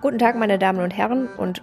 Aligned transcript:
Guten 0.00 0.18
Tag, 0.18 0.36
meine 0.36 0.58
Damen 0.58 0.80
und 0.80 0.96
Herren 0.96 1.28
und 1.36 1.62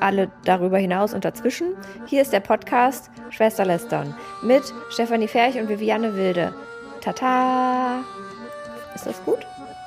alle 0.00 0.30
darüber 0.44 0.78
hinaus 0.78 1.14
und 1.14 1.24
dazwischen. 1.24 1.76
Hier 2.06 2.22
ist 2.22 2.32
der 2.32 2.40
Podcast 2.40 3.10
Schwester 3.30 3.64
Lästern 3.64 4.14
mit 4.42 4.62
Stefanie 4.90 5.28
Ferch 5.28 5.58
und 5.58 5.68
Viviane 5.68 6.16
Wilde. 6.16 6.54
Tata! 7.00 8.00
Ist 8.94 9.06
das 9.06 9.22
gut? 9.24 9.38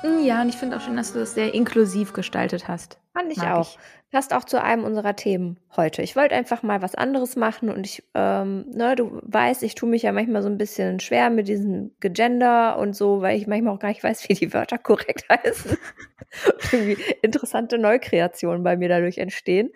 Hm, 0.02 0.24
ja, 0.24 0.42
und 0.42 0.48
ich 0.48 0.56
finde 0.56 0.76
auch 0.76 0.80
schön, 0.80 0.96
dass 0.96 1.12
du 1.12 1.18
das 1.20 1.34
sehr 1.34 1.54
inklusiv 1.54 2.12
gestaltet 2.12 2.68
hast. 2.68 2.98
Fand 3.18 3.32
ich 3.32 3.38
Mag 3.38 3.56
auch. 3.56 3.70
Ich. 3.70 3.78
Passt 4.12 4.32
auch 4.32 4.44
zu 4.44 4.62
einem 4.62 4.84
unserer 4.84 5.16
Themen 5.16 5.58
heute. 5.76 6.02
Ich 6.02 6.16
wollte 6.16 6.34
einfach 6.34 6.62
mal 6.62 6.80
was 6.80 6.94
anderes 6.94 7.36
machen 7.36 7.68
und 7.68 7.84
ich, 7.84 8.04
ähm, 8.14 8.64
ne, 8.70 8.94
du 8.94 9.18
weißt, 9.22 9.62
ich 9.64 9.74
tue 9.74 9.88
mich 9.88 10.02
ja 10.02 10.12
manchmal 10.12 10.40
so 10.40 10.48
ein 10.48 10.56
bisschen 10.56 11.00
schwer 11.00 11.28
mit 11.28 11.48
diesem 11.48 11.90
Gegender 12.00 12.78
und 12.78 12.94
so, 12.94 13.20
weil 13.20 13.36
ich 13.36 13.46
manchmal 13.46 13.74
auch 13.74 13.80
gar 13.80 13.88
nicht 13.88 14.04
weiß, 14.04 14.22
wie 14.28 14.34
die 14.34 14.54
Wörter 14.54 14.78
korrekt 14.78 15.26
heißen. 15.28 15.76
Irgendwie 16.72 17.02
interessante 17.22 17.76
Neukreationen 17.76 18.62
bei 18.62 18.76
mir 18.76 18.88
dadurch 18.88 19.18
entstehen. 19.18 19.70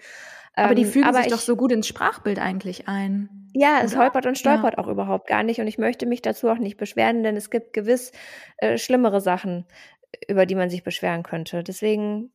Aber 0.54 0.74
die 0.74 0.82
ähm, 0.82 0.88
fügen 0.88 1.06
aber 1.06 1.18
sich 1.18 1.26
ich, 1.26 1.32
doch 1.32 1.40
so 1.40 1.56
gut 1.56 1.72
ins 1.72 1.88
Sprachbild 1.88 2.38
eigentlich 2.38 2.86
ein. 2.86 3.50
Ja, 3.54 3.80
es 3.82 3.92
oder? 3.92 4.04
holpert 4.04 4.26
und 4.26 4.38
stolpert 4.38 4.74
ja. 4.76 4.78
auch 4.78 4.86
überhaupt 4.86 5.26
gar 5.26 5.42
nicht 5.42 5.60
und 5.60 5.66
ich 5.66 5.78
möchte 5.78 6.06
mich 6.06 6.22
dazu 6.22 6.48
auch 6.48 6.58
nicht 6.58 6.76
beschweren, 6.76 7.22
denn 7.22 7.36
es 7.36 7.50
gibt 7.50 7.72
gewiss 7.72 8.12
äh, 8.58 8.78
schlimmere 8.78 9.20
Sachen, 9.20 9.66
über 10.28 10.46
die 10.46 10.54
man 10.54 10.70
sich 10.70 10.84
beschweren 10.84 11.22
könnte. 11.22 11.62
Deswegen, 11.62 12.30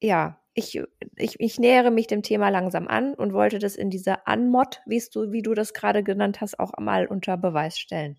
ja, 0.00 0.36
ich, 0.60 0.82
ich, 1.16 1.40
ich 1.40 1.58
nähere 1.58 1.90
mich 1.90 2.06
dem 2.06 2.22
Thema 2.22 2.48
langsam 2.50 2.86
an 2.86 3.14
und 3.14 3.32
wollte 3.32 3.58
das 3.58 3.76
in 3.76 3.90
dieser 3.90 4.28
Anmod, 4.28 4.80
wie 4.86 5.02
du, 5.12 5.32
wie 5.32 5.42
du 5.42 5.54
das 5.54 5.74
gerade 5.74 6.02
genannt 6.02 6.40
hast, 6.40 6.58
auch 6.58 6.72
mal 6.78 7.06
unter 7.06 7.36
Beweis 7.36 7.78
stellen. 7.78 8.18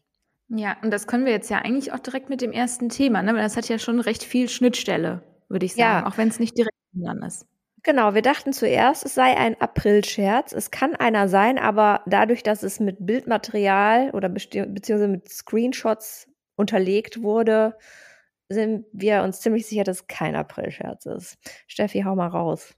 Ja, 0.50 0.76
und 0.84 0.92
das 0.92 1.08
können 1.08 1.26
wir 1.26 1.32
jetzt 1.32 1.50
ja 1.50 1.60
eigentlich 1.60 1.94
auch 1.94 2.00
direkt 2.00 2.30
mit 2.30 2.42
dem 2.42 2.52
ersten 2.52 2.90
Thema, 2.90 3.24
ne? 3.24 3.34
Weil 3.34 3.44
das 3.44 3.56
hat 3.56 3.70
ja 3.70 3.80
schon 3.80 4.02
recht 4.02 4.24
viel 4.24 4.50
Schnittstelle, 4.50 5.24
würde 5.48 5.66
ich 5.66 5.76
sagen, 5.76 6.04
ja. 6.04 6.08
auch 6.08 6.18
wenn 6.18 6.28
es 6.28 6.40
nicht 6.40 6.58
direkt 6.58 6.76
dran 6.94 7.24
ist. 7.24 7.46
Genau, 7.84 8.14
wir 8.14 8.22
dachten 8.22 8.54
zuerst, 8.54 9.06
es 9.06 9.16
sei 9.16 9.36
ein 9.36 9.60
April-Scherz. 9.60 10.52
Es 10.52 10.70
kann 10.70 10.96
einer 10.96 11.28
sein, 11.28 11.58
aber 11.58 12.02
dadurch, 12.06 12.44
dass 12.44 12.62
es 12.62 12.80
mit 12.80 12.98
Bildmaterial 13.00 14.12
oder 14.12 14.30
beziehungsweise 14.30 15.08
mit 15.08 15.30
Screenshots 15.30 16.28
unterlegt 16.56 17.24
wurde, 17.24 17.76
sind 18.52 18.86
wir 18.94 19.24
uns 19.24 19.40
ziemlich 19.42 19.66
sicher, 19.66 19.84
dass 19.84 20.08
kein 20.08 20.36
April-Scherz 20.36 21.06
ist. 21.06 21.38
Steffi, 21.68 22.04
hau 22.04 22.16
mal 22.16 22.28
raus. 22.28 22.76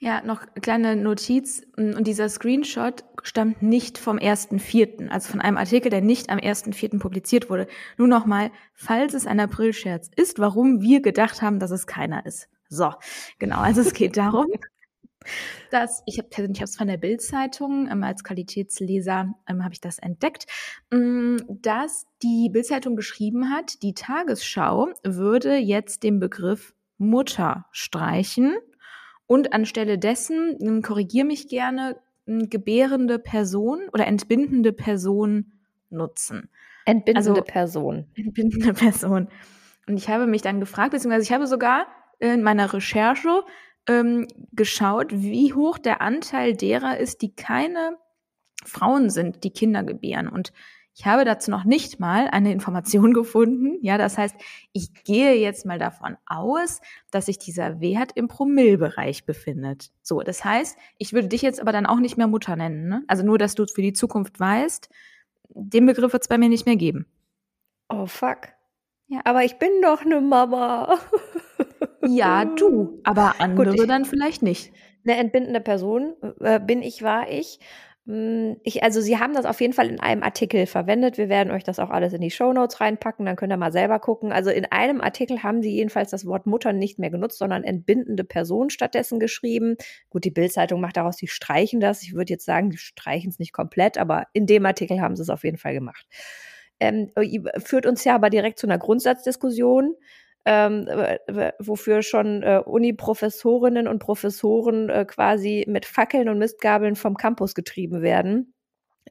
Ja, 0.00 0.22
noch 0.22 0.42
kleine 0.62 0.94
Notiz. 0.94 1.62
Und 1.76 2.06
dieser 2.06 2.28
Screenshot 2.28 3.04
stammt 3.22 3.62
nicht 3.62 3.98
vom 3.98 4.18
1.4., 4.18 5.08
also 5.08 5.30
von 5.30 5.40
einem 5.40 5.56
Artikel, 5.56 5.90
der 5.90 6.00
nicht 6.00 6.30
am 6.30 6.38
1.4. 6.38 6.98
publiziert 6.98 7.50
wurde. 7.50 7.66
Nur 7.96 8.06
nochmal, 8.06 8.50
falls 8.74 9.14
es 9.14 9.26
ein 9.26 9.40
April-Scherz 9.40 10.10
ist, 10.14 10.38
warum 10.38 10.80
wir 10.82 11.02
gedacht 11.02 11.42
haben, 11.42 11.58
dass 11.58 11.72
es 11.72 11.86
keiner 11.86 12.24
ist. 12.26 12.48
So, 12.68 12.92
genau, 13.38 13.58
also 13.58 13.80
es 13.80 13.92
geht 13.92 14.16
darum, 14.16 14.46
dass 15.70 16.02
ich 16.06 16.18
habe 16.18 16.28
ich 16.52 16.60
es 16.60 16.76
von 16.76 16.88
der 16.88 16.96
Bildzeitung 16.96 17.88
ähm, 17.90 18.02
als 18.02 18.24
Qualitätsleser 18.24 19.34
ähm, 19.48 19.64
habe 19.64 19.74
ich 19.74 19.80
das 19.80 19.98
entdeckt, 19.98 20.46
ähm, 20.92 21.38
dass 21.48 22.06
die 22.22 22.50
Bildzeitung 22.50 22.96
geschrieben 22.96 23.50
hat, 23.50 23.82
die 23.82 23.94
Tagesschau 23.94 24.88
würde 25.04 25.56
jetzt 25.56 26.02
den 26.02 26.20
Begriff 26.20 26.74
Mutter 26.98 27.66
streichen 27.70 28.56
und 29.26 29.52
anstelle 29.52 29.98
dessen 29.98 30.56
ähm, 30.60 30.82
korrigiere 30.82 31.26
mich 31.26 31.48
gerne 31.48 31.96
gebärende 32.26 33.18
Person 33.18 33.80
oder 33.92 34.06
entbindende 34.06 34.72
Person 34.72 35.52
nutzen. 35.90 36.50
Entbindende 36.84 37.30
also, 37.30 37.42
Person. 37.42 38.06
Entbindende 38.14 38.72
Person. 38.74 39.28
Und 39.86 39.96
ich 39.96 40.08
habe 40.08 40.26
mich 40.26 40.42
dann 40.42 40.60
gefragt, 40.60 40.90
beziehungsweise 40.92 41.24
ich 41.24 41.32
habe 41.32 41.46
sogar 41.46 41.86
in 42.18 42.42
meiner 42.42 42.72
Recherche 42.72 43.42
ähm, 43.88 44.28
geschaut, 44.52 45.12
wie 45.12 45.54
hoch 45.54 45.78
der 45.78 46.00
Anteil 46.00 46.54
derer 46.54 46.98
ist, 46.98 47.22
die 47.22 47.34
keine 47.34 47.96
Frauen 48.64 49.10
sind, 49.10 49.44
die 49.44 49.50
Kinder 49.50 49.82
gebären. 49.82 50.28
Und 50.28 50.52
ich 50.94 51.06
habe 51.06 51.24
dazu 51.24 51.50
noch 51.52 51.64
nicht 51.64 52.00
mal 52.00 52.28
eine 52.28 52.52
Information 52.52 53.12
gefunden. 53.14 53.78
Ja, 53.82 53.98
das 53.98 54.18
heißt, 54.18 54.34
ich 54.72 54.92
gehe 55.04 55.34
jetzt 55.34 55.64
mal 55.64 55.78
davon 55.78 56.16
aus, 56.26 56.80
dass 57.10 57.26
sich 57.26 57.38
dieser 57.38 57.80
Wert 57.80 58.12
im 58.14 58.28
Promillbereich 58.28 59.24
befindet. 59.24 59.90
So, 60.02 60.20
das 60.22 60.44
heißt, 60.44 60.76
ich 60.98 61.12
würde 61.12 61.28
dich 61.28 61.42
jetzt 61.42 61.60
aber 61.60 61.72
dann 61.72 61.86
auch 61.86 62.00
nicht 62.00 62.16
mehr 62.16 62.26
Mutter 62.26 62.56
nennen. 62.56 62.88
Ne? 62.88 63.04
Also 63.06 63.24
nur, 63.24 63.38
dass 63.38 63.54
du 63.54 63.64
für 63.66 63.82
die 63.82 63.92
Zukunft 63.92 64.38
weißt, 64.40 64.88
den 65.50 65.86
Begriff 65.86 66.12
wird 66.12 66.22
es 66.22 66.28
bei 66.28 66.36
mir 66.36 66.48
nicht 66.48 66.66
mehr 66.66 66.76
geben. 66.76 67.06
Oh 67.88 68.06
fuck. 68.06 68.48
Ja. 69.06 69.20
Aber 69.24 69.44
ich 69.44 69.58
bin 69.58 69.70
doch 69.82 70.02
eine 70.02 70.20
Mama. 70.20 70.98
Ja, 72.08 72.44
du, 72.44 73.00
aber 73.04 73.34
andere 73.38 73.70
Gut, 73.70 73.80
ich, 73.80 73.86
dann 73.86 74.04
vielleicht 74.04 74.42
nicht. 74.42 74.72
Eine 75.04 75.16
entbindende 75.16 75.60
Person 75.60 76.14
äh, 76.40 76.60
bin 76.60 76.82
ich, 76.82 77.02
war 77.02 77.30
ich. 77.30 77.60
Hm, 78.08 78.56
ich. 78.62 78.82
Also 78.82 79.02
Sie 79.02 79.18
haben 79.18 79.34
das 79.34 79.44
auf 79.44 79.60
jeden 79.60 79.74
Fall 79.74 79.88
in 79.88 80.00
einem 80.00 80.22
Artikel 80.22 80.66
verwendet. 80.66 81.18
Wir 81.18 81.28
werden 81.28 81.50
euch 81.50 81.62
das 81.62 81.78
auch 81.78 81.90
alles 81.90 82.14
in 82.14 82.22
die 82.22 82.30
Show 82.30 82.52
Notes 82.52 82.80
reinpacken, 82.80 83.26
dann 83.26 83.36
könnt 83.36 83.52
ihr 83.52 83.58
mal 83.58 83.70
selber 83.70 84.00
gucken. 84.00 84.32
Also 84.32 84.50
in 84.50 84.64
einem 84.64 85.02
Artikel 85.02 85.42
haben 85.42 85.62
Sie 85.62 85.70
jedenfalls 85.70 86.10
das 86.10 86.24
Wort 86.24 86.46
Mutter 86.46 86.72
nicht 86.72 86.98
mehr 86.98 87.10
genutzt, 87.10 87.38
sondern 87.38 87.64
entbindende 87.64 88.24
Person 88.24 88.70
stattdessen 88.70 89.20
geschrieben. 89.20 89.76
Gut, 90.08 90.24
die 90.24 90.30
Bildzeitung 90.30 90.80
macht 90.80 90.96
daraus, 90.96 91.16
die 91.16 91.28
streichen 91.28 91.80
das. 91.80 92.02
Ich 92.02 92.14
würde 92.14 92.32
jetzt 92.32 92.46
sagen, 92.46 92.70
die 92.70 92.78
streichen 92.78 93.30
es 93.30 93.38
nicht 93.38 93.52
komplett, 93.52 93.98
aber 93.98 94.24
in 94.32 94.46
dem 94.46 94.64
Artikel 94.64 95.02
haben 95.02 95.14
sie 95.14 95.22
es 95.22 95.30
auf 95.30 95.44
jeden 95.44 95.58
Fall 95.58 95.74
gemacht. 95.74 96.06
Ähm, 96.80 97.10
führt 97.58 97.86
uns 97.86 98.04
ja 98.04 98.14
aber 98.14 98.30
direkt 98.30 98.58
zu 98.58 98.66
einer 98.66 98.78
Grundsatzdiskussion 98.78 99.94
ähm, 100.48 100.88
wofür 101.58 102.00
schon 102.00 102.42
äh, 102.42 102.62
Uni-Professorinnen 102.64 103.86
und 103.86 103.98
Professoren 103.98 104.88
äh, 104.88 105.04
quasi 105.04 105.66
mit 105.68 105.84
Fackeln 105.84 106.30
und 106.30 106.38
Mistgabeln 106.38 106.96
vom 106.96 107.18
Campus 107.18 107.54
getrieben 107.54 108.00
werden. 108.00 108.54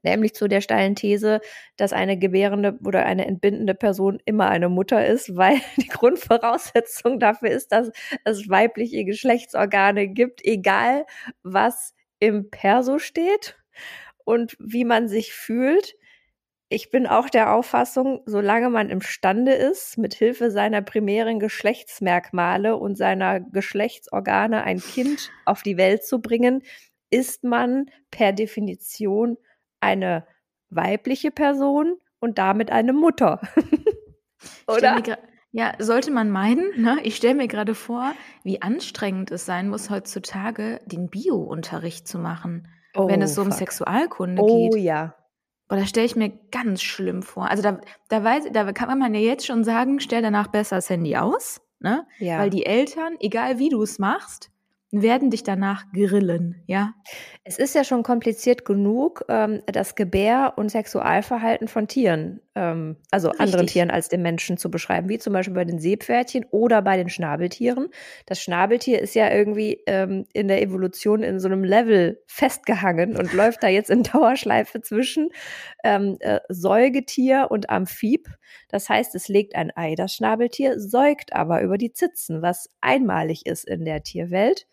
Nämlich 0.02 0.34
zu 0.34 0.48
der 0.48 0.62
steilen 0.62 0.96
These, 0.96 1.40
dass 1.75 1.94
eine 1.94 2.18
gebärende 2.18 2.80
oder 2.84 3.06
eine 3.06 3.28
entbindende 3.28 3.75
Person 3.75 4.20
immer 4.25 4.50
eine 4.50 4.68
Mutter 4.68 5.06
ist, 5.06 5.36
weil 5.36 5.59
die 5.78 5.90
Grundvoraussetzung 5.90 7.20
dafür 7.20 7.52
ist, 7.52 7.72
dass 7.72 7.92
es 8.24 8.50
weibliche 8.50 9.06
Geschlechtsorgane 9.06 10.08
gibt, 10.08 10.44
egal 10.44 11.06
was 11.44 11.94
im 12.19 12.50
Perso 12.50 12.98
steht 12.98 13.59
und 14.25 14.58
wie 14.59 14.86
man 14.86 15.08
sich 15.08 15.34
fühlt 15.34 15.94
ich 16.69 16.89
bin 16.89 17.07
auch 17.07 17.29
der 17.29 17.53
Auffassung, 17.53 18.22
solange 18.25 18.69
man 18.69 18.89
imstande 18.89 19.53
ist, 19.53 19.97
mit 19.97 20.13
Hilfe 20.13 20.51
seiner 20.51 20.81
primären 20.81 21.39
Geschlechtsmerkmale 21.39 22.75
und 22.75 22.97
seiner 22.97 23.39
Geschlechtsorgane 23.39 24.63
ein 24.63 24.79
Kind 24.79 25.31
auf 25.45 25.63
die 25.63 25.77
Welt 25.77 26.03
zu 26.03 26.19
bringen, 26.19 26.63
ist 27.09 27.44
man 27.45 27.85
per 28.11 28.33
Definition 28.33 29.38
eine 29.79 30.27
weibliche 30.69 31.31
Person 31.31 31.95
und 32.19 32.38
damit 32.38 32.72
eine 32.72 32.91
Mutter. 32.91 33.39
Oder? 34.67 35.17
Ja, 35.51 35.73
sollte 35.79 36.11
man 36.11 36.29
meinen. 36.29 36.81
Ne? 36.81 36.97
Ich 37.03 37.16
stelle 37.16 37.35
mir 37.35 37.47
gerade 37.47 37.73
vor, 37.73 38.13
wie 38.44 38.61
anstrengend 38.61 39.31
es 39.31 39.45
sein 39.45 39.69
muss, 39.69 39.89
heutzutage 39.89 40.81
den 40.85 41.09
Bio-Unterricht 41.09 42.07
zu 42.07 42.19
machen, 42.19 42.67
oh, 42.94 43.07
wenn 43.07 43.22
es 43.22 43.35
so 43.35 43.41
um 43.41 43.51
Sexualkunde 43.51 44.41
oh, 44.41 44.45
geht. 44.45 44.73
Oh 44.73 44.77
ja. 44.77 45.16
Boah, 45.67 45.75
das 45.75 45.89
stelle 45.89 46.05
ich 46.05 46.16
mir 46.16 46.31
ganz 46.51 46.81
schlimm 46.81 47.23
vor. 47.23 47.50
Also 47.50 47.61
da, 47.61 47.81
da, 48.09 48.23
weiß, 48.23 48.45
da 48.53 48.72
kann 48.72 49.00
man 49.00 49.13
ja 49.13 49.19
jetzt 49.19 49.45
schon 49.45 49.63
sagen, 49.63 50.00
stell 50.00 50.22
danach 50.22 50.47
besser 50.47 50.78
das 50.78 50.89
Handy 50.89 51.17
aus, 51.17 51.61
ne? 51.79 52.07
Ja. 52.19 52.39
Weil 52.39 52.50
die 52.50 52.66
Eltern, 52.66 53.17
egal 53.19 53.59
wie 53.59 53.69
du 53.69 53.81
es 53.81 54.00
machst, 54.00 54.50
werden 54.91 55.29
dich 55.29 55.44
danach 55.44 55.83
grillen, 55.91 56.63
ja? 56.66 56.94
Es 57.44 57.57
ist 57.57 57.75
ja 57.75 57.83
schon 57.83 58.03
kompliziert 58.03 58.63
genug, 58.63 59.25
ähm, 59.27 59.61
das 59.66 59.95
Gebär- 59.95 60.53
und 60.56 60.69
Sexualverhalten 60.69 61.67
von 61.67 61.88
Tieren, 61.88 62.39
ähm, 62.57 62.97
also 63.12 63.29
Richtig. 63.29 63.45
anderen 63.45 63.68
Tieren 63.68 63.91
als 63.91 64.09
den 64.09 64.23
Menschen 64.23 64.57
zu 64.57 64.72
beschreiben, 64.72 65.09
wie 65.09 65.19
zum 65.19 65.31
Beispiel 65.31 65.53
bei 65.53 65.63
den 65.63 65.79
Seepferdchen 65.79 66.45
oder 66.50 66.81
bei 66.81 66.97
den 66.97 67.07
Schnabeltieren. 67.07 67.90
Das 68.25 68.41
Schnabeltier 68.41 69.00
ist 69.00 69.13
ja 69.13 69.31
irgendwie 69.31 69.83
ähm, 69.86 70.25
in 70.33 70.48
der 70.48 70.63
Evolution 70.63 71.21
in 71.21 71.39
so 71.39 71.48
einem 71.48 71.63
Level 71.63 72.19
festgehangen 72.25 73.15
und 73.15 73.31
läuft 73.33 73.62
da 73.62 73.68
jetzt 73.68 73.92
in 73.92 74.01
Dauerschleife 74.01 74.81
zwischen 74.81 75.30
ähm, 75.83 76.18
äh, 76.19 76.39
Säugetier 76.50 77.48
und 77.51 77.69
Amphib. 77.69 78.27
Das 78.69 78.89
heißt, 78.89 79.13
es 79.13 79.27
legt 79.27 79.56
ein 79.56 79.71
Ei, 79.75 79.94
das 79.94 80.15
Schnabeltier, 80.15 80.80
säugt 80.80 81.33
aber 81.33 81.62
über 81.62 81.77
die 81.77 81.94
Zitzen, 81.94 82.42
was 82.42 82.71
einmalig 82.81 83.45
ist 83.45 83.68
in 83.68 83.86
der 83.86 84.01
Tierwelt. 84.01 84.65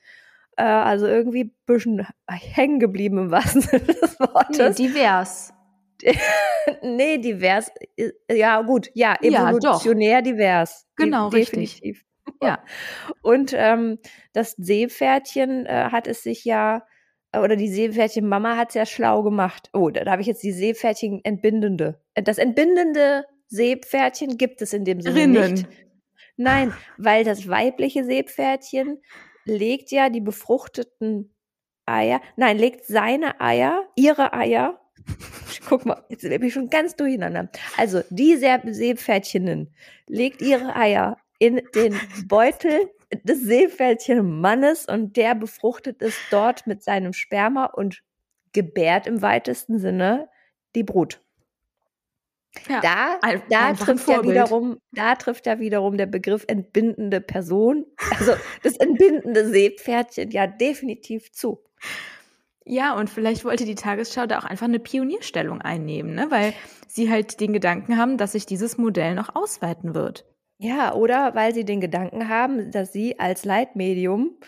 Äh, 0.57 0.63
also 0.63 1.07
irgendwie 1.07 1.45
ein 1.45 1.55
bisschen 1.67 2.07
hängen 2.29 2.81
geblieben 2.81 3.19
im 3.19 3.31
wahrsten 3.31 3.61
Sinne 3.61 3.85
des 3.85 4.19
Wortes. 4.19 4.79
Nee, 4.79 4.89
divers. 4.89 5.54
Nee, 6.83 7.19
divers. 7.19 7.71
Äh, 7.97 8.11
ja, 8.31 8.63
gut, 8.63 8.91
ja, 8.95 9.17
evolutionär 9.21 10.11
ja, 10.11 10.23
divers. 10.23 10.87
Genau, 10.97 11.31
definitiv. 11.31 11.83
richtig. 11.83 12.07
Ja. 12.43 12.65
Und 13.23 13.53
ähm, 13.55 13.99
das 14.33 14.53
Seepferdchen 14.53 15.67
äh, 15.67 15.89
hat 15.91 16.07
es 16.07 16.23
sich 16.23 16.45
ja, 16.45 16.87
äh, 17.33 17.39
oder 17.39 17.57
die 17.57 17.69
Seepferdchen-Mama 17.69 18.57
hat 18.57 18.71
es 18.71 18.75
ja 18.75 18.87
schlau 18.87 19.23
gemacht. 19.23 19.71
Oh, 19.73 19.91
da, 19.91 20.05
da 20.05 20.13
habe 20.13 20.23
ich 20.23 20.29
jetzt 20.29 20.43
die 20.43 20.53
Seepferdchen-Entbindende. 20.53 22.01
Das 22.15 22.39
entbindende 22.39 23.25
Seepferdchen 23.49 24.37
gibt 24.39 24.63
es 24.63 24.73
in 24.73 24.85
dem 24.85 25.01
Sinne 25.01 25.17
Rinnen. 25.17 25.53
nicht. 25.53 25.69
Nein, 26.37 26.75
weil 26.99 27.25
das 27.25 27.49
weibliche 27.49 28.05
Seepferdchen 28.05 29.01
legt 29.45 29.93
ja 29.93 30.09
die 30.09 30.21
befruchteten 30.21 31.35
Eier, 31.87 32.21
nein, 32.37 32.59
legt 32.59 32.87
seine 32.87 33.41
Eier, 33.41 33.87
ihre 33.95 34.33
Eier, 34.33 34.81
guck 35.69 35.87
mal, 35.87 36.05
jetzt 36.09 36.23
bin 36.23 36.43
ich 36.43 36.53
schon 36.53 36.71
ganz 36.71 36.97
durcheinander. 36.97 37.49
Also, 37.77 38.03
die 38.11 38.37
Seepferdchenin 38.37 39.73
legt 40.07 40.43
ihre 40.43 40.77
Eier 40.77 41.19
in 41.39 41.61
den 41.75 41.99
Beutel 42.27 42.91
des 43.23 43.43
Seepferdchen-Mannes 43.43 44.87
und 44.87 45.17
der 45.17 45.35
befruchtet 45.35 46.03
es 46.03 46.17
dort 46.31 46.67
mit 46.67 46.83
seinem 46.83 47.13
Sperma 47.13 47.67
und 47.67 48.03
gebärt 48.53 49.07
im 49.07 49.23
weitesten 49.23 49.79
Sinne 49.79 50.29
die 50.75 50.85
Brut. 50.85 51.21
Ja, 52.69 52.81
da, 52.81 53.19
ein, 53.23 53.43
da 53.51 53.73
trifft 53.73 54.09
ja 54.09 54.23
wiederum, 54.23 54.79
da 54.93 55.17
trifft 55.17 55.47
ja 55.47 55.59
wiederum 55.59 55.97
der 55.97 56.07
Begriff 56.07 56.45
entbindende 56.47 57.21
Person, 57.21 57.85
also 58.17 58.35
das 58.63 58.77
entbindende 58.77 59.49
Seepferdchen 59.49 60.31
ja 60.31 60.47
definitiv 60.47 61.33
zu. 61.33 61.65
Ja, 62.67 62.95
und 62.97 63.11
vielleicht 63.11 63.45
wollte 63.45 63.67
die 63.67 63.75
Tagesschau 63.75 64.27
da 64.27 64.39
auch 64.39 64.45
einfach 64.45 64.67
eine 64.67 64.79
Pionierstellung 64.79 65.61
einnehmen, 65.61 66.15
ne? 66.15 66.27
weil 66.31 66.55
sie 66.89 67.11
halt 67.11 67.41
den 67.41 67.53
Gedanken 67.53 67.99
haben, 67.99 68.17
dass 68.17 68.33
sich 68.33 68.47
dieses 68.47 68.79
Modell 68.79 69.15
noch 69.15 69.35
ausweiten 69.35 69.95
wird. 69.95 70.25
Ja, 70.59 70.95
oder 70.95 71.35
weil 71.35 71.53
sie 71.53 71.65
den 71.65 71.81
Gedanken 71.81 72.29
haben, 72.29 72.71
dass 72.71 72.93
sie 72.93 73.19
als 73.19 73.45
Leitmedium 73.45 74.39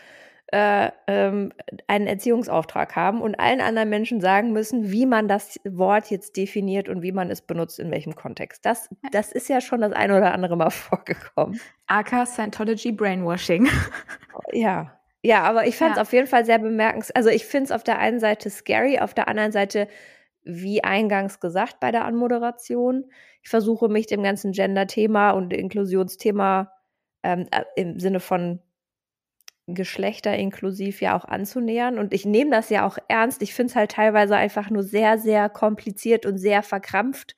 äh, 0.53 0.91
ähm, 1.09 1.53
einen 1.89 2.07
Erziehungsauftrag 2.07 2.95
haben 2.95 3.21
und 3.21 3.39
allen 3.39 3.61
anderen 3.61 3.89
Menschen 3.89 4.21
sagen 4.21 4.53
müssen, 4.53 4.93
wie 4.93 5.05
man 5.05 5.27
das 5.27 5.61
Wort 5.65 6.09
jetzt 6.11 6.37
definiert 6.37 6.89
und 6.89 7.03
wie 7.03 7.12
man 7.12 7.31
es 7.31 7.43
benutzt, 7.43 7.81
in 7.81 7.91
welchem 7.91 8.15
Kontext. 8.15 8.65
Das, 8.65 8.89
das 9.11 9.33
ist 9.33 9.49
ja 9.49 9.61
schon 9.61 9.81
das 9.81 9.93
ein 9.93 10.12
oder 10.12 10.33
andere 10.33 10.57
Mal 10.57 10.71
vorgekommen. 10.71 11.61
AK 11.89 12.27
Scientology 12.27 12.93
Brainwashing. 12.93 13.69
Ja. 14.53 14.96
Ja, 15.23 15.43
aber 15.43 15.67
ich 15.67 15.77
fand 15.77 15.93
es 15.93 15.97
ja. 15.97 16.03
auf 16.03 16.13
jeden 16.13 16.27
Fall 16.27 16.45
sehr 16.45 16.59
bemerkenswert. 16.59 17.17
Also 17.17 17.31
ich 17.31 17.47
finde 17.47 17.65
es 17.65 17.73
auf 17.73 17.83
der 17.83 17.99
einen 17.99 18.21
Seite 18.21 18.51
scary, 18.51 18.99
auf 18.99 19.15
der 19.15 19.29
anderen 19.29 19.53
Seite, 19.53 19.89
wie 20.43 20.85
eingangs 20.85 21.41
gesagt 21.41 21.81
bei 21.81 21.91
der 21.91 22.05
Anmoderation, 22.05 23.11
ich 23.43 23.51
versuche 23.51 23.89
mich 23.89 24.07
dem 24.07 24.23
ganzen 24.23 24.53
Gender-Thema 24.53 25.31
und 25.31 25.53
Inklusionsthema 25.53 26.73
ähm, 27.23 27.47
äh, 27.51 27.65
im 27.77 27.99
Sinne 27.99 28.21
von 28.21 28.61
Geschlechter 29.69 30.37
inklusiv 30.37 31.01
ja 31.01 31.17
auch 31.17 31.25
anzunähern. 31.25 31.99
Und 31.99 32.15
ich 32.15 32.25
nehme 32.25 32.53
das 32.53 32.71
ja 32.71 32.87
auch 32.87 32.99
ernst. 33.09 33.43
Ich 33.43 33.53
finde 33.55 33.71
es 33.71 33.77
halt 33.77 33.93
teilweise 33.93 34.37
einfach 34.37 34.71
nur 34.71 34.85
sehr, 34.85 35.19
sehr 35.19 35.49
kompliziert 35.49 36.25
und 36.25 36.39
sehr 36.39 36.62
verkrampft 36.62 37.35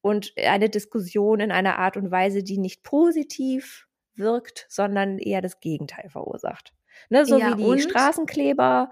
und 0.00 0.32
eine 0.36 0.70
Diskussion 0.70 1.40
in 1.40 1.52
einer 1.52 1.78
Art 1.78 1.96
und 1.96 2.10
Weise, 2.10 2.42
die 2.42 2.58
nicht 2.58 2.82
positiv 2.82 3.86
wirkt, 4.14 4.66
sondern 4.68 5.18
eher 5.18 5.42
das 5.42 5.60
Gegenteil 5.60 6.08
verursacht. 6.08 6.75
Ne, 7.08 7.26
so 7.26 7.38
ja, 7.38 7.56
wie 7.56 7.76
die 7.76 7.80
Straßenkleber 7.80 8.90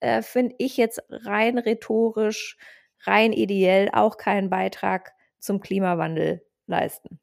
äh, 0.00 0.22
finde 0.22 0.54
ich 0.58 0.76
jetzt 0.76 1.02
rein 1.08 1.58
rhetorisch, 1.58 2.56
rein 3.04 3.32
ideell 3.32 3.90
auch 3.92 4.16
keinen 4.16 4.50
Beitrag 4.50 5.12
zum 5.38 5.60
Klimawandel 5.60 6.42
leisten. 6.66 7.20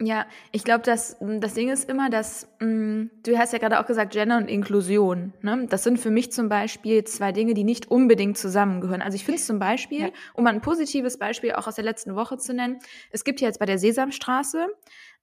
Ja, 0.00 0.26
ich 0.50 0.64
glaube, 0.64 0.82
dass 0.82 1.20
hm, 1.20 1.40
das 1.40 1.54
Ding 1.54 1.68
ist 1.68 1.88
immer, 1.88 2.10
dass 2.10 2.48
mh, 2.58 2.66
hm, 2.66 3.10
du 3.24 3.38
hast 3.38 3.52
ja 3.52 3.60
gerade 3.60 3.78
auch 3.78 3.86
gesagt, 3.86 4.12
Gender 4.12 4.38
und 4.38 4.50
Inklusion. 4.50 5.32
Ne? 5.40 5.66
Das 5.70 5.84
sind 5.84 6.00
für 6.00 6.10
mich 6.10 6.32
zum 6.32 6.48
Beispiel 6.48 7.04
zwei 7.04 7.30
Dinge, 7.30 7.54
die 7.54 7.62
nicht 7.62 7.90
unbedingt 7.90 8.36
zusammengehören. 8.36 9.02
Also 9.02 9.14
ich 9.14 9.24
finde 9.24 9.38
es 9.38 9.46
zum 9.46 9.60
Beispiel, 9.60 10.00
ja. 10.00 10.10
um 10.34 10.46
ein 10.48 10.60
positives 10.60 11.16
Beispiel 11.16 11.52
auch 11.52 11.68
aus 11.68 11.76
der 11.76 11.84
letzten 11.84 12.16
Woche 12.16 12.38
zu 12.38 12.54
nennen, 12.54 12.80
es 13.10 13.22
gibt 13.22 13.40
ja 13.40 13.46
jetzt 13.46 13.60
bei 13.60 13.66
der 13.66 13.78
Sesamstraße 13.78 14.66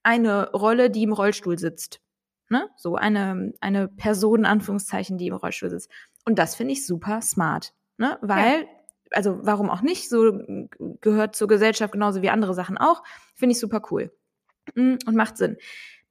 eine 0.03 0.51
Rolle, 0.51 0.89
die 0.89 1.03
im 1.03 1.12
Rollstuhl 1.12 1.59
sitzt. 1.59 2.00
Ne? 2.51 2.69
So 2.75 2.98
eine, 2.98 3.53
eine 3.62 3.88
Person, 3.88 4.45
Anführungszeichen, 4.45 5.18
die 5.18 5.27
im 5.27 5.36
Rollstuhl 5.36 5.69
sitzt. 5.69 5.89
Und 6.25 6.38
das 6.38 6.53
finde 6.53 6.74
ich 6.74 6.86
super 6.86 7.21
smart. 7.21 7.74
Ne? 7.98 8.18
Weil, 8.21 8.63
ja. 8.63 8.68
also 9.12 9.39
warum 9.42 9.69
auch 9.69 9.81
nicht, 9.81 10.09
so 10.09 10.33
hm, 10.33 10.69
gehört 11.00 11.33
zur 11.33 11.48
Gesellschaft 11.48 11.94
genauso 11.94 12.21
wie 12.21 12.30
andere 12.30 12.53
Sachen 12.53 12.77
auch, 12.77 13.03
finde 13.36 13.53
ich 13.53 13.59
super 13.59 13.81
cool. 13.89 14.12
Mm, 14.75 14.95
und 15.06 15.15
macht 15.15 15.38
Sinn. 15.38 15.56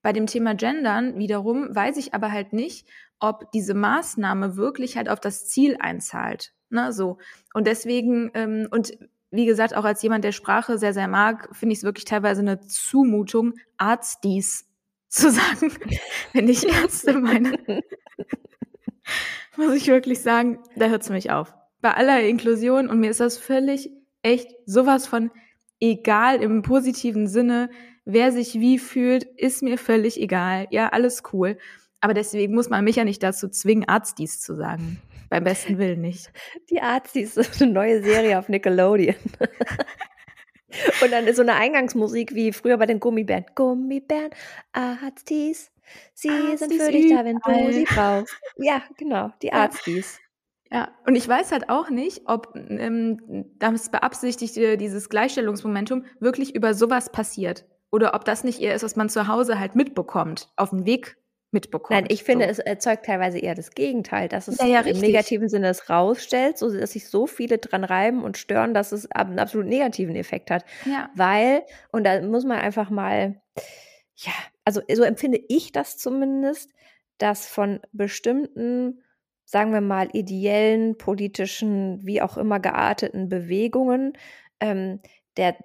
Bei 0.01 0.15
dem 0.15 0.25
Thema 0.25 0.55
Gendern 0.55 1.19
wiederum 1.19 1.77
weiß 1.77 1.99
ich 1.99 2.15
aber 2.15 2.33
halt 2.33 2.55
nicht, 2.55 2.89
ob 3.19 3.53
diese 3.53 3.75
Maßnahme 3.75 4.57
wirklich 4.57 4.97
halt 4.97 5.11
auf 5.11 5.21
das 5.21 5.47
Ziel 5.47 5.77
einzahlt. 5.79 6.55
Ne, 6.71 6.91
so. 6.91 7.19
Und 7.53 7.67
deswegen, 7.67 8.31
ähm, 8.33 8.67
und 8.71 8.97
wie 9.31 9.45
gesagt, 9.45 9.77
auch 9.77 9.85
als 9.85 10.01
jemand, 10.03 10.25
der 10.25 10.33
Sprache 10.33 10.79
sehr, 10.79 10.95
sehr 10.95 11.07
mag, 11.07 11.55
finde 11.55 11.75
ich 11.75 11.81
es 11.81 11.85
wirklich 11.85 12.07
teilweise 12.07 12.41
eine 12.41 12.61
Zumutung, 12.61 13.53
Arztis 13.77 14.70
zu 15.11 15.31
sagen, 15.31 15.73
wenn 16.33 16.49
ich 16.49 16.67
Ärzte 16.67 17.13
meine. 17.15 17.59
Muss 19.57 19.75
ich 19.75 19.89
wirklich 19.89 20.21
sagen, 20.23 20.61
da 20.77 20.87
hört 20.87 21.03
es 21.03 21.11
mich 21.11 21.31
auf. 21.31 21.53
Bei 21.83 21.93
aller 21.93 22.23
Inklusion 22.23 22.89
und 22.89 23.01
mir 23.01 23.11
ist 23.11 23.21
das 23.21 23.37
völlig 23.37 23.91
echt 24.23 24.51
sowas 24.67 25.07
von 25.07 25.31
egal 25.81 26.43
im 26.43 26.63
positiven 26.63 27.27
Sinne, 27.27 27.71
wer 28.05 28.33
sich 28.33 28.61
wie 28.61 28.79
fühlt, 28.79 29.25
ist 29.25 29.63
mir 29.63 29.79
völlig 29.79 30.21
egal. 30.21 30.67
Ja, 30.71 30.89
alles 30.91 31.23
cool. 31.33 31.59
Aber 32.01 32.15
deswegen 32.15 32.55
muss 32.55 32.71
man 32.71 32.85
mich 32.85 32.97
ja 32.97 33.05
nicht 33.05 33.23
dazu 33.23 33.49
zwingen, 33.49 33.89
Arztis 33.89 34.41
zu 34.41 34.55
sagen. 34.55 35.01
Beim 35.29 35.45
besten 35.45 35.79
Willen 35.79 36.01
nicht. 36.01 36.33
Die 36.71 36.81
Arztis 36.81 37.37
ist 37.37 37.63
eine 37.63 37.73
neue 37.73 38.03
Serie 38.03 38.39
auf 38.39 38.49
Nickelodeon. 38.49 39.17
Und 41.03 41.13
dann 41.13 41.27
ist 41.27 41.37
so 41.37 41.43
eine 41.43 41.55
Eingangsmusik 41.55 42.35
wie 42.35 42.53
früher 42.53 42.77
bei 42.77 42.87
den 42.87 43.01
Gummibären. 43.01 43.45
Gummibären, 43.55 44.31
Arztis, 44.73 45.71
sie 46.15 46.31
Arztis 46.31 46.61
sind 46.61 46.83
für 46.83 46.93
dich 46.93 47.11
da, 47.11 47.25
wenn 47.25 47.39
du 47.39 47.73
sie 47.73 47.85
brauchst. 47.85 48.37
Ja, 48.57 48.83
genau, 48.97 49.31
die 49.43 49.53
Arztis. 49.53 50.19
Ja, 50.73 50.93
und 51.05 51.17
ich 51.17 51.27
weiß 51.27 51.51
halt 51.51 51.69
auch 51.69 51.91
nicht, 51.91 52.23
ob 52.27 52.55
ähm, 52.55 53.47
das 53.59 53.91
beabsichtigte, 53.91 54.77
dieses 54.77 55.09
Gleichstellungsmomentum 55.09 56.05
wirklich 56.21 56.55
über 56.55 56.75
sowas 56.75 57.11
passiert. 57.11 57.67
Oder 57.91 58.15
ob 58.15 58.25
das 58.25 58.45
nicht 58.45 58.61
eher 58.61 58.75
ist, 58.75 58.85
was 58.85 58.95
man 58.95 59.09
zu 59.09 59.27
Hause 59.27 59.59
halt 59.59 59.75
mitbekommt, 59.75 60.49
auf 60.57 60.71
dem 60.71 60.87
Weg 60.87 61.17
mitbekommt. 61.53 61.99
Nein, 61.99 62.07
ich 62.09 62.23
finde, 62.25 62.47
so. 62.47 62.51
es 62.51 62.59
erzeugt 62.59 63.07
teilweise 63.07 63.39
eher 63.39 63.55
das 63.55 63.73
Gegenteil, 63.73 64.29
dass 64.29 64.49
es 64.49 64.59
ja, 64.59 64.67
ja, 64.67 64.81
im 64.81 64.99
negativen 64.99 65.49
Sinne 65.49 65.69
es 65.69 65.91
rausstellt, 65.91 66.59
so 66.59 66.71
dass 66.73 66.93
sich 66.93 67.09
so 67.09 67.27
viele 67.27 67.59
dran 67.59 67.85
reiben 67.85 68.23
und 68.23 68.39
stören, 68.39 68.75
dass 68.75 68.93
es 68.93 69.11
einen 69.11 69.39
absolut 69.39 69.67
negativen 69.67 70.17
Effekt 70.17 70.51
hat. 70.51 70.65
Ja. 70.85 71.11
Weil, 71.15 71.63
und 71.91 72.05
da 72.05 72.21
muss 72.23 72.45
man 72.45 72.59
einfach 72.59 72.91
mal, 72.91 73.41
ja, 74.17 74.33
also 74.65 74.81
so 74.93 75.03
empfinde 75.03 75.41
ich 75.49 75.73
das 75.73 75.99
zumindest, 75.99 76.71
dass 77.19 77.47
von 77.47 77.81
bestimmten, 77.93 79.03
sagen 79.45 79.73
wir 79.73 79.81
mal, 79.81 80.09
ideellen, 80.13 80.97
politischen, 80.97 82.07
wie 82.07 82.23
auch 82.23 82.37
immer 82.37 82.61
gearteten 82.61 83.29
Bewegungen 83.29 84.13
ähm, 84.61 85.01
der 85.37 85.57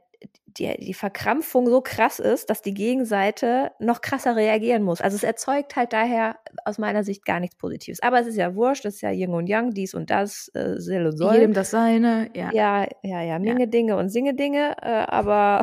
die, 0.58 0.74
die 0.78 0.94
Verkrampfung 0.94 1.68
so 1.68 1.82
krass 1.82 2.20
ist, 2.20 2.50
dass 2.50 2.62
die 2.62 2.74
Gegenseite 2.74 3.72
noch 3.80 4.02
krasser 4.02 4.36
reagieren 4.36 4.84
muss. 4.84 5.02
Also 5.02 5.16
es 5.16 5.24
erzeugt 5.24 5.76
halt 5.76 5.94
daher 5.94 6.38
aus 6.64 6.78
meiner 6.78 7.04
Sicht 7.04 7.26
gar 7.26 7.40
nichts 7.40 7.58
Positives. 7.58 8.02
Aber 8.02 8.20
es 8.20 8.28
ist 8.28 8.38
ja 8.38 8.56
wurscht, 8.56 8.86
es 8.86 8.96
ist 8.96 9.02
ja 9.02 9.12
Yin 9.12 9.34
und 9.34 9.48
Yang, 9.48 9.74
dies 9.74 9.94
und 9.94 10.10
das, 10.10 10.50
äh, 10.54 10.76
Sel 10.78 11.08
und 11.08 11.18
Soll. 11.18 11.36
Jedem 11.36 11.54
das 11.54 11.72
seine, 11.72 12.30
ja. 12.34 12.52
Ja, 12.54 12.88
ja, 13.04 13.22
ja, 13.22 13.40
Minge 13.40 13.62
ja. 13.62 13.66
Dinge 13.66 13.98
und 13.98 14.10
Singe 14.10 14.34
Dinge, 14.34 14.76
äh, 14.82 14.88
aber 14.88 15.62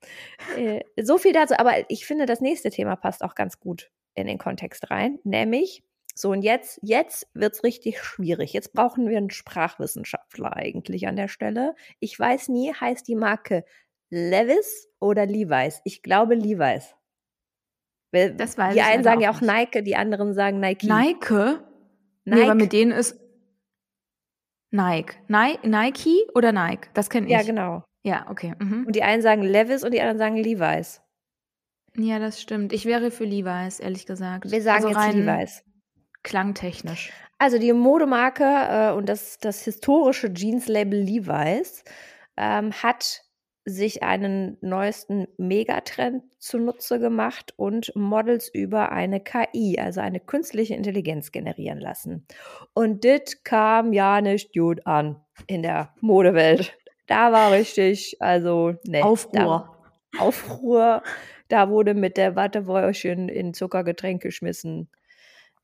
äh, 0.58 0.80
so 1.02 1.18
viel 1.18 1.32
dazu. 1.32 1.54
Aber 1.58 1.72
ich 1.88 2.06
finde, 2.06 2.26
das 2.26 2.40
nächste 2.40 2.70
Thema 2.70 2.96
passt 2.96 3.24
auch 3.24 3.34
ganz 3.34 3.58
gut 3.58 3.90
in 4.14 4.26
den 4.26 4.38
Kontext 4.38 4.90
rein, 4.90 5.18
nämlich 5.24 5.82
so, 6.16 6.30
und 6.30 6.42
jetzt, 6.42 6.78
jetzt 6.80 7.26
wird's 7.34 7.64
richtig 7.64 8.00
schwierig. 8.00 8.52
Jetzt 8.52 8.72
brauchen 8.72 9.08
wir 9.08 9.18
einen 9.18 9.30
Sprachwissenschaftler 9.30 10.54
eigentlich 10.54 11.08
an 11.08 11.16
der 11.16 11.26
Stelle. 11.26 11.74
Ich 11.98 12.16
weiß 12.16 12.50
nie, 12.50 12.72
heißt 12.72 13.08
die 13.08 13.16
Marke 13.16 13.64
Levis 14.14 14.88
oder 15.00 15.26
Levi's? 15.26 15.80
Ich 15.84 16.02
glaube 16.02 16.34
Levi's. 16.34 16.94
Das 18.12 18.56
weiß 18.56 18.74
die 18.74 18.80
einen 18.80 19.02
sagen 19.02 19.20
ja 19.20 19.30
auch. 19.30 19.40
Nike, 19.40 19.82
die 19.82 19.96
anderen 19.96 20.34
sagen 20.34 20.60
Nike. 20.60 20.86
Nike? 20.86 21.32
Nike? 21.32 21.58
Nee, 22.24 22.42
aber 22.42 22.54
mit 22.54 22.72
denen 22.72 22.92
ist 22.92 23.20
Nike. 24.70 25.16
Nike, 25.28 25.66
Nike 25.66 26.26
oder 26.34 26.52
Nike? 26.52 26.88
Das 26.94 27.10
kenne 27.10 27.26
ich. 27.26 27.32
Ja, 27.32 27.42
genau. 27.42 27.84
Ja, 28.02 28.26
okay. 28.30 28.54
Mhm. 28.58 28.86
Und 28.86 28.96
die 28.96 29.02
einen 29.02 29.22
sagen 29.22 29.42
Levis 29.42 29.82
und 29.82 29.92
die 29.92 30.00
anderen 30.00 30.18
sagen 30.18 30.36
Levi's. 30.36 31.00
Ja, 31.96 32.18
das 32.18 32.40
stimmt. 32.40 32.72
Ich 32.72 32.84
wäre 32.84 33.10
für 33.10 33.24
Levi's, 33.24 33.80
ehrlich 33.80 34.06
gesagt. 34.06 34.50
Wir 34.50 34.62
sagen 34.62 34.86
also 34.86 35.00
jetzt 35.00 35.14
Levi's. 35.14 35.62
Klangtechnisch. 36.22 37.12
Also 37.38 37.58
die 37.58 37.72
Modemarke 37.72 38.44
äh, 38.44 38.92
und 38.92 39.08
das, 39.08 39.38
das 39.38 39.64
historische 39.64 40.32
Jeans-Label 40.32 40.98
Levi's 40.98 41.84
ähm, 42.36 42.72
hat 42.72 43.23
sich 43.64 44.02
einen 44.02 44.58
neuesten 44.60 45.26
Megatrend 45.38 46.22
zunutze 46.38 46.98
gemacht 46.98 47.54
und 47.56 47.92
Models 47.94 48.48
über 48.48 48.92
eine 48.92 49.20
KI, 49.20 49.78
also 49.78 50.00
eine 50.00 50.20
künstliche 50.20 50.74
Intelligenz 50.74 51.32
generieren 51.32 51.80
lassen. 51.80 52.26
Und 52.74 53.04
das 53.04 53.42
kam 53.42 53.92
ja 53.92 54.20
nicht 54.20 54.52
gut 54.52 54.86
an 54.86 55.16
in 55.46 55.62
der 55.62 55.94
Modewelt. 56.00 56.76
Da 57.06 57.32
war 57.32 57.52
richtig, 57.52 58.16
also, 58.20 58.74
ne. 58.86 59.02
Aufruhr. 59.02 59.76
Da, 60.12 60.20
Aufruhr. 60.22 61.02
Da 61.48 61.68
wurde 61.68 61.94
mit 61.94 62.16
der 62.16 62.36
Wattewäulchen 62.36 63.28
in 63.28 63.52
Zuckergetränk 63.52 64.22
geschmissen. 64.22 64.88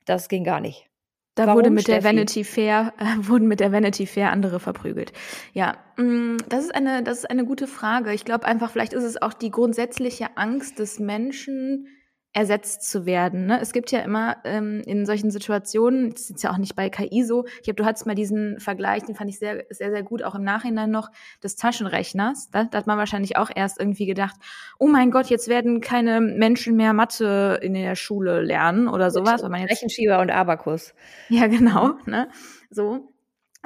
Das 0.04 0.28
ging 0.28 0.44
gar 0.44 0.60
nicht. 0.60 0.89
Da 1.34 1.46
Warum, 1.46 1.58
wurde 1.58 1.70
mit 1.70 1.86
der 1.88 2.00
Steffi? 2.00 2.04
Vanity 2.04 2.44
Fair, 2.44 2.92
äh, 2.98 3.28
wurden 3.28 3.48
mit 3.48 3.60
der 3.60 3.72
Vanity 3.72 4.06
Fair 4.06 4.32
andere 4.32 4.60
verprügelt. 4.60 5.12
Ja, 5.52 5.76
mh, 5.96 6.38
das 6.48 6.64
ist 6.64 6.74
eine, 6.74 7.02
das 7.02 7.18
ist 7.18 7.30
eine 7.30 7.44
gute 7.44 7.66
Frage. 7.66 8.12
Ich 8.12 8.24
glaube 8.24 8.46
einfach, 8.46 8.70
vielleicht 8.70 8.92
ist 8.92 9.04
es 9.04 9.20
auch 9.20 9.32
die 9.32 9.50
grundsätzliche 9.50 10.36
Angst 10.36 10.78
des 10.78 10.98
Menschen, 10.98 11.86
ersetzt 12.32 12.88
zu 12.88 13.06
werden. 13.06 13.46
Ne? 13.46 13.60
Es 13.60 13.72
gibt 13.72 13.90
ja 13.90 14.00
immer 14.00 14.36
ähm, 14.44 14.82
in 14.86 15.04
solchen 15.04 15.32
Situationen, 15.32 16.10
das 16.10 16.30
ist 16.30 16.42
ja 16.44 16.52
auch 16.52 16.58
nicht 16.58 16.76
bei 16.76 16.88
KI 16.88 17.24
so, 17.24 17.44
ich 17.56 17.62
glaube, 17.62 17.76
du 17.76 17.84
hattest 17.84 18.06
mal 18.06 18.14
diesen 18.14 18.60
Vergleich, 18.60 19.02
den 19.02 19.16
fand 19.16 19.30
ich 19.30 19.38
sehr, 19.40 19.64
sehr, 19.70 19.90
sehr 19.90 20.04
gut, 20.04 20.22
auch 20.22 20.36
im 20.36 20.44
Nachhinein 20.44 20.92
noch, 20.92 21.10
des 21.42 21.56
Taschenrechners. 21.56 22.50
Da, 22.50 22.64
da 22.64 22.78
hat 22.78 22.86
man 22.86 22.98
wahrscheinlich 22.98 23.36
auch 23.36 23.50
erst 23.52 23.80
irgendwie 23.80 24.06
gedacht, 24.06 24.36
oh 24.78 24.86
mein 24.86 25.10
Gott, 25.10 25.26
jetzt 25.26 25.48
werden 25.48 25.80
keine 25.80 26.20
Menschen 26.20 26.76
mehr 26.76 26.92
Mathe 26.92 27.58
in 27.62 27.74
der 27.74 27.96
Schule 27.96 28.42
lernen 28.42 28.86
oder 28.86 29.10
sowas. 29.10 29.42
Weil 29.42 29.50
man 29.50 29.62
jetzt, 29.62 29.72
Rechenschieber 29.72 30.20
und 30.20 30.30
Abakus. 30.30 30.94
ja, 31.30 31.48
genau. 31.48 31.94
Ne? 32.06 32.28
So. 32.70 33.12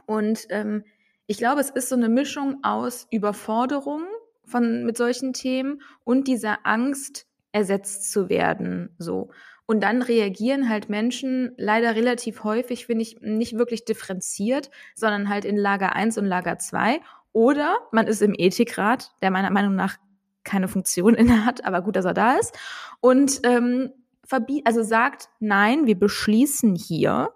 Und 0.07 0.47
ähm, 0.49 0.85
ich 1.27 1.37
glaube, 1.37 1.61
es 1.61 1.69
ist 1.69 1.91
so 1.91 1.97
eine 1.97 2.09
Mischung 2.09 2.61
aus 2.63 3.07
Überforderung 3.11 4.05
von, 4.47 4.85
mit 4.85 4.97
solchen 4.97 5.35
Themen 5.35 5.83
und 6.05 6.29
dieser 6.29 6.67
Angst, 6.67 7.27
ersetzt 7.55 8.11
zu 8.11 8.29
werden, 8.29 8.91
so. 8.99 9.31
Und 9.67 9.81
dann 9.83 10.03
reagieren 10.03 10.69
halt 10.69 10.91
Menschen 10.91 11.55
leider 11.57 11.95
relativ 11.95 12.45
häufig, 12.45 12.85
finde 12.85 13.03
ich, 13.03 13.21
nicht 13.23 13.57
wirklich 13.57 13.87
differenziert, 13.87 14.71
sondern 14.95 15.31
halt 15.31 15.47
in 15.47 15.57
Lager 15.57 15.95
1 15.95 16.19
und 16.19 16.27
Lager 16.27 16.59
2. 16.59 17.01
Oder 17.33 17.79
man 17.91 18.07
ist 18.07 18.21
im 18.21 18.35
Ethikrat, 18.37 19.13
der 19.23 19.31
meiner 19.31 19.51
Meinung 19.51 19.75
nach 19.75 19.97
keine 20.43 20.69
Funktion 20.69 21.15
inne 21.15 21.47
hat, 21.47 21.65
aber 21.65 21.81
gut, 21.81 21.97
dass 21.97 22.05
er 22.05 22.13
da 22.13 22.35
ist. 22.35 22.59
Und 23.01 23.41
ähm, 23.45 23.93
also 24.65 24.83
sagt, 24.83 25.29
nein, 25.39 25.87
wir 25.87 25.99
beschließen 25.99 26.75
hier, 26.75 27.31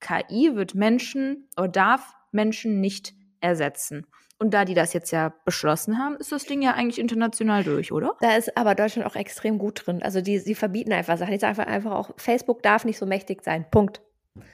KI 0.00 0.54
wird 0.54 0.74
Menschen 0.74 1.48
oder 1.56 1.68
darf 1.68 2.14
Menschen 2.30 2.80
nicht 2.80 3.14
ersetzen. 3.40 4.06
Und 4.40 4.54
da 4.54 4.64
die 4.64 4.74
das 4.74 4.92
jetzt 4.92 5.10
ja 5.10 5.34
beschlossen 5.44 5.98
haben, 5.98 6.16
ist 6.16 6.30
das 6.30 6.44
Ding 6.44 6.62
ja 6.62 6.74
eigentlich 6.74 7.00
international 7.00 7.64
durch, 7.64 7.90
oder? 7.90 8.16
Da 8.20 8.36
ist 8.36 8.56
aber 8.56 8.76
Deutschland 8.76 9.08
auch 9.08 9.16
extrem 9.16 9.58
gut 9.58 9.86
drin. 9.86 10.00
Also 10.02 10.20
die, 10.20 10.38
sie 10.38 10.54
verbieten 10.54 10.92
einfach 10.92 11.18
Sachen. 11.18 11.32
Die 11.32 11.40
sagen 11.40 11.58
einfach 11.58 11.90
auch, 11.90 12.10
Facebook 12.16 12.62
darf 12.62 12.84
nicht 12.84 12.98
so 12.98 13.06
mächtig 13.06 13.42
sein. 13.42 13.66
Punkt. 13.70 14.00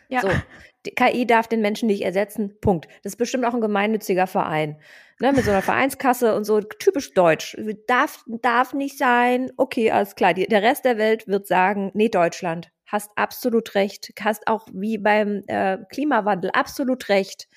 Ja. 0.08 0.22
So. 0.22 0.30
Die 0.86 0.90
KI 0.90 1.26
darf 1.26 1.48
den 1.48 1.60
Menschen 1.60 1.86
nicht 1.86 2.02
ersetzen. 2.02 2.58
Punkt. 2.60 2.88
Das 3.02 3.12
ist 3.12 3.16
bestimmt 3.16 3.44
auch 3.44 3.54
ein 3.54 3.60
gemeinnütziger 3.60 4.26
Verein. 4.26 4.78
Ne, 5.20 5.32
mit 5.32 5.44
so 5.44 5.50
einer 5.50 5.62
Vereinskasse 5.62 6.34
und 6.34 6.44
so, 6.44 6.60
typisch 6.60 7.14
deutsch. 7.14 7.56
Darf, 7.86 8.24
darf 8.26 8.72
nicht 8.72 8.98
sein. 8.98 9.52
Okay, 9.56 9.90
alles 9.90 10.16
klar. 10.16 10.34
Die, 10.34 10.46
der 10.46 10.62
Rest 10.62 10.84
der 10.84 10.98
Welt 10.98 11.28
wird 11.28 11.46
sagen, 11.46 11.92
nee, 11.94 12.08
Deutschland, 12.08 12.72
hast 12.94 13.10
absolut 13.16 13.74
recht. 13.74 14.12
Hast 14.20 14.46
auch 14.46 14.68
wie 14.72 14.98
beim 14.98 15.42
äh, 15.48 15.78
Klimawandel 15.90 16.50
absolut 16.52 17.08
recht. 17.08 17.48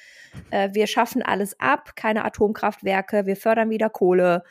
Äh, 0.49 0.69
wir 0.73 0.87
schaffen 0.87 1.21
alles 1.21 1.59
ab, 1.59 1.95
keine 1.95 2.25
Atomkraftwerke, 2.25 3.25
wir 3.25 3.37
fördern 3.37 3.69
wieder 3.69 3.89
Kohle. 3.89 4.43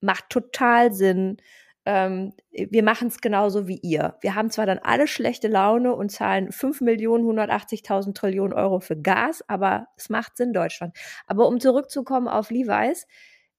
Macht 0.00 0.30
total 0.30 0.92
Sinn. 0.92 1.36
Ähm, 1.84 2.32
wir 2.50 2.82
machen 2.82 3.08
es 3.08 3.20
genauso 3.20 3.68
wie 3.68 3.78
ihr. 3.82 4.16
Wir 4.20 4.34
haben 4.34 4.50
zwar 4.50 4.66
dann 4.66 4.80
alle 4.80 5.06
schlechte 5.06 5.46
Laune 5.46 5.94
und 5.94 6.10
zahlen 6.10 6.50
5 6.50 6.80
Millionen 6.80 7.24
180.000 7.24 8.14
Trillionen 8.14 8.52
Euro 8.52 8.80
für 8.80 9.00
Gas, 9.00 9.44
aber 9.48 9.86
es 9.96 10.08
macht 10.08 10.36
Sinn, 10.36 10.52
Deutschland. 10.52 10.96
Aber 11.26 11.46
um 11.46 11.60
zurückzukommen 11.60 12.26
auf 12.26 12.50
Levi's, 12.50 13.06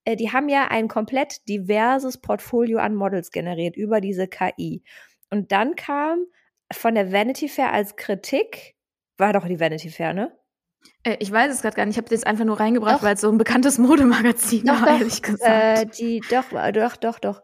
äh, 0.04 0.16
die 0.16 0.32
haben 0.32 0.50
ja 0.50 0.68
ein 0.68 0.88
komplett 0.88 1.48
diverses 1.48 2.18
Portfolio 2.18 2.78
an 2.78 2.94
Models 2.94 3.30
generiert 3.30 3.76
über 3.76 4.02
diese 4.02 4.28
KI. 4.28 4.82
Und 5.30 5.50
dann 5.50 5.76
kam 5.76 6.26
von 6.72 6.94
der 6.94 7.12
Vanity 7.12 7.48
Fair 7.48 7.72
als 7.72 7.96
Kritik, 7.96 8.74
war 9.16 9.32
doch 9.32 9.46
die 9.46 9.60
Vanity 9.60 9.90
Fair, 9.90 10.14
ne? 10.14 10.36
Äh, 11.02 11.16
ich 11.20 11.30
weiß 11.30 11.52
es 11.52 11.62
gerade 11.62 11.76
gar 11.76 11.86
nicht. 11.86 11.94
Ich 11.94 11.98
habe 11.98 12.08
das 12.08 12.20
jetzt 12.20 12.26
einfach 12.26 12.44
nur 12.44 12.58
reingebracht, 12.58 13.02
weil 13.02 13.14
es 13.14 13.20
so 13.20 13.30
ein 13.30 13.38
bekanntes 13.38 13.78
Modemagazin 13.78 14.64
Doch, 14.64 14.80
war, 14.80 14.92
doch, 14.92 14.98
ehrlich 14.98 15.22
gesagt. 15.22 15.78
Äh, 15.78 15.86
die, 15.86 16.20
doch, 16.30 16.44
doch, 16.72 16.96
doch, 16.96 17.18
doch. 17.18 17.42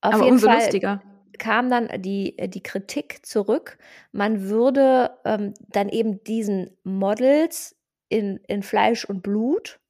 Auf 0.00 0.14
Aber 0.14 0.26
umso 0.26 0.46
Fall 0.46 0.58
lustiger. 0.58 1.02
kam 1.38 1.70
dann 1.70 1.88
die, 2.02 2.36
die 2.36 2.62
Kritik 2.62 3.26
zurück, 3.26 3.78
man 4.12 4.42
würde 4.42 5.18
ähm, 5.24 5.54
dann 5.68 5.88
eben 5.88 6.22
diesen 6.22 6.76
Models 6.84 7.76
in, 8.08 8.38
in 8.46 8.62
Fleisch 8.62 9.04
und 9.04 9.22
Blut 9.22 9.80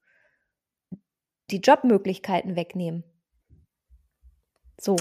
die 1.50 1.58
Jobmöglichkeiten 1.58 2.56
wegnehmen. 2.56 3.04
So. 4.80 4.96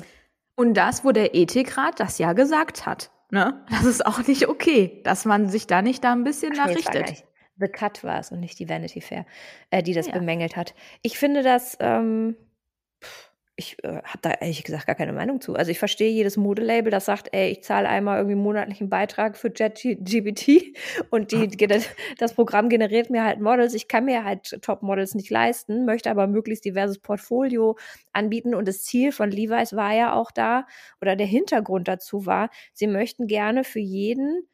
Und 0.56 0.74
das, 0.74 1.06
wo 1.06 1.12
der 1.12 1.36
Ethikrat 1.36 2.00
das 2.00 2.17
ja 2.17 2.34
gesagt 2.34 2.86
hat. 2.86 3.12
Ne? 3.29 3.65
Das 3.69 3.84
ist 3.84 4.05
auch 4.05 4.19
nicht 4.25 4.48
okay, 4.48 5.01
dass 5.03 5.25
man 5.25 5.50
sich 5.50 5.67
da 5.67 5.81
nicht 5.81 6.03
da 6.03 6.13
ein 6.13 6.24
bisschen 6.24 6.53
Ach 6.53 6.67
nachrichtet. 6.67 7.25
The 7.60 7.67
Cut 7.67 8.03
war 8.03 8.19
es 8.19 8.31
und 8.31 8.39
nicht 8.39 8.60
die 8.60 8.69
Vanity 8.69 9.01
Fair, 9.01 9.25
äh, 9.72 9.81
die 9.84 9.93
das 9.93 10.07
Ja. 10.07 10.13
bemängelt 10.13 10.55
hat. 10.55 10.75
Ich 11.01 11.17
finde 11.17 11.41
das, 11.43 11.75
ähm, 11.79 12.38
pff, 13.03 13.26
ich 13.60 13.84
äh, 13.84 14.02
habe 14.04 14.20
da 14.22 14.32
ehrlich 14.34 14.64
gesagt 14.64 14.86
gar 14.86 14.96
keine 14.96 15.14
Meinung 15.14 15.42
zu. 15.42 15.56
Also 15.56 15.72
ich 15.72 15.80
verstehe 15.80 16.12
jedes 16.12 16.38
Modelabel, 16.38 16.92
das 16.92 17.06
sagt, 17.06 17.30
ey, 17.32 17.50
ich 17.50 17.64
zahle 17.64 17.90
einmal 17.90 18.20
irgendwie 18.20 18.36
monatlichen 18.36 18.88
Beitrag 18.88 19.36
für 19.36 19.52
JetGBT 19.54 20.78
und 21.10 21.32
die, 21.32 21.50
das 22.20 22.34
Programm 22.36 22.70
generiert 22.70 23.10
mir 23.10 23.24
halt 23.24 23.42
Models. 23.42 23.74
Ich 23.74 23.88
kann 23.88 24.06
mir 24.06 24.24
halt 24.24 24.62
Top-Models 24.62 25.16
nicht 25.16 25.32
leisten, 25.32 25.86
möchte 25.86 26.12
aber 26.12 26.28
möglichst 26.28 26.66
diverses 26.66 27.00
Portfolio 27.00 27.78
anbieten 28.14 28.54
und 28.54 28.68
das 28.68 28.84
Ziel 28.84 29.12
von 29.12 29.32
Levi's 29.32 29.76
war 29.76 29.94
ja 29.94 30.14
auch 30.14 30.30
da 30.30 30.68
oder 31.02 31.16
der 31.16 31.28
Hintergrund 31.28 31.88
dazu 31.88 32.28
war, 32.28 32.52
sie 32.74 32.88
möchten 32.88 33.26
gerne 33.26 33.64
für 33.64 33.80
jeden 33.80 34.48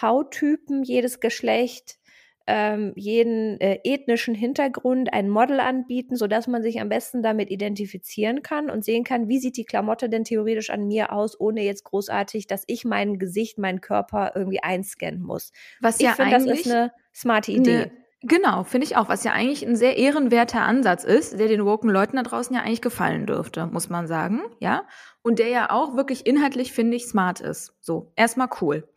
Hauttypen, 0.00 0.84
jedes 0.84 1.18
Geschlecht, 1.18 1.98
ähm, 2.46 2.92
jeden 2.94 3.60
äh, 3.60 3.80
ethnischen 3.82 4.34
Hintergrund 4.34 5.12
ein 5.12 5.28
Model 5.28 5.58
anbieten, 5.58 6.16
sodass 6.16 6.46
man 6.46 6.62
sich 6.62 6.80
am 6.80 6.88
besten 6.88 7.22
damit 7.22 7.50
identifizieren 7.50 8.42
kann 8.42 8.70
und 8.70 8.84
sehen 8.84 9.04
kann, 9.04 9.28
wie 9.28 9.38
sieht 9.38 9.56
die 9.56 9.64
Klamotte 9.64 10.08
denn 10.08 10.24
theoretisch 10.24 10.70
an 10.70 10.86
mir 10.86 11.12
aus, 11.12 11.38
ohne 11.38 11.62
jetzt 11.62 11.84
großartig, 11.84 12.46
dass 12.46 12.62
ich 12.66 12.84
mein 12.84 13.18
Gesicht, 13.18 13.58
meinen 13.58 13.80
Körper 13.80 14.32
irgendwie 14.36 14.62
einscannen 14.62 15.22
muss. 15.22 15.52
Was 15.80 15.98
Ich 15.98 16.06
ja 16.06 16.12
finde, 16.12 16.30
das 16.30 16.42
eigentlich 16.44 16.66
ist 16.66 16.72
eine 16.72 16.92
smarte 17.12 17.50
Idee. 17.50 17.76
Ne, 17.78 17.90
genau, 18.22 18.62
finde 18.62 18.86
ich 18.86 18.96
auch. 18.96 19.08
Was 19.08 19.24
ja 19.24 19.32
eigentlich 19.32 19.66
ein 19.66 19.74
sehr 19.74 19.96
ehrenwerter 19.96 20.62
Ansatz 20.62 21.02
ist, 21.02 21.38
der 21.38 21.48
den 21.48 21.64
woken 21.64 21.90
Leuten 21.90 22.16
da 22.16 22.22
draußen 22.22 22.54
ja 22.54 22.62
eigentlich 22.62 22.82
gefallen 22.82 23.26
dürfte, 23.26 23.66
muss 23.66 23.90
man 23.90 24.06
sagen, 24.06 24.42
ja. 24.60 24.84
Und 25.22 25.40
der 25.40 25.48
ja 25.48 25.70
auch 25.70 25.96
wirklich 25.96 26.26
inhaltlich, 26.26 26.72
finde 26.72 26.96
ich, 26.96 27.06
smart 27.06 27.40
ist. 27.40 27.74
So, 27.80 28.12
erstmal 28.14 28.48
cool. 28.60 28.88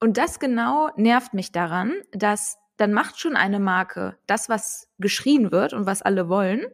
Und 0.00 0.18
das 0.18 0.38
genau 0.38 0.90
nervt 0.96 1.34
mich 1.34 1.52
daran, 1.52 1.94
dass 2.12 2.59
dann 2.80 2.92
macht 2.92 3.20
schon 3.20 3.36
eine 3.36 3.60
Marke 3.60 4.16
das, 4.26 4.48
was 4.48 4.88
geschrien 4.98 5.52
wird 5.52 5.72
und 5.72 5.86
was 5.86 6.02
alle 6.02 6.28
wollen 6.28 6.66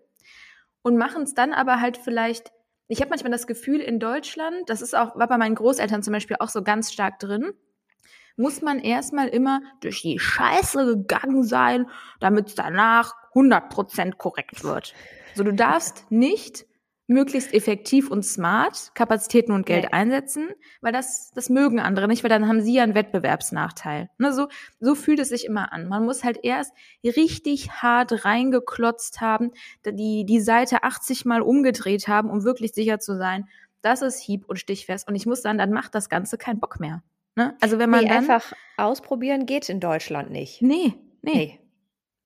und 0.83 0.97
machen 0.97 1.23
es 1.23 1.35
dann 1.35 1.53
aber 1.53 1.81
halt 1.81 1.97
vielleicht 1.97 2.53
ich 2.89 3.01
habe 3.01 3.11
manchmal 3.11 3.33
das 3.33 3.47
Gefühl, 3.47 3.81
in 3.81 3.99
Deutschland, 3.99 4.71
das 4.71 4.81
ist 4.81 4.95
auch, 4.95 5.17
war 5.17 5.27
bei 5.27 5.39
meinen 5.39 5.57
Großeltern 5.57 6.03
zum 6.03 6.13
Beispiel 6.13 6.37
auch 6.39 6.49
so 6.49 6.63
ganz 6.63 6.93
stark 6.93 7.19
drin, 7.19 7.53
muss 8.37 8.63
man 8.63 8.79
erstmal 8.79 9.29
immer 9.29 9.61
durch 9.81 10.03
die 10.03 10.19
Scheiße 10.19 10.85
gegangen 10.87 11.43
sein, 11.43 11.89
damit 12.21 12.49
es 12.49 12.55
danach 12.55 13.15
100% 13.35 14.17
korrekt 14.17 14.63
wird. 14.63 14.95
So, 15.35 15.43
du 15.43 15.53
darfst 15.53 16.11
nicht 16.11 16.67
möglichst 17.09 17.55
effektiv 17.55 18.11
und 18.11 18.25
smart 18.25 18.91
Kapazitäten 18.95 19.53
und 19.53 19.65
Geld 19.67 19.85
Nee. 19.85 19.91
einsetzen, 19.93 20.49
weil 20.81 20.93
das, 20.93 21.31
das 21.35 21.49
mögen 21.51 21.79
andere 21.81 22.09
nicht, 22.09 22.25
weil 22.25 22.31
dann 22.31 22.49
haben 22.49 22.61
sie 22.61 22.75
ja 22.75 22.83
einen 22.83 22.95
Wettbewerbsnachteil. 22.95 24.11
Ne, 24.19 24.33
so, 24.33 24.49
so 24.81 24.95
fühlt 24.95 25.21
es 25.21 25.29
sich 25.29 25.45
immer 25.45 25.73
an. 25.73 25.89
Man 25.89 26.05
muss 26.05 26.25
halt 26.25 26.39
erst 26.43 26.73
richtig 27.05 27.71
hart 27.71 28.25
reingeklotzt 28.25 29.21
haben, 29.21 29.53
die, 29.87 30.25
die 30.25 30.41
Seite 30.41 30.83
80 30.83 31.25
Mal 31.25 31.43
umgedreht 31.43 32.09
haben, 32.09 32.31
um 32.31 32.45
wirklich 32.45 32.73
sicher 32.73 32.99
zu 32.99 33.17
sein, 33.17 33.49
das 33.83 34.03
ist 34.03 34.19
hieb- 34.21 34.49
und 34.49 34.59
stichfest. 34.59 35.07
Und 35.07 35.15
ich 35.15 35.27
muss 35.27 35.43
sagen, 35.43 35.59
dann 35.59 35.71
macht 35.71 35.95
das 35.95 36.09
Ganze 36.09 36.39
keinen 36.39 36.59
Bock 36.59 36.81
mehr. 36.81 37.03
Ne? 37.37 37.57
Also 37.61 37.79
wenn 37.79 37.91
man 37.91 38.01
Nee, 38.03 38.09
dann, 38.09 38.19
einfach 38.19 38.53
ausprobieren 38.77 39.47
geht 39.47 39.69
in 39.69 39.79
Deutschland 39.81 40.31
nicht. 40.31 40.61
nee, 40.63 40.95
nee, 41.23 41.33
Nee. 41.35 41.61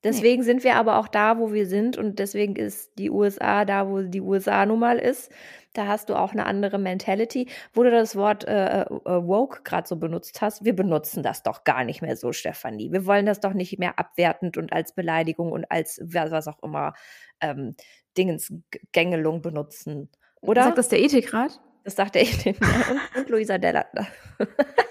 Deswegen 0.02 0.42
sind 0.42 0.64
wir 0.64 0.76
aber 0.76 0.99
auch 0.99 1.09
da, 1.09 1.38
wo 1.38 1.52
wir 1.52 1.66
sind 1.66 1.99
und 1.99 2.19
deswegen 2.19 2.57
ist 2.57 2.99
die 2.99 3.11
USA 3.11 3.64
da, 3.64 3.88
wo 3.88 4.00
die 4.00 4.23
USA 4.23 4.64
nun 4.64 4.78
mal 4.78 4.99
ist. 4.99 5.30
Da 5.75 5.87
hast 5.87 6.09
du 6.09 6.16
auch 6.16 6.33
eine 6.33 6.47
andere 6.47 6.78
Mentality. 6.78 7.49
Wo 7.73 7.83
du 7.83 7.90
das 7.90 8.16
Wort 8.16 8.45
äh, 8.45 8.83
äh, 8.83 8.87
woke 8.87 9.62
gerade 9.62 9.87
so 9.87 9.97
benutzt 9.97 10.40
hast, 10.40 10.64
wir 10.64 10.75
benutzen 10.75 11.23
das 11.23 11.42
doch 11.42 11.64
gar 11.64 11.85
nicht 11.85 12.02
mehr 12.02 12.16
so, 12.16 12.33
Stefanie. 12.33 12.90
Wir 12.90 13.07
wollen 13.07 13.26
das 13.26 13.40
doch 13.40 13.52
nicht 13.52 13.78
mehr 13.78 13.99
abwertend 13.99 14.57
und 14.57 14.73
als 14.73 14.95
Beleidigung 14.95 15.52
und 15.52 15.71
als 15.71 16.00
was 16.02 16.49
auch 16.49 16.62
immer 16.62 16.95
ähm, 17.40 17.76
Dingensgängelung 18.16 19.42
benutzen. 19.42 20.09
Oder? 20.40 20.64
Sagt 20.64 20.78
das 20.78 20.88
der 20.88 21.00
Ethikrat? 21.00 21.61
Das 21.85 21.97
sagte 21.97 22.19
ich 22.19 22.47
und, 22.47 22.59
und 23.16 23.28
Luisa 23.28 23.59
Della. 23.59 23.87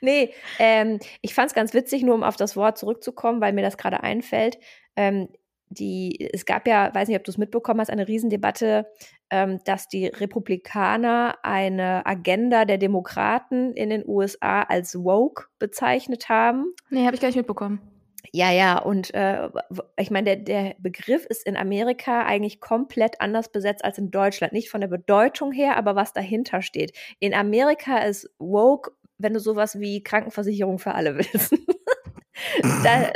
nee, 0.00 0.32
ähm, 0.58 0.98
ich 1.20 1.34
fand 1.34 1.48
es 1.48 1.54
ganz 1.54 1.74
witzig, 1.74 2.02
nur 2.02 2.14
um 2.14 2.22
auf 2.22 2.36
das 2.36 2.56
Wort 2.56 2.78
zurückzukommen, 2.78 3.40
weil 3.40 3.52
mir 3.52 3.62
das 3.62 3.76
gerade 3.76 4.02
einfällt. 4.02 4.58
Ähm, 4.96 5.28
die, 5.72 6.28
es 6.32 6.44
gab 6.44 6.66
ja, 6.66 6.94
weiß 6.94 7.08
nicht, 7.08 7.16
ob 7.16 7.24
du 7.24 7.30
es 7.30 7.38
mitbekommen 7.38 7.80
hast, 7.80 7.90
eine 7.90 8.08
Riesendebatte, 8.08 8.86
ähm, 9.30 9.60
dass 9.64 9.88
die 9.88 10.06
Republikaner 10.06 11.38
eine 11.42 12.04
Agenda 12.06 12.64
der 12.64 12.78
Demokraten 12.78 13.72
in 13.72 13.90
den 13.90 14.04
USA 14.06 14.62
als 14.62 14.94
woke 14.94 15.46
bezeichnet 15.58 16.28
haben. 16.28 16.74
Nee, 16.90 17.06
habe 17.06 17.14
ich 17.14 17.20
gar 17.20 17.28
nicht 17.28 17.36
mitbekommen. 17.36 17.80
Ja, 18.30 18.50
ja, 18.50 18.78
und 18.78 19.12
äh, 19.14 19.48
ich 19.98 20.10
meine, 20.10 20.36
der, 20.36 20.36
der 20.36 20.76
Begriff 20.78 21.26
ist 21.26 21.46
in 21.46 21.56
Amerika 21.56 22.24
eigentlich 22.24 22.60
komplett 22.60 23.20
anders 23.20 23.50
besetzt 23.50 23.84
als 23.84 23.98
in 23.98 24.10
Deutschland. 24.10 24.52
Nicht 24.52 24.70
von 24.70 24.80
der 24.80 24.88
Bedeutung 24.88 25.52
her, 25.52 25.76
aber 25.76 25.96
was 25.96 26.12
dahinter 26.12 26.62
steht. 26.62 26.96
In 27.18 27.34
Amerika 27.34 27.98
ist 27.98 28.30
woke, 28.38 28.92
wenn 29.22 29.34
du 29.34 29.40
sowas 29.40 29.78
wie 29.78 30.02
Krankenversicherung 30.02 30.78
für 30.78 30.94
alle 30.94 31.16
willst. 31.18 31.54
da, 32.84 33.12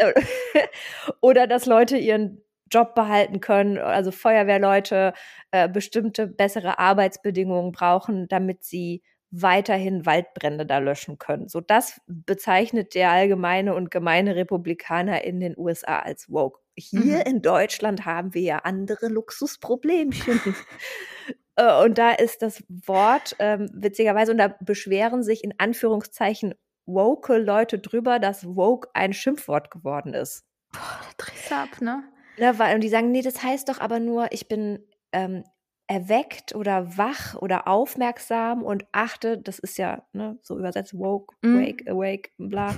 oder 1.20 1.46
dass 1.46 1.66
Leute 1.66 1.96
ihren 1.98 2.42
Job 2.70 2.94
behalten 2.94 3.40
können, 3.40 3.78
also 3.78 4.10
Feuerwehrleute 4.10 5.12
äh, 5.52 5.68
bestimmte 5.68 6.26
bessere 6.26 6.78
Arbeitsbedingungen 6.78 7.72
brauchen, 7.72 8.28
damit 8.28 8.64
sie 8.64 9.02
weiterhin 9.30 10.06
Waldbrände 10.06 10.66
da 10.66 10.78
löschen 10.78 11.18
können. 11.18 11.48
So 11.48 11.60
das 11.60 12.00
bezeichnet 12.06 12.94
der 12.94 13.10
allgemeine 13.10 13.74
und 13.74 13.90
gemeine 13.90 14.36
Republikaner 14.36 15.24
in 15.24 15.40
den 15.40 15.56
USA 15.56 15.98
als 15.98 16.30
woke. 16.30 16.60
Hier 16.74 17.18
mhm. 17.18 17.22
in 17.26 17.42
Deutschland 17.42 18.04
haben 18.04 18.34
wir 18.34 18.42
ja 18.42 18.58
andere 18.58 19.08
Luxusproblemchen. 19.08 20.40
Äh, 21.56 21.82
und 21.84 21.98
da 21.98 22.12
ist 22.12 22.42
das 22.42 22.62
Wort 22.68 23.36
ähm, 23.38 23.70
witzigerweise, 23.74 24.32
und 24.32 24.38
da 24.38 24.54
beschweren 24.60 25.22
sich 25.22 25.42
in 25.42 25.54
Anführungszeichen 25.58 26.54
woke 26.86 27.36
Leute 27.38 27.78
drüber, 27.78 28.18
dass 28.18 28.46
woke 28.46 28.88
ein 28.94 29.12
Schimpfwort 29.12 29.70
geworden 29.70 30.14
ist. 30.14 30.44
Boah, 30.72 31.00
da 31.02 31.24
drehst 31.24 31.52
ab, 31.52 31.80
ne? 31.80 32.04
Ja, 32.36 32.58
weil, 32.58 32.74
und 32.74 32.82
die 32.82 32.88
sagen, 32.88 33.10
nee, 33.10 33.22
das 33.22 33.42
heißt 33.42 33.68
doch 33.68 33.80
aber 33.80 33.98
nur, 33.98 34.30
ich 34.30 34.46
bin 34.46 34.84
ähm, 35.12 35.42
erweckt 35.86 36.54
oder 36.54 36.96
wach 36.96 37.34
oder 37.36 37.66
aufmerksam 37.66 38.62
und 38.62 38.84
achte, 38.92 39.38
das 39.38 39.58
ist 39.58 39.78
ja 39.78 40.04
ne, 40.12 40.38
so 40.42 40.58
übersetzt 40.58 40.98
woke, 40.98 41.34
mm. 41.42 41.58
wake, 41.58 41.88
awake, 41.88 42.30
bla. 42.38 42.76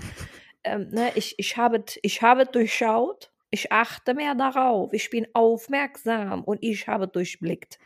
Ähm, 0.64 0.88
ne, 0.90 1.10
ich, 1.14 1.38
ich, 1.38 1.56
habe, 1.56 1.84
ich 2.02 2.22
habe 2.22 2.44
durchschaut, 2.46 3.32
ich 3.50 3.72
achte 3.72 4.14
mehr 4.14 4.34
darauf, 4.34 4.92
ich 4.92 5.10
bin 5.10 5.26
aufmerksam 5.32 6.44
und 6.44 6.62
ich 6.62 6.86
habe 6.86 7.08
durchblickt. 7.08 7.78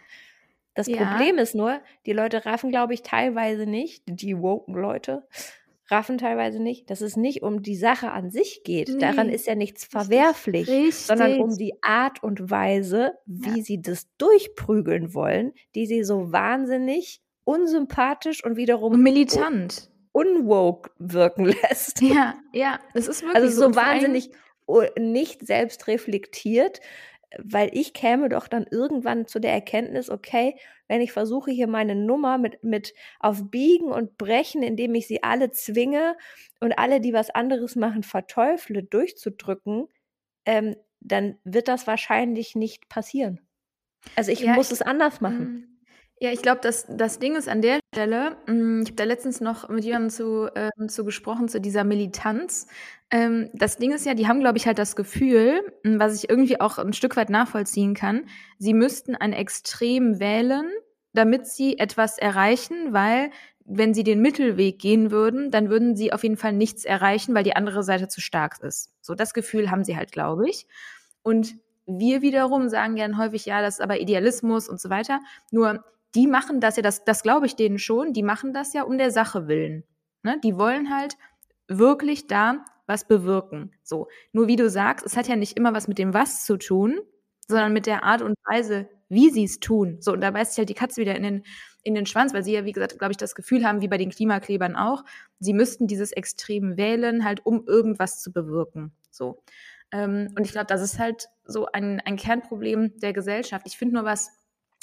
Das 0.75 0.87
ja. 0.87 0.97
Problem 0.97 1.39
ist 1.39 1.55
nur, 1.55 1.81
die 2.07 2.13
Leute 2.13 2.47
raffen, 2.47 2.71
glaube 2.71 2.95
ich, 2.95 3.03
teilweise 3.03 3.67
nicht, 3.67 4.03
die 4.07 4.39
woken 4.39 4.75
Leute, 4.75 5.27
raffen 5.91 6.17
teilweise 6.19 6.61
nicht, 6.61 6.91
dass 6.91 7.03
es 7.03 7.17
nicht 7.17 7.43
um 7.43 7.63
die 7.63 7.77
Sache 7.77 8.11
an 8.11 8.31
sich 8.31 8.63
geht. 8.65 8.89
Nee. 8.89 8.99
Daran 8.99 9.29
ist 9.29 9.47
ja 9.47 9.55
nichts 9.55 9.85
verwerflich, 9.85 10.69
Richtig. 10.69 10.95
sondern 10.95 11.41
um 11.41 11.57
die 11.57 11.75
Art 11.83 12.23
und 12.23 12.51
Weise, 12.51 13.13
wie 13.27 13.59
ja. 13.59 13.65
sie 13.65 13.83
das 13.83 14.09
durchprügeln 14.17 15.15
wollen, 15.15 15.53
die 15.75 15.87
sie 15.87 16.03
so 16.03 16.33
wahnsinnig 16.33 17.21
unsympathisch 17.45 18.45
und 18.45 18.57
wiederum 18.57 19.03
militant 19.03 19.91
unwoke 20.13 20.91
wirken 20.99 21.45
lässt. 21.63 22.01
Ja, 22.01 22.35
ja, 22.53 22.79
das 22.95 23.09
ist 23.09 23.23
wirklich 23.23 23.37
also 23.37 23.49
so, 23.49 23.69
so 23.69 23.77
wahnsinnig 23.77 24.31
nicht 24.99 25.47
selbst 25.47 25.87
reflektiert, 25.89 26.81
weil 27.39 27.71
ich 27.73 27.95
käme 27.95 28.29
doch 28.29 28.49
dann 28.49 28.67
irgendwann 28.71 29.27
zu 29.27 29.41
der 29.41 29.53
Erkenntnis, 29.53 30.11
okay, 30.11 30.57
wenn 30.89 31.01
ich 31.01 31.13
versuche 31.13 31.51
hier 31.51 31.67
meine 31.67 31.95
Nummer 31.95 32.39
mit, 32.39 32.63
mit 32.63 32.95
auf 33.21 33.51
Biegen 33.51 33.89
und 33.89 34.19
Brechen, 34.19 34.63
indem 34.63 34.95
ich 34.95 35.07
sie 35.07 35.23
alle 35.23 35.51
zwinge 35.51 36.17
und 36.61 36.73
alle, 36.79 37.01
die 37.01 37.13
was 37.13 37.31
anderes 37.31 37.77
machen, 37.77 38.03
verteufle, 38.03 38.83
durchzudrücken, 38.83 39.89
ähm, 40.45 40.77
dann 41.01 41.39
wird 41.45 41.69
das 41.69 41.87
wahrscheinlich 41.87 42.55
nicht 42.55 42.89
passieren. 42.89 43.41
Also 44.17 44.33
ich 44.33 44.41
ja, 44.41 44.55
muss 44.55 44.67
ich, 44.67 44.75
es 44.75 44.83
anders 44.83 45.21
machen. 45.21 45.72
Ja, 46.23 46.31
ich 46.31 46.41
glaube, 46.41 46.61
das, 46.63 46.87
das 46.89 47.19
Ding 47.19 47.35
ist 47.35 47.49
an 47.49 47.63
der 47.63 47.81
Stelle, 47.93 48.37
mm, 48.47 48.83
ich 48.83 48.91
habe 48.91 48.95
da 48.95 49.03
letztens 49.03 49.41
noch 49.41 49.69
mit 49.69 49.83
jemandem 49.83 50.09
zu, 50.11 50.47
äh, 50.55 50.71
zu 50.87 51.05
gesprochen, 51.05 51.49
zu 51.49 51.61
dieser 51.61 51.83
Militanz. 51.83 52.69
Ähm, 53.11 53.51
das 53.55 53.77
Ding 53.77 53.91
ist 53.91 54.07
ja, 54.07 54.15
die 54.15 54.29
haben, 54.29 54.39
glaube 54.39 54.57
ich, 54.57 54.69
halt 54.69 54.79
das 54.79 54.95
Gefühl, 54.95 55.61
mm, 55.83 55.99
was 55.99 56.15
ich 56.15 56.31
irgendwie 56.31 56.61
auch 56.61 56.79
ein 56.79 56.93
Stück 56.93 57.17
weit 57.17 57.29
nachvollziehen 57.29 57.95
kann, 57.95 58.29
sie 58.57 58.73
müssten 58.73 59.17
ein 59.17 59.33
Extrem 59.33 60.21
wählen, 60.21 60.71
damit 61.13 61.49
sie 61.49 61.81
etwas 61.81 62.19
erreichen, 62.19 62.93
weil 62.93 63.31
wenn 63.65 63.93
sie 63.93 64.05
den 64.05 64.21
Mittelweg 64.21 64.79
gehen 64.79 65.11
würden, 65.11 65.51
dann 65.51 65.71
würden 65.71 65.97
sie 65.97 66.13
auf 66.13 66.23
jeden 66.23 66.37
Fall 66.37 66.53
nichts 66.53 66.85
erreichen, 66.85 67.35
weil 67.35 67.43
die 67.43 67.57
andere 67.57 67.83
Seite 67.83 68.07
zu 68.07 68.21
stark 68.21 68.61
ist. 68.61 68.93
So, 69.01 69.17
das 69.17 69.35
Gefühl 69.35 69.73
haben 69.73 69.83
sie 69.83 69.97
halt, 69.97 70.13
glaube 70.13 70.49
ich. 70.49 70.69
Und 71.25 71.57
wir 71.87 72.23
wiederum 72.23 72.69
sagen 72.69 72.95
gern 72.95 73.19
häufig, 73.19 73.45
ja, 73.45 73.61
das 73.61 73.75
ist 73.75 73.81
aber 73.81 73.99
Idealismus 73.99 74.69
und 74.69 74.81
so 74.81 74.89
weiter. 74.89 75.19
Nur 75.51 75.85
die 76.15 76.27
machen 76.27 76.61
das 76.61 76.77
ja, 76.77 76.83
das, 76.83 77.05
das 77.05 77.23
glaube 77.23 77.47
ich 77.47 77.57
denen 77.57 77.79
schon, 77.79 78.13
die 78.13 78.23
machen 78.23 78.53
das 78.53 78.73
ja 78.73 78.83
um 78.83 78.99
der 78.99 79.11
Sache 79.11 79.49
willen. 79.49 79.85
Ne? 80.23 80.39
Die 80.43 80.57
wollen 80.57 80.95
halt 80.95 81.17
wirklich 81.69 82.27
da 82.27 82.65
was 82.87 83.07
bewirken. 83.07 83.73
So. 83.83 84.09
Nur 84.33 84.49
wie 84.49 84.57
du 84.57 84.69
sagst, 84.69 85.07
es 85.07 85.17
hat 85.17 85.29
ja 85.29 85.37
nicht 85.37 85.57
immer 85.57 85.73
was 85.73 85.89
mit 85.89 85.99
dem 85.99 86.15
Was 86.15 86.45
zu 86.45 86.57
tun, 86.57 87.01
sondern 87.49 87.73
mit 87.73 87.87
der 87.87 88.05
Art 88.05 88.23
und 88.23 88.37
Weise, 88.45 88.89
wie 89.09 89.31
sie 89.31 89.45
es 89.45 89.61
tun. 89.61 89.99
So, 90.01 90.13
und 90.13 90.21
da 90.21 90.31
beißt 90.31 90.53
sich 90.53 90.59
halt 90.59 90.69
die 90.69 90.75
Katze 90.75 91.01
wieder 91.01 91.15
in 91.17 91.23
den, 91.23 91.43
in 91.83 91.95
den 91.95 92.07
Schwanz, 92.07 92.35
weil 92.35 92.43
sie 92.43 92.53
ja, 92.53 92.65
wie 92.65 92.73
gesagt, 92.73 92.99
glaube 92.99 93.13
ich, 93.13 93.17
das 93.17 93.35
Gefühl 93.35 93.67
haben, 93.67 93.81
wie 93.83 93.89
bei 93.89 93.99
den 93.99 94.11
Klimaklebern 94.11 94.77
auch, 94.77 95.05
sie 95.39 95.53
müssten 95.53 95.87
dieses 95.87 96.13
Extrem 96.13 96.77
wählen, 96.77 97.25
halt, 97.25 97.45
um 97.45 97.65
irgendwas 97.67 98.21
zu 98.23 98.33
bewirken. 98.33 98.93
So. 99.11 99.43
Ähm, 99.93 100.33
und 100.37 100.45
ich 100.45 100.53
glaube, 100.53 100.67
das 100.67 100.83
ist 100.83 100.99
halt 100.99 101.29
so 101.45 101.67
ein, 101.67 102.01
ein 102.01 102.17
Kernproblem 102.17 102.99
der 103.01 103.13
Gesellschaft. 103.13 103.67
Ich 103.67 103.77
finde 103.77 103.97
nur 103.97 104.05
was 104.05 104.31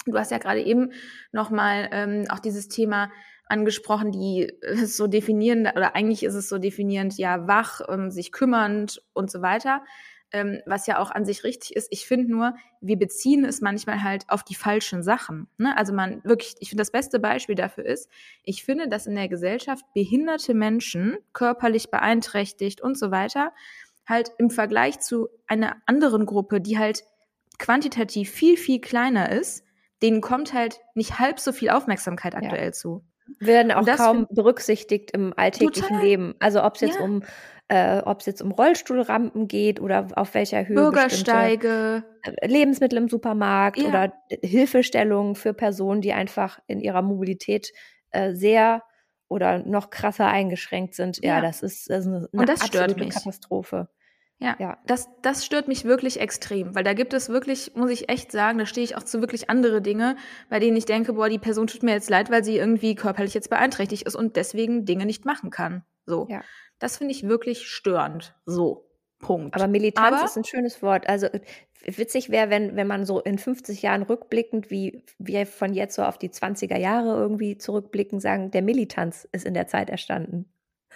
Du 0.06 0.18
hast 0.18 0.32
ja 0.32 0.38
gerade 0.38 0.62
eben 0.62 0.92
nochmal 1.32 1.90
ähm, 1.92 2.26
auch 2.30 2.40
dieses 2.40 2.68
Thema 2.68 3.12
angesprochen, 3.50 4.12
die 4.12 4.52
ist 4.62 4.96
so 4.96 5.08
definierend, 5.08 5.76
oder 5.76 5.96
eigentlich 5.96 6.24
ist 6.24 6.36
es 6.36 6.50
so 6.50 6.58
definierend, 6.58 7.18
ja, 7.18 7.48
wach, 7.48 7.82
ähm, 7.90 8.12
sich 8.12 8.32
kümmernd 8.32 9.02
und 9.14 9.30
so 9.32 9.42
weiter, 9.42 9.84
ähm, 10.32 10.62
was 10.66 10.86
ja 10.86 11.00
auch 11.00 11.10
an 11.10 11.26
sich 11.26 11.44
richtig 11.44 11.76
ist. 11.76 11.88
Ich 11.92 12.06
finde 12.06 12.32
nur, 12.32 12.54
wir 12.82 12.98
beziehen 12.98 13.44
es 13.44 13.62
manchmal 13.62 14.04
halt 14.04 14.26
auf 14.28 14.44
die 14.44 14.56
falschen 14.56 15.02
Sachen. 15.02 15.48
Ne? 15.58 15.76
Also 15.76 15.94
man 15.94 16.24
wirklich, 16.24 16.56
ich 16.60 16.70
finde 16.70 16.82
das 16.82 16.92
beste 16.92 17.20
Beispiel 17.20 17.56
dafür 17.56 17.86
ist, 17.86 18.10
ich 18.44 18.64
finde, 18.64 18.88
dass 18.88 19.08
in 19.08 19.16
der 19.16 19.28
Gesellschaft 19.28 19.84
behinderte 19.96 20.54
Menschen, 20.54 21.18
körperlich 21.34 21.90
beeinträchtigt 21.90 22.82
und 22.82 22.98
so 22.98 23.10
weiter, 23.10 23.52
halt 24.08 24.32
im 24.38 24.52
Vergleich 24.52 25.00
zu 25.00 25.30
einer 25.48 25.78
anderen 25.88 26.26
Gruppe, 26.28 26.62
die 26.62 26.78
halt 26.78 27.04
quantitativ 27.58 28.30
viel, 28.30 28.58
viel 28.58 28.80
kleiner 28.80 29.32
ist, 29.32 29.64
denen 30.02 30.22
kommt 30.22 30.54
halt 30.54 30.80
nicht 30.96 31.20
halb 31.20 31.40
so 31.40 31.52
viel 31.52 31.70
Aufmerksamkeit 31.70 32.36
aktuell 32.36 32.66
ja. 32.66 32.72
zu. 32.72 33.04
Werden 33.40 33.72
auch 33.72 33.86
kaum 33.86 34.28
berücksichtigt 34.32 35.12
im 35.12 35.34
alltäglichen 35.36 35.88
total. 35.88 36.04
Leben. 36.04 36.36
Also 36.40 36.64
ob 36.64 36.76
es 36.76 36.82
jetzt 36.82 36.98
ja. 36.98 37.06
um 37.06 37.24
äh, 37.70 38.02
ob 38.04 38.20
es 38.22 38.26
jetzt 38.26 38.42
um 38.42 38.52
Rollstuhlrampen 38.52 39.48
geht 39.48 39.80
oder 39.80 40.08
auf 40.16 40.34
welcher 40.34 40.68
Höhe 40.68 40.76
Bürgersteige, 40.76 42.04
äh, 42.24 42.48
Lebensmittel 42.48 42.98
im 42.98 43.08
Supermarkt 43.08 43.78
ja. 43.78 43.90
oder 43.90 44.14
Hilfestellungen 44.42 45.36
für 45.36 45.54
Personen, 45.54 46.02
die 46.02 46.12
einfach 46.12 46.60
in 46.66 46.80
ihrer 46.80 47.04
Mobilität 47.04 47.72
äh, 48.10 48.34
sehr 48.34 48.84
oder 49.28 49.60
noch 49.60 49.92
krasser 49.92 50.28
eingeschränkt 50.28 50.96
sind. 50.96 51.24
Ja, 51.24 51.42
das 51.42 51.62
ist, 51.62 51.92
das 51.92 52.00
ist 52.00 52.08
eine, 52.08 52.18
eine 52.18 52.28
Und 52.32 52.50
das 52.50 52.66
stört 52.66 52.98
mich. 52.98 53.14
Katastrophe. 53.14 53.88
Ja, 54.42 54.56
ja, 54.58 54.78
Das, 54.86 55.10
das 55.22 55.46
stört 55.46 55.68
mich 55.68 55.84
wirklich 55.84 56.20
extrem, 56.22 56.74
weil 56.74 56.86
da 56.86 56.94
gibt 56.94 57.14
es 57.14 57.28
wirklich, 57.28 57.74
muss 57.76 57.92
ich 57.92 58.08
echt 58.08 58.32
sagen, 58.32 58.58
da 58.58 58.66
stehe 58.66 58.86
ich 58.86 58.96
auch 58.96 59.04
zu 59.04 59.20
wirklich 59.20 59.50
andere 59.50 59.82
Dinge, 59.82 60.16
bei 60.50 60.60
denen 60.60 60.78
ich 60.78 60.86
denke, 60.86 61.14
boah, 61.14 61.28
die 61.28 61.40
Person 61.40 61.68
tut 61.68 61.84
mir 61.84 61.92
jetzt 61.92 62.10
leid, 62.10 62.32
weil 62.32 62.44
sie 62.44 62.58
irgendwie 62.58 62.96
körperlich 62.96 63.34
jetzt 63.34 63.50
beeinträchtigt 63.50 64.04
ist 64.04 64.16
und 64.16 64.38
deswegen 64.38 64.86
Dinge 64.86 65.06
nicht 65.06 65.26
machen 65.26 65.50
kann. 65.50 65.84
So. 66.06 66.28
Ja. 66.30 66.42
Das 66.80 66.98
finde 66.98 67.14
ich 67.14 67.28
wirklich 67.28 67.68
störend. 67.68 68.34
So. 68.46 68.86
Punkt. 69.20 69.56
Aber 69.56 69.68
Militanz 69.68 70.16
Aber, 70.16 70.26
ist 70.26 70.38
ein 70.38 70.46
schönes 70.46 70.82
Wort. 70.82 71.10
Also 71.10 71.28
witzig 71.84 72.30
wäre, 72.30 72.50
wenn, 72.50 72.78
wenn 72.78 72.88
man 72.88 73.06
so 73.06 73.20
in 73.20 73.38
50 73.38 73.82
Jahren 73.82 74.04
rückblickend, 74.04 74.72
wie 74.72 75.04
wir 75.18 75.46
von 75.46 75.74
jetzt 75.74 75.96
so 75.96 76.04
auf 76.04 76.18
die 76.18 76.30
20er 76.30 76.78
Jahre 76.78 77.18
irgendwie 77.20 77.58
zurückblicken, 77.58 78.22
sagen, 78.22 78.52
der 78.52 78.62
Militanz 78.62 79.28
ist 79.34 79.46
in 79.46 79.54
der 79.54 79.68
Zeit 79.68 79.90
erstanden. 79.90 80.50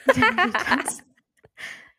Der 0.08 0.32
Militanz. 0.34 1.03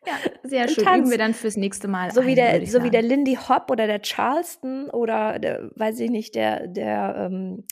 Ja, 0.06 0.14
sehr 0.42 0.68
schön. 0.68 0.84
Tanz. 0.84 0.98
Üben 0.98 1.10
wir 1.10 1.18
dann 1.18 1.34
fürs 1.34 1.56
nächste 1.56 1.88
Mal. 1.88 2.10
So, 2.10 2.20
ein, 2.20 2.26
wie, 2.26 2.34
der, 2.34 2.66
so 2.66 2.82
wie 2.82 2.90
der 2.90 3.02
Lindy 3.02 3.36
Hop 3.48 3.70
oder 3.70 3.86
der 3.86 4.00
Charleston 4.02 4.90
oder 4.90 5.38
der, 5.38 5.70
weiß 5.74 6.00
ich 6.00 6.10
nicht, 6.10 6.34
der, 6.34 6.66
der, 6.68 7.16
ähm, 7.30 7.64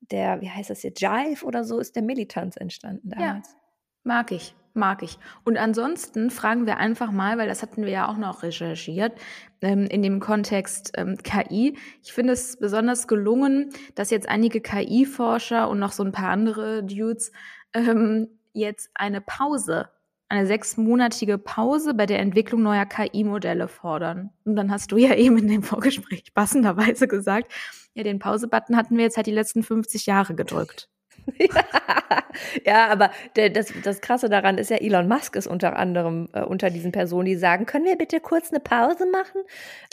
der, 0.00 0.40
wie 0.40 0.50
heißt 0.50 0.70
das 0.70 0.82
jetzt, 0.82 1.00
Jive 1.00 1.44
oder 1.44 1.64
so, 1.64 1.78
ist 1.78 1.96
der 1.96 2.02
Militanz 2.02 2.56
entstanden 2.56 3.10
damals. 3.10 3.48
Ja, 3.48 3.56
mag 4.04 4.32
ich, 4.32 4.54
mag 4.74 5.02
ich. 5.02 5.18
Und 5.44 5.56
ansonsten 5.56 6.30
fragen 6.30 6.66
wir 6.66 6.78
einfach 6.78 7.10
mal, 7.10 7.38
weil 7.38 7.48
das 7.48 7.62
hatten 7.62 7.84
wir 7.84 7.92
ja 7.92 8.08
auch 8.08 8.16
noch 8.16 8.42
recherchiert, 8.42 9.12
ähm, 9.60 9.86
in 9.86 10.02
dem 10.02 10.20
Kontext 10.20 10.92
ähm, 10.96 11.18
KI. 11.22 11.76
Ich 12.02 12.12
finde 12.12 12.32
es 12.32 12.56
besonders 12.56 13.08
gelungen, 13.08 13.70
dass 13.94 14.10
jetzt 14.10 14.28
einige 14.28 14.60
KI-Forscher 14.60 15.68
und 15.68 15.78
noch 15.78 15.92
so 15.92 16.04
ein 16.04 16.12
paar 16.12 16.30
andere 16.30 16.84
Dudes 16.84 17.32
ähm, 17.74 18.28
jetzt 18.52 18.90
eine 18.94 19.20
Pause 19.20 19.88
eine 20.32 20.46
sechsmonatige 20.46 21.36
Pause 21.36 21.92
bei 21.92 22.06
der 22.06 22.18
Entwicklung 22.18 22.62
neuer 22.62 22.86
KI-Modelle 22.86 23.68
fordern. 23.68 24.30
Und 24.44 24.56
dann 24.56 24.70
hast 24.70 24.90
du 24.90 24.96
ja 24.96 25.14
eben 25.16 25.38
in 25.38 25.48
dem 25.48 25.62
Vorgespräch 25.62 26.32
passenderweise 26.34 27.06
gesagt, 27.06 27.52
ja, 27.94 28.02
den 28.02 28.18
Pause-Button 28.18 28.76
hatten 28.76 28.96
wir 28.96 29.04
jetzt 29.04 29.16
halt 29.16 29.26
die 29.26 29.32
letzten 29.32 29.62
50 29.62 30.06
Jahre 30.06 30.34
gedrückt. 30.34 30.88
ja, 32.66 32.88
aber 32.88 33.10
das, 33.34 33.72
das 33.82 34.00
Krasse 34.00 34.28
daran 34.28 34.58
ist 34.58 34.70
ja, 34.70 34.76
Elon 34.76 35.08
Musk 35.08 35.36
ist 35.36 35.46
unter 35.46 35.76
anderem 35.76 36.28
äh, 36.32 36.42
unter 36.42 36.70
diesen 36.70 36.92
Personen, 36.92 37.26
die 37.26 37.36
sagen, 37.36 37.66
können 37.66 37.84
wir 37.84 37.96
bitte 37.96 38.20
kurz 38.20 38.50
eine 38.50 38.60
Pause 38.60 39.06
machen? 39.10 39.42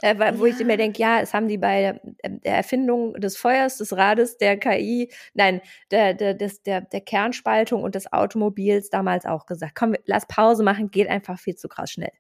Äh, 0.02 0.18
weil, 0.18 0.40
wo 0.40 0.46
ich 0.46 0.58
mir 0.64 0.78
denke, 0.78 1.02
ja, 1.02 1.20
es 1.22 1.34
haben 1.34 1.48
die 1.48 1.58
bei 1.58 2.00
der 2.24 2.56
Erfindung 2.56 3.14
des 3.14 3.38
Feuers, 3.38 3.78
des 3.78 3.96
Rades, 3.96 4.38
der 4.38 4.58
KI, 4.58 5.12
nein, 5.34 5.62
der, 5.92 6.14
der, 6.14 6.34
des, 6.34 6.64
der, 6.64 6.82
der 6.82 7.02
Kernspaltung 7.02 7.84
und 7.84 7.96
des 7.96 8.12
Automobils 8.12 8.90
damals 8.90 9.26
auch 9.26 9.46
gesagt, 9.46 9.76
komm, 9.76 9.96
lass 10.06 10.28
Pause 10.28 10.64
machen, 10.64 10.92
geht 10.92 11.10
einfach 11.10 11.40
viel 11.40 11.56
zu 11.56 11.68
krass 11.68 11.92
schnell. 11.92 12.12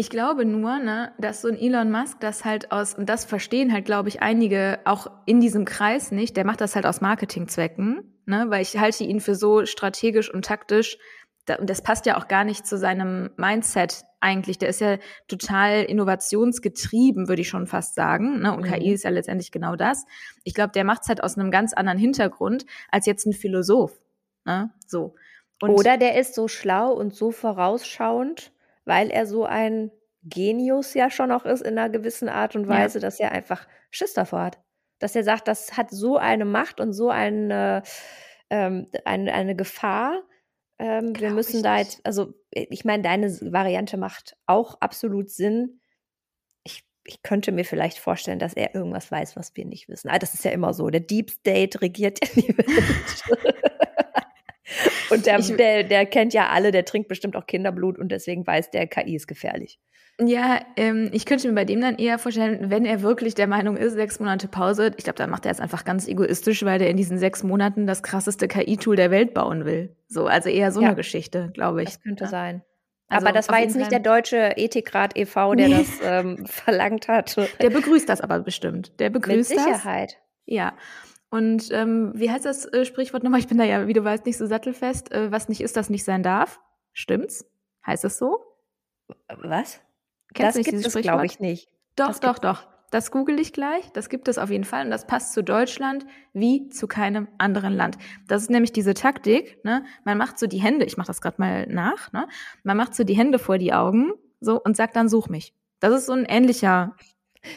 Ich 0.00 0.08
glaube 0.08 0.46
nur, 0.46 0.78
ne, 0.78 1.12
dass 1.18 1.42
so 1.42 1.48
ein 1.48 1.58
Elon 1.58 1.90
Musk 1.90 2.20
das 2.20 2.46
halt 2.46 2.72
aus, 2.72 2.94
und 2.94 3.10
das 3.10 3.26
verstehen 3.26 3.70
halt, 3.70 3.84
glaube 3.84 4.08
ich, 4.08 4.22
einige 4.22 4.78
auch 4.86 5.10
in 5.26 5.40
diesem 5.40 5.66
Kreis 5.66 6.10
nicht, 6.10 6.38
der 6.38 6.46
macht 6.46 6.62
das 6.62 6.74
halt 6.74 6.86
aus 6.86 7.02
Marketingzwecken, 7.02 8.22
ne, 8.24 8.46
weil 8.48 8.62
ich 8.62 8.78
halte 8.78 9.04
ihn 9.04 9.20
für 9.20 9.34
so 9.34 9.66
strategisch 9.66 10.32
und 10.32 10.46
taktisch, 10.46 10.96
da, 11.44 11.56
und 11.56 11.68
das 11.68 11.82
passt 11.82 12.06
ja 12.06 12.16
auch 12.16 12.28
gar 12.28 12.44
nicht 12.44 12.66
zu 12.66 12.78
seinem 12.78 13.28
Mindset 13.36 14.04
eigentlich. 14.20 14.56
Der 14.56 14.70
ist 14.70 14.80
ja 14.80 14.96
total 15.28 15.82
innovationsgetrieben, 15.82 17.28
würde 17.28 17.42
ich 17.42 17.50
schon 17.50 17.66
fast 17.66 17.94
sagen, 17.94 18.40
ne, 18.40 18.56
und 18.56 18.62
mhm. 18.62 18.72
KI 18.72 18.94
ist 18.94 19.04
ja 19.04 19.10
letztendlich 19.10 19.52
genau 19.52 19.76
das. 19.76 20.06
Ich 20.44 20.54
glaube, 20.54 20.72
der 20.72 20.84
macht 20.84 21.02
es 21.02 21.08
halt 21.10 21.22
aus 21.22 21.36
einem 21.36 21.50
ganz 21.50 21.74
anderen 21.74 21.98
Hintergrund 21.98 22.64
als 22.90 23.04
jetzt 23.04 23.26
ein 23.26 23.34
Philosoph, 23.34 24.00
ne, 24.46 24.70
so. 24.86 25.14
Und 25.60 25.72
Oder 25.72 25.98
der 25.98 26.18
ist 26.18 26.34
so 26.34 26.48
schlau 26.48 26.90
und 26.90 27.14
so 27.14 27.32
vorausschauend, 27.32 28.50
weil 28.84 29.10
er 29.10 29.26
so 29.26 29.44
ein 29.44 29.90
Genius 30.22 30.94
ja 30.94 31.10
schon 31.10 31.32
auch 31.32 31.44
ist 31.44 31.62
in 31.62 31.78
einer 31.78 31.88
gewissen 31.88 32.28
Art 32.28 32.54
und 32.54 32.68
Weise, 32.68 32.98
ja. 32.98 33.02
dass 33.02 33.20
er 33.20 33.32
einfach 33.32 33.66
Schiss 33.90 34.12
davor 34.14 34.42
hat. 34.42 34.60
Dass 34.98 35.16
er 35.16 35.24
sagt, 35.24 35.48
das 35.48 35.76
hat 35.76 35.90
so 35.90 36.18
eine 36.18 36.44
Macht 36.44 36.80
und 36.80 36.92
so 36.92 37.08
eine, 37.08 37.82
ähm, 38.50 38.86
eine, 39.04 39.32
eine 39.32 39.56
Gefahr. 39.56 40.22
Ähm, 40.78 41.18
wir 41.18 41.30
müssen 41.30 41.62
da 41.62 41.78
jetzt, 41.78 42.04
also 42.04 42.34
ich 42.50 42.84
meine, 42.84 43.02
deine 43.02 43.30
Variante 43.52 43.96
macht 43.96 44.36
auch 44.46 44.80
absolut 44.80 45.30
Sinn. 45.30 45.80
Ich, 46.64 46.84
ich 47.04 47.22
könnte 47.22 47.50
mir 47.50 47.64
vielleicht 47.64 47.98
vorstellen, 47.98 48.38
dass 48.38 48.54
er 48.54 48.74
irgendwas 48.74 49.10
weiß, 49.10 49.36
was 49.36 49.56
wir 49.56 49.64
nicht 49.64 49.88
wissen. 49.88 50.08
Aber 50.08 50.16
ah, 50.16 50.18
das 50.18 50.34
ist 50.34 50.44
ja 50.44 50.50
immer 50.50 50.74
so. 50.74 50.90
Der 50.90 51.00
Deep 51.00 51.30
State 51.30 51.80
regiert 51.80 52.18
ja 52.22 52.42
die 52.42 52.58
Welt. 52.58 53.54
Und 55.20 55.26
der, 55.26 55.38
ich, 55.38 55.56
der, 55.56 55.84
der 55.84 56.06
kennt 56.06 56.32
ja 56.32 56.48
alle, 56.48 56.70
der 56.70 56.84
trinkt 56.84 57.08
bestimmt 57.08 57.36
auch 57.36 57.46
Kinderblut 57.46 57.98
und 57.98 58.10
deswegen 58.10 58.46
weiß 58.46 58.70
der, 58.70 58.86
KI 58.86 59.16
ist 59.16 59.28
gefährlich. 59.28 59.78
Ja, 60.22 60.60
ähm, 60.76 61.08
ich 61.12 61.24
könnte 61.24 61.48
mir 61.48 61.54
bei 61.54 61.64
dem 61.64 61.80
dann 61.80 61.96
eher 61.96 62.18
vorstellen, 62.18 62.70
wenn 62.70 62.84
er 62.84 63.00
wirklich 63.00 63.34
der 63.34 63.46
Meinung 63.46 63.76
ist, 63.76 63.94
sechs 63.94 64.20
Monate 64.20 64.48
Pause, 64.48 64.92
ich 64.98 65.04
glaube, 65.04 65.16
dann 65.16 65.30
macht 65.30 65.46
er 65.46 65.52
es 65.52 65.60
einfach 65.60 65.84
ganz 65.84 66.06
egoistisch, 66.06 66.62
weil 66.64 66.78
der 66.78 66.90
in 66.90 66.98
diesen 66.98 67.16
sechs 67.18 67.42
Monaten 67.42 67.86
das 67.86 68.02
krasseste 68.02 68.46
KI-Tool 68.46 68.96
der 68.96 69.10
Welt 69.10 69.32
bauen 69.32 69.64
will. 69.64 69.96
So, 70.08 70.26
also 70.26 70.50
eher 70.50 70.72
so 70.72 70.82
ja. 70.82 70.88
eine 70.88 70.96
Geschichte, 70.96 71.50
glaube 71.54 71.82
ich. 71.82 71.88
Das 71.88 72.02
könnte 72.02 72.24
ja. 72.24 72.30
sein. 72.30 72.62
Also 73.08 73.26
aber 73.26 73.34
das 73.34 73.48
war 73.48 73.60
jetzt 73.60 73.76
nicht 73.76 73.90
der 73.90 73.98
deutsche 73.98 74.56
Ethikrat 74.56 75.18
e.V., 75.18 75.54
der 75.54 75.68
nee. 75.68 75.78
das 75.78 75.88
ähm, 76.02 76.46
verlangt 76.46 77.08
hat. 77.08 77.36
Der 77.60 77.70
begrüßt 77.70 78.08
das 78.08 78.20
aber 78.20 78.40
bestimmt. 78.40 78.98
Der 79.00 79.10
begrüßt 79.10 79.50
Mit 79.50 79.58
Sicherheit. 79.58 80.12
Das. 80.12 80.20
Ja. 80.46 80.72
Und 81.30 81.68
ähm, 81.70 82.12
wie 82.14 82.30
heißt 82.30 82.44
das 82.44 82.66
äh, 82.66 82.84
Sprichwort 82.84 83.22
nochmal? 83.22 83.40
Ich 83.40 83.48
bin 83.48 83.58
da 83.58 83.64
ja, 83.64 83.86
wie 83.86 83.92
du 83.92 84.02
weißt, 84.02 84.26
nicht 84.26 84.36
so 84.36 84.46
sattelfest. 84.46 85.12
Äh, 85.12 85.30
was 85.30 85.48
nicht 85.48 85.60
ist, 85.60 85.76
das 85.76 85.88
nicht 85.88 86.04
sein 86.04 86.22
darf. 86.22 86.60
Stimmt's? 86.92 87.46
Heißt 87.86 88.04
es 88.04 88.18
so? 88.18 88.40
Was? 89.28 89.80
Kennst 90.34 90.58
das 90.58 90.64
gibt 90.64 90.84
es, 90.84 90.94
glaube 90.94 91.26
ich, 91.26 91.40
nicht. 91.40 91.68
Doch, 91.96 92.08
das 92.08 92.20
doch, 92.20 92.38
doch. 92.38 92.66
Das 92.90 93.12
google 93.12 93.38
ich 93.38 93.52
gleich. 93.52 93.90
Das 93.92 94.08
gibt 94.08 94.26
es 94.26 94.38
auf 94.38 94.50
jeden 94.50 94.64
Fall. 94.64 94.84
Und 94.84 94.90
das 94.90 95.06
passt 95.06 95.32
zu 95.32 95.44
Deutschland 95.44 96.04
wie 96.32 96.68
zu 96.68 96.88
keinem 96.88 97.28
anderen 97.38 97.72
Land. 97.72 97.96
Das 98.26 98.42
ist 98.42 98.50
nämlich 98.50 98.72
diese 98.72 98.94
Taktik. 98.94 99.64
Ne? 99.64 99.84
Man 100.04 100.18
macht 100.18 100.38
so 100.38 100.48
die 100.48 100.60
Hände, 100.60 100.84
ich 100.84 100.96
mache 100.96 101.06
das 101.06 101.20
gerade 101.20 101.36
mal 101.38 101.66
nach. 101.68 102.12
Ne? 102.12 102.26
Man 102.64 102.76
macht 102.76 102.96
so 102.96 103.04
die 103.04 103.14
Hände 103.14 103.38
vor 103.38 103.58
die 103.58 103.72
Augen 103.72 104.12
so 104.40 104.60
und 104.60 104.76
sagt 104.76 104.96
dann, 104.96 105.08
such 105.08 105.28
mich. 105.28 105.54
Das 105.78 105.94
ist 105.94 106.06
so 106.06 106.12
ein 106.12 106.24
ähnlicher 106.24 106.96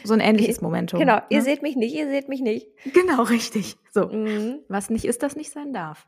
so 0.04 0.14
ein 0.14 0.20
ähnliches 0.20 0.60
Momentum. 0.60 1.00
Genau, 1.00 1.20
ihr 1.28 1.38
ne? 1.38 1.44
seht 1.44 1.62
mich 1.62 1.76
nicht, 1.76 1.94
ihr 1.94 2.08
seht 2.08 2.28
mich 2.28 2.40
nicht. 2.40 2.68
Genau, 2.92 3.22
richtig. 3.22 3.76
So. 3.92 4.08
Mhm. 4.08 4.60
Was 4.68 4.90
nicht 4.90 5.04
ist, 5.04 5.22
das 5.22 5.36
nicht 5.36 5.50
sein 5.50 5.72
darf. 5.72 6.06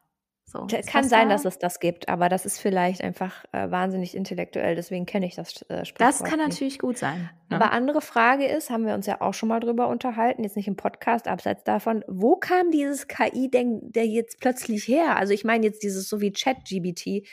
So. 0.48 0.64
Kann 0.86 1.08
sein, 1.08 1.28
da? 1.28 1.34
dass 1.34 1.44
es 1.44 1.58
das 1.58 1.80
gibt, 1.80 2.08
aber 2.08 2.28
das 2.28 2.46
ist 2.46 2.60
vielleicht 2.60 3.02
einfach 3.02 3.44
äh, 3.50 3.68
wahnsinnig 3.68 4.14
intellektuell, 4.14 4.76
deswegen 4.76 5.04
kenne 5.04 5.26
ich 5.26 5.34
das 5.34 5.62
äh, 5.62 5.84
Sprichwort. 5.84 6.00
Das 6.00 6.22
kann 6.22 6.38
nicht. 6.38 6.50
natürlich 6.50 6.78
gut 6.78 6.98
sein. 6.98 7.28
Ne? 7.50 7.56
Aber 7.56 7.72
andere 7.72 8.00
Frage 8.00 8.46
ist, 8.46 8.70
haben 8.70 8.86
wir 8.86 8.94
uns 8.94 9.06
ja 9.06 9.20
auch 9.20 9.34
schon 9.34 9.48
mal 9.48 9.58
drüber 9.58 9.88
unterhalten, 9.88 10.44
jetzt 10.44 10.54
nicht 10.54 10.68
im 10.68 10.76
Podcast, 10.76 11.26
abseits 11.26 11.64
davon, 11.64 12.04
wo 12.06 12.36
kam 12.36 12.70
dieses 12.70 13.08
KI-Denken 13.08 13.90
der 13.90 14.06
jetzt 14.06 14.38
plötzlich 14.38 14.86
her? 14.86 15.16
Also 15.16 15.32
ich 15.32 15.44
meine 15.44 15.66
jetzt 15.66 15.82
dieses 15.82 16.08
so 16.08 16.20
wie 16.20 16.32
Chat-GBT, 16.32 17.26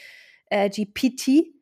äh, 0.49 0.69
GPT, 0.69 1.53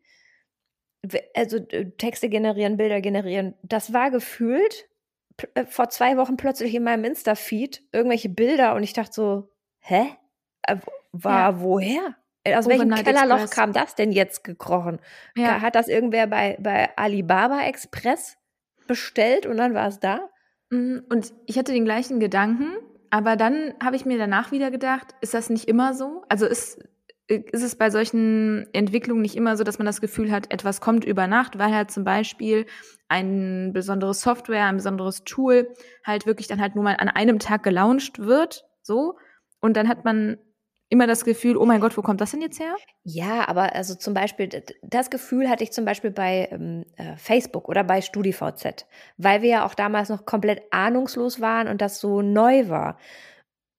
also 1.36 1.60
Texte 1.60 2.30
generieren, 2.30 2.78
Bilder 2.78 3.02
generieren, 3.02 3.56
das 3.64 3.94
war 3.94 4.12
gefühlt 4.12 4.88
äh, 5.56 5.66
vor 5.66 5.90
zwei 5.90 6.18
Wochen 6.18 6.38
plötzlich 6.38 6.76
in 6.76 6.84
meinem 6.84 7.04
Insta-Feed 7.06 7.84
irgendwelche 7.92 8.30
Bilder 8.30 8.76
und 8.76 8.84
ich 8.84 8.94
dachte 8.94 9.14
so, 9.14 9.50
hä? 9.80 10.10
Äh, 10.64 10.78
war 11.12 11.52
ja. 11.52 11.62
woher? 11.62 12.16
Aus 12.58 12.68
welchem 12.68 12.90
Kellerloch 12.90 13.42
Express. 13.42 13.52
kam 13.52 13.74
das 13.74 13.96
denn 13.96 14.12
jetzt 14.12 14.44
gekrochen? 14.44 15.00
Ja. 15.36 15.62
Hat 15.62 15.76
das 15.76 15.88
irgendwer 15.88 16.26
bei, 16.26 16.58
bei 16.60 16.90
Alibaba 16.98 17.62
Express 17.66 18.38
bestellt 18.88 19.46
und 19.46 19.58
dann 19.58 19.76
war 19.76 19.88
es 19.88 20.00
da? 20.00 20.30
Mhm, 20.72 21.04
und 21.10 21.34
ich 21.46 21.58
hatte 21.60 21.72
den 21.72 21.86
gleichen 21.86 22.20
Gedanken, 22.20 22.78
aber 23.12 23.36
dann 23.36 23.76
habe 23.84 23.96
ich 23.96 24.06
mir 24.06 24.18
danach 24.18 24.52
wieder 24.52 24.72
gedacht, 24.72 25.14
ist 25.22 25.34
das 25.34 25.50
nicht 25.50 25.68
immer 25.68 25.94
so? 25.94 26.24
Also 26.30 26.48
ist 26.48 26.80
ist 27.32 27.64
es 27.64 27.76
bei 27.76 27.90
solchen 27.90 28.68
Entwicklungen 28.74 29.22
nicht 29.22 29.36
immer 29.36 29.56
so, 29.58 29.64
dass 29.64 29.80
man 29.80 29.86
das 29.86 30.02
Gefühl 30.02 30.32
hat, 30.32 30.52
etwas 30.52 30.82
kommt 30.82 31.06
über 31.06 31.28
Nacht, 31.28 31.58
weil 31.58 31.74
halt 31.74 31.92
zum 31.92 32.04
Beispiel 32.04 32.66
ein 33.08 33.72
besonderes 33.74 34.22
Software, 34.22 34.66
ein 34.66 34.78
besonderes 34.78 35.24
Tool 35.24 35.74
halt 36.04 36.26
wirklich 36.26 36.48
dann 36.48 36.62
halt 36.62 36.76
nur 36.76 36.84
mal 36.84 36.98
an 36.98 37.10
einem 37.10 37.40
Tag 37.40 37.64
gelauncht 37.64 38.20
wird, 38.20 38.66
so. 38.82 39.16
Und 39.60 39.78
dann 39.78 39.88
hat 39.88 40.06
man 40.06 40.38
immer 40.92 41.08
das 41.08 41.24
Gefühl, 41.24 41.56
oh 41.56 41.66
mein 41.66 41.80
Gott, 41.80 41.98
wo 41.98 42.02
kommt 42.02 42.20
das 42.20 42.32
denn 42.32 42.42
jetzt 42.42 42.60
her? 42.60 42.76
Ja, 43.04 43.48
aber 43.48 43.74
also 43.76 43.96
zum 43.96 44.14
Beispiel, 44.14 44.50
das 44.84 45.10
Gefühl 45.10 45.50
hatte 45.50 45.64
ich 45.64 45.72
zum 45.72 45.86
Beispiel 45.86 46.12
bei 46.12 46.50
ähm, 46.52 46.86
äh, 46.98 47.16
Facebook 47.16 47.70
oder 47.70 47.86
bei 47.86 48.02
StudiVZ, 48.02 48.86
weil 49.18 49.42
wir 49.42 49.50
ja 49.50 49.66
auch 49.66 49.74
damals 49.74 50.10
noch 50.10 50.26
komplett 50.26 50.64
ahnungslos 50.72 51.40
waren 51.40 51.70
und 51.70 51.82
das 51.82 52.02
so 52.02 52.22
neu 52.22 52.68
war. 52.68 52.98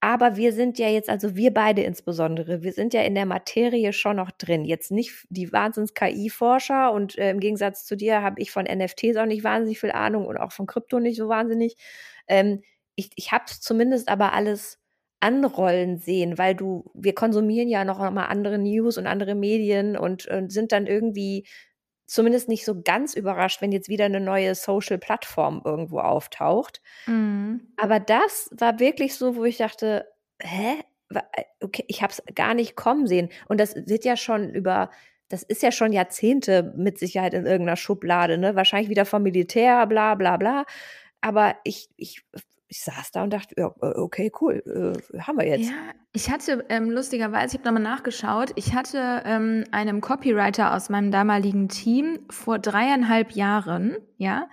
Aber 0.04 0.34
wir 0.36 0.52
sind 0.52 0.80
ja 0.80 0.88
jetzt, 0.88 1.08
also 1.08 1.36
wir 1.36 1.54
beide 1.54 1.82
insbesondere, 1.82 2.62
wir 2.64 2.72
sind 2.72 2.92
ja 2.92 3.02
in 3.02 3.14
der 3.14 3.24
Materie 3.24 3.92
schon 3.92 4.16
noch 4.16 4.32
drin. 4.32 4.64
Jetzt 4.64 4.90
nicht 4.90 5.12
die 5.30 5.52
Wahnsinns-KI-Forscher 5.52 6.92
und 6.92 7.16
äh, 7.18 7.30
im 7.30 7.38
Gegensatz 7.38 7.84
zu 7.86 7.96
dir 7.96 8.20
habe 8.20 8.40
ich 8.42 8.50
von 8.50 8.64
NFTs 8.64 9.16
auch 9.16 9.26
nicht 9.26 9.44
wahnsinnig 9.44 9.78
viel 9.78 9.92
Ahnung 9.92 10.26
und 10.26 10.38
auch 10.38 10.50
von 10.50 10.66
Krypto 10.66 10.98
nicht 10.98 11.16
so 11.16 11.28
wahnsinnig. 11.28 11.76
Ähm, 12.26 12.62
ich 12.96 13.10
ich 13.14 13.30
habe 13.30 13.44
zumindest 13.46 14.08
aber 14.08 14.32
alles 14.32 14.80
anrollen 15.20 15.98
sehen, 15.98 16.36
weil 16.36 16.56
du, 16.56 16.90
wir 16.94 17.14
konsumieren 17.14 17.68
ja 17.68 17.84
noch 17.84 17.98
mal 18.10 18.26
andere 18.26 18.58
News 18.58 18.98
und 18.98 19.06
andere 19.06 19.36
Medien 19.36 19.96
und, 19.96 20.26
und 20.26 20.52
sind 20.52 20.72
dann 20.72 20.88
irgendwie 20.88 21.46
zumindest 22.12 22.48
nicht 22.48 22.64
so 22.64 22.82
ganz 22.82 23.14
überrascht, 23.14 23.62
wenn 23.62 23.72
jetzt 23.72 23.88
wieder 23.88 24.04
eine 24.04 24.20
neue 24.20 24.54
Social-Plattform 24.54 25.62
irgendwo 25.64 26.00
auftaucht. 26.00 26.82
Mhm. 27.06 27.72
Aber 27.76 28.00
das 28.00 28.50
war 28.52 28.78
wirklich 28.78 29.14
so, 29.14 29.36
wo 29.36 29.44
ich 29.44 29.56
dachte, 29.56 30.06
hä? 30.40 30.82
Okay, 31.60 31.84
ich 31.88 32.02
habe 32.02 32.12
es 32.12 32.22
gar 32.34 32.54
nicht 32.54 32.76
kommen 32.76 33.06
sehen. 33.06 33.30
Und 33.48 33.60
das 33.60 33.74
wird 33.74 34.04
ja 34.04 34.16
schon 34.16 34.50
über, 34.50 34.90
das 35.28 35.42
ist 35.42 35.62
ja 35.62 35.72
schon 35.72 35.92
Jahrzehnte 35.92 36.72
mit 36.76 36.98
Sicherheit 36.98 37.34
in 37.34 37.46
irgendeiner 37.46 37.76
Schublade, 37.76 38.38
ne? 38.38 38.56
Wahrscheinlich 38.56 38.90
wieder 38.90 39.04
vom 39.04 39.22
Militär, 39.22 39.86
bla 39.86 40.14
bla 40.14 40.36
bla. 40.36 40.64
Aber 41.20 41.56
ich, 41.64 41.88
ich 41.96 42.24
ich 42.72 42.82
saß 42.84 43.10
da 43.12 43.22
und 43.22 43.34
dachte, 43.34 43.54
ja, 43.58 43.66
äh, 43.82 43.98
okay, 43.98 44.32
cool, 44.40 44.62
äh, 45.12 45.18
haben 45.20 45.36
wir 45.36 45.46
jetzt. 45.46 45.68
Ja, 45.68 45.76
ich 46.12 46.30
hatte 46.30 46.64
ähm, 46.70 46.90
lustigerweise, 46.90 47.54
ich 47.54 47.60
habe 47.60 47.68
nochmal 47.68 47.82
nachgeschaut, 47.82 48.52
ich 48.56 48.74
hatte 48.74 49.22
ähm, 49.26 49.64
einem 49.72 50.00
Copywriter 50.00 50.74
aus 50.74 50.88
meinem 50.88 51.10
damaligen 51.10 51.68
Team 51.68 52.20
vor 52.30 52.58
dreieinhalb 52.58 53.32
Jahren, 53.32 53.98
ja, 54.16 54.48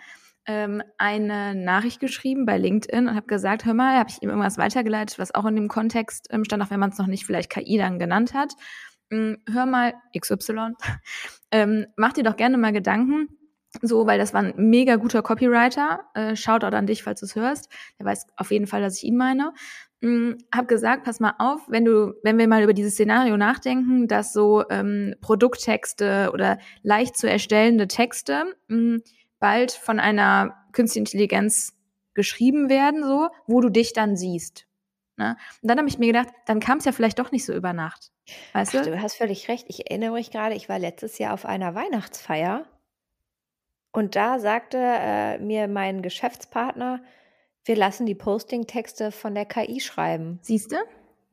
ähm, 0.47 0.83
eine 0.97 1.55
Nachricht 1.55 2.01
geschrieben 2.01 2.45
bei 2.45 2.57
LinkedIn 2.57 3.07
und 3.07 3.15
habe 3.15 3.27
gesagt, 3.27 3.63
hör 3.63 3.73
mal, 3.73 3.97
habe 3.97 4.09
ich 4.09 4.21
ihm 4.21 4.29
irgendwas 4.29 4.57
weitergeleitet, 4.57 5.17
was 5.17 5.33
auch 5.33 5.45
in 5.45 5.55
dem 5.55 5.69
Kontext 5.69 6.27
ähm, 6.29 6.43
stand, 6.43 6.61
auch 6.61 6.71
wenn 6.71 6.79
man 6.81 6.89
es 6.89 6.97
noch 6.97 7.07
nicht 7.07 7.25
vielleicht 7.25 7.49
KI 7.49 7.77
dann 7.77 7.99
genannt 7.99 8.33
hat. 8.33 8.53
Ähm, 9.11 9.37
hör 9.49 9.65
mal, 9.65 9.93
XY, 10.17 10.73
ähm, 11.51 11.85
mach 11.95 12.11
dir 12.11 12.23
doch 12.23 12.35
gerne 12.35 12.57
mal 12.57 12.73
Gedanken, 12.73 13.29
so, 13.81 14.07
weil 14.07 14.17
das 14.17 14.33
war 14.33 14.41
ein 14.41 14.53
mega 14.57 14.95
guter 14.95 15.21
Copywriter. 15.21 16.01
Äh, 16.13 16.35
Shoutout 16.35 16.75
an 16.75 16.87
dich, 16.87 17.03
falls 17.03 17.19
du 17.19 17.25
es 17.25 17.35
hörst. 17.35 17.69
Der 17.99 18.05
weiß 18.05 18.27
auf 18.35 18.51
jeden 18.51 18.67
Fall, 18.67 18.81
dass 18.81 18.97
ich 18.97 19.03
ihn 19.03 19.15
meine. 19.15 19.53
hm, 20.01 20.37
habe 20.53 20.67
gesagt, 20.67 21.03
pass 21.03 21.19
mal 21.19 21.35
auf, 21.37 21.61
wenn 21.67 21.85
du, 21.85 22.15
wenn 22.23 22.37
wir 22.37 22.47
mal 22.47 22.63
über 22.63 22.73
dieses 22.73 22.93
Szenario 22.93 23.37
nachdenken, 23.37 24.07
dass 24.07 24.33
so 24.33 24.63
ähm, 24.69 25.15
Produkttexte 25.21 26.31
oder 26.33 26.57
leicht 26.81 27.17
zu 27.17 27.29
erstellende 27.29 27.87
Texte 27.87 28.55
mh, 28.67 28.77
hm, 28.77 29.03
bald 29.39 29.71
von 29.71 29.99
einer 29.99 30.55
künstlichen 30.73 31.05
Intelligenz 31.05 31.73
geschrieben 32.13 32.69
werden, 32.69 33.03
so, 33.03 33.29
wo 33.45 33.61
du 33.61 33.69
dich 33.69 33.93
dann 33.93 34.17
siehst. 34.17 34.65
Ne? 35.15 35.37
Und 35.61 35.69
dann 35.69 35.77
habe 35.77 35.87
ich 35.87 35.99
mir 35.99 36.07
gedacht, 36.07 36.29
dann 36.45 36.59
kam 36.59 36.79
es 36.79 36.85
ja 36.85 36.91
vielleicht 36.91 37.19
doch 37.19 37.31
nicht 37.31 37.45
so 37.45 37.53
über 37.53 37.73
Nacht. 37.73 38.11
Weißt 38.53 38.75
Ach, 38.75 38.83
du? 38.83 38.91
du 38.91 39.01
hast 39.01 39.15
völlig 39.15 39.47
recht. 39.47 39.65
Ich 39.69 39.89
erinnere 39.89 40.13
mich 40.13 40.31
gerade, 40.31 40.55
ich 40.55 40.69
war 40.69 40.79
letztes 40.79 41.17
Jahr 41.19 41.33
auf 41.33 41.45
einer 41.45 41.75
Weihnachtsfeier 41.75 42.65
und 43.91 44.15
da 44.15 44.39
sagte 44.39 44.77
äh, 44.79 45.37
mir 45.39 45.67
mein 45.67 46.01
Geschäftspartner, 46.01 47.01
wir 47.65 47.75
lassen 47.75 48.05
die 48.05 48.15
Posting-Texte 48.15 49.11
von 49.11 49.35
der 49.35 49.45
KI 49.45 49.79
schreiben. 49.79 50.39
Siehst 50.41 50.71
du? 50.71 50.77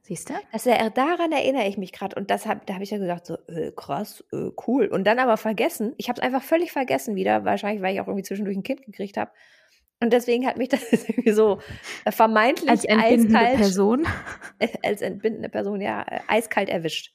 Siehst 0.03 0.31
du? 0.31 0.35
Das, 0.53 0.67
er, 0.67 0.91
daran 0.91 1.33
erinnere 1.33 1.67
ich 1.67 1.79
mich 1.79 1.93
gerade. 1.93 2.15
Und 2.15 2.31
das 2.31 2.47
hab, 2.47 2.65
da 2.67 2.75
habe 2.75 2.85
ich 2.85 2.91
ja 2.91 2.99
gesagt, 2.99 3.27
so, 3.27 3.39
äh, 3.49 3.73
krass, 3.75 4.25
äh, 4.33 4.51
cool. 4.67 4.87
Und 4.87 5.05
dann 5.05 5.19
aber 5.19 5.37
vergessen, 5.37 5.95
ich 5.97 6.09
habe 6.09 6.21
es 6.21 6.25
einfach 6.25 6.43
völlig 6.43 6.71
vergessen 6.73 7.17
wieder, 7.17 7.45
wahrscheinlich, 7.45 7.83
weil 7.83 7.95
ich 7.95 8.01
auch 8.01 8.07
irgendwie 8.07 8.23
zwischendurch 8.23 8.57
ein 8.57 8.63
Kind 8.63 8.85
gekriegt 8.85 9.17
habe. 9.17 9.33
Und 10.01 10.13
deswegen 10.13 10.47
hat 10.47 10.59
mich 10.59 10.69
das 10.71 10.93
irgendwie 10.93 11.33
so 11.33 11.61
äh, 12.05 12.13
vermeintlich 12.13 12.71
als 12.71 12.85
entbindende 12.85 13.39
eiskalt, 13.39 13.57
Person. 13.57 14.07
als 14.85 15.03
entbindende 15.03 15.49
Person, 15.49 15.81
ja, 15.81 16.03
äh, 16.03 16.21
eiskalt 16.29 16.69
erwischt. 16.69 17.13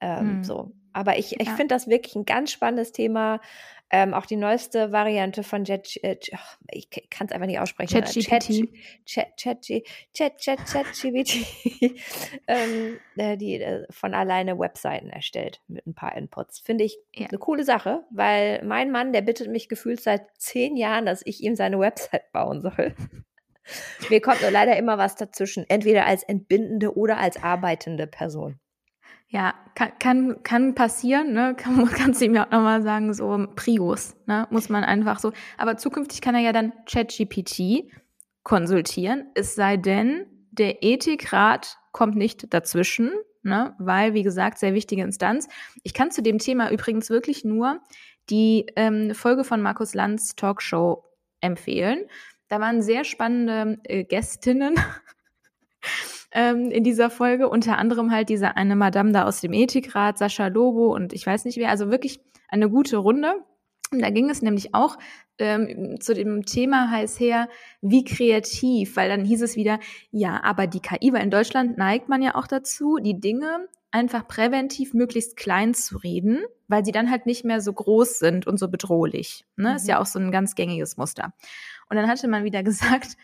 Ähm, 0.00 0.36
hm. 0.36 0.44
So. 0.44 0.72
Aber 0.92 1.18
ich, 1.18 1.40
ich 1.40 1.48
ja. 1.48 1.54
finde 1.54 1.74
das 1.74 1.88
wirklich 1.88 2.16
ein 2.16 2.24
ganz 2.24 2.50
spannendes 2.50 2.92
Thema. 2.92 3.40
Ähm, 3.94 4.14
auch 4.14 4.24
die 4.24 4.36
neueste 4.36 4.90
Variante 4.90 5.42
von 5.42 5.64
Jet, 5.64 6.02
äh, 6.02 6.16
ich 6.70 6.88
kann 7.10 7.26
es 7.26 7.32
einfach 7.32 7.46
nicht 7.46 7.60
aussprechen. 7.60 8.02
ChatGPT. 8.02 8.72
Chat, 9.04 9.36
Chat, 9.36 9.60
Chat, 10.14 10.38
Chat, 10.38 10.64
ChatGPT, 10.64 11.46
ähm, 12.48 12.98
äh, 13.16 13.36
die 13.36 13.60
äh, 13.60 13.84
von 13.90 14.14
alleine 14.14 14.58
Webseiten 14.58 15.10
erstellt 15.10 15.60
mit 15.68 15.86
ein 15.86 15.94
paar 15.94 16.16
Inputs. 16.16 16.58
Finde 16.58 16.84
ich 16.84 16.96
ja. 17.14 17.26
eine 17.28 17.38
coole 17.38 17.64
Sache, 17.64 18.02
weil 18.10 18.64
mein 18.64 18.90
Mann, 18.90 19.12
der 19.12 19.20
bittet 19.20 19.50
mich 19.50 19.68
gefühlt 19.68 20.00
seit 20.00 20.22
zehn 20.38 20.78
Jahren, 20.78 21.04
dass 21.04 21.20
ich 21.26 21.42
ihm 21.42 21.54
seine 21.54 21.78
Website 21.78 22.32
bauen 22.32 22.62
soll. 22.62 22.94
Mir 24.08 24.22
kommt 24.22 24.40
nur 24.40 24.50
leider 24.50 24.74
immer 24.78 24.96
was 24.96 25.16
dazwischen, 25.16 25.68
entweder 25.68 26.06
als 26.06 26.22
entbindende 26.22 26.96
oder 26.96 27.18
als 27.18 27.42
arbeitende 27.42 28.06
Person. 28.06 28.58
Ja, 29.32 29.54
kann, 29.74 29.92
kann, 29.98 30.42
kann 30.42 30.74
passieren, 30.74 31.32
ne? 31.32 31.54
Kann, 31.58 31.86
kannst 31.86 32.20
du 32.20 32.26
ihm 32.26 32.34
ja 32.34 32.46
auch 32.46 32.50
nochmal 32.50 32.82
sagen, 32.82 33.14
so 33.14 33.46
Prius, 33.56 34.14
ne? 34.26 34.46
Muss 34.50 34.68
man 34.68 34.84
einfach 34.84 35.18
so. 35.18 35.32
Aber 35.56 35.78
zukünftig 35.78 36.20
kann 36.20 36.34
er 36.34 36.42
ja 36.42 36.52
dann 36.52 36.74
ChatGPT 36.84 37.90
konsultieren, 38.42 39.30
es 39.34 39.54
sei 39.54 39.78
denn, 39.78 40.26
der 40.50 40.82
Ethikrat 40.82 41.78
kommt 41.92 42.14
nicht 42.14 42.52
dazwischen, 42.52 43.10
ne? 43.42 43.74
Weil, 43.78 44.12
wie 44.12 44.22
gesagt, 44.22 44.58
sehr 44.58 44.74
wichtige 44.74 45.02
Instanz. 45.02 45.48
Ich 45.82 45.94
kann 45.94 46.10
zu 46.10 46.22
dem 46.22 46.36
Thema 46.36 46.70
übrigens 46.70 47.08
wirklich 47.08 47.42
nur 47.42 47.80
die 48.28 48.66
ähm, 48.76 49.14
Folge 49.14 49.44
von 49.44 49.62
Markus 49.62 49.94
Lanz 49.94 50.36
Talkshow 50.36 51.04
empfehlen. 51.40 52.04
Da 52.48 52.60
waren 52.60 52.82
sehr 52.82 53.04
spannende 53.04 53.78
äh, 53.84 54.04
Gästinnen 54.04 54.74
ähm, 56.32 56.70
in 56.70 56.84
dieser 56.84 57.10
Folge. 57.10 57.48
Unter 57.48 57.78
anderem 57.78 58.10
halt 58.10 58.28
diese 58.28 58.56
eine 58.56 58.76
Madame 58.76 59.12
da 59.12 59.24
aus 59.24 59.40
dem 59.40 59.52
Ethikrat, 59.52 60.18
Sascha 60.18 60.48
Lobo 60.48 60.94
und 60.94 61.12
ich 61.12 61.26
weiß 61.26 61.44
nicht 61.44 61.58
wer. 61.58 61.70
Also 61.70 61.90
wirklich 61.90 62.20
eine 62.48 62.68
gute 62.68 62.96
Runde. 62.96 63.34
Und 63.92 64.00
da 64.00 64.10
ging 64.10 64.30
es 64.30 64.40
nämlich 64.40 64.74
auch 64.74 64.96
ähm, 65.38 66.00
zu 66.00 66.14
dem 66.14 66.46
Thema 66.46 66.90
heiß 66.90 67.20
her, 67.20 67.48
wie 67.82 68.04
kreativ, 68.04 68.96
weil 68.96 69.08
dann 69.10 69.24
hieß 69.24 69.42
es 69.42 69.56
wieder, 69.56 69.80
ja, 70.10 70.42
aber 70.42 70.66
die 70.66 70.80
KI, 70.80 71.12
weil 71.12 71.22
in 71.22 71.30
Deutschland 71.30 71.76
neigt 71.76 72.08
man 72.08 72.22
ja 72.22 72.34
auch 72.34 72.46
dazu, 72.46 72.98
die 72.98 73.20
Dinge 73.20 73.68
einfach 73.90 74.26
präventiv 74.26 74.94
möglichst 74.94 75.36
klein 75.36 75.74
zu 75.74 75.98
reden, 75.98 76.42
weil 76.66 76.84
sie 76.84 76.92
dann 76.92 77.10
halt 77.10 77.26
nicht 77.26 77.44
mehr 77.44 77.60
so 77.60 77.72
groß 77.72 78.18
sind 78.18 78.46
und 78.46 78.58
so 78.58 78.68
bedrohlich. 78.68 79.44
Ne? 79.56 79.70
Mhm. 79.70 79.76
Ist 79.76 79.88
ja 79.88 80.00
auch 80.00 80.06
so 80.06 80.18
ein 80.18 80.32
ganz 80.32 80.54
gängiges 80.54 80.96
Muster. 80.96 81.34
Und 81.92 81.96
dann 81.96 82.08
hatte 82.08 82.26
man 82.26 82.42
wieder 82.42 82.62
gesagt, 82.62 83.18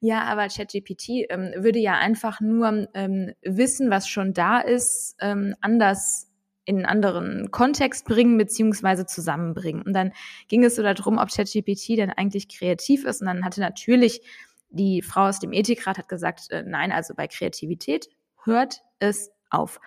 ja, 0.00 0.22
aber 0.22 0.48
ChatGPT 0.48 1.26
ähm, 1.28 1.52
würde 1.54 1.78
ja 1.78 1.98
einfach 1.98 2.40
nur 2.40 2.88
ähm, 2.94 3.34
Wissen, 3.42 3.90
was 3.90 4.08
schon 4.08 4.32
da 4.32 4.60
ist, 4.60 5.16
ähm, 5.20 5.54
anders 5.60 6.32
in 6.64 6.76
einen 6.76 6.86
anderen 6.86 7.50
Kontext 7.50 8.06
bringen 8.06 8.38
beziehungsweise 8.38 9.04
zusammenbringen. 9.04 9.82
Und 9.82 9.92
dann 9.92 10.12
ging 10.48 10.64
es 10.64 10.76
so 10.76 10.82
darum, 10.82 11.18
ob 11.18 11.28
ChatGPT 11.28 11.90
denn 11.90 12.08
eigentlich 12.08 12.48
kreativ 12.48 13.04
ist. 13.04 13.20
Und 13.20 13.26
dann 13.26 13.44
hatte 13.44 13.60
natürlich 13.60 14.22
die 14.70 15.02
Frau 15.02 15.26
aus 15.26 15.38
dem 15.38 15.52
Ethikrat 15.52 15.98
hat 15.98 16.08
gesagt, 16.08 16.50
äh, 16.50 16.62
nein, 16.66 16.92
also 16.92 17.12
bei 17.14 17.28
Kreativität 17.28 18.08
hört 18.44 18.80
es 18.98 19.30
auf. 19.50 19.78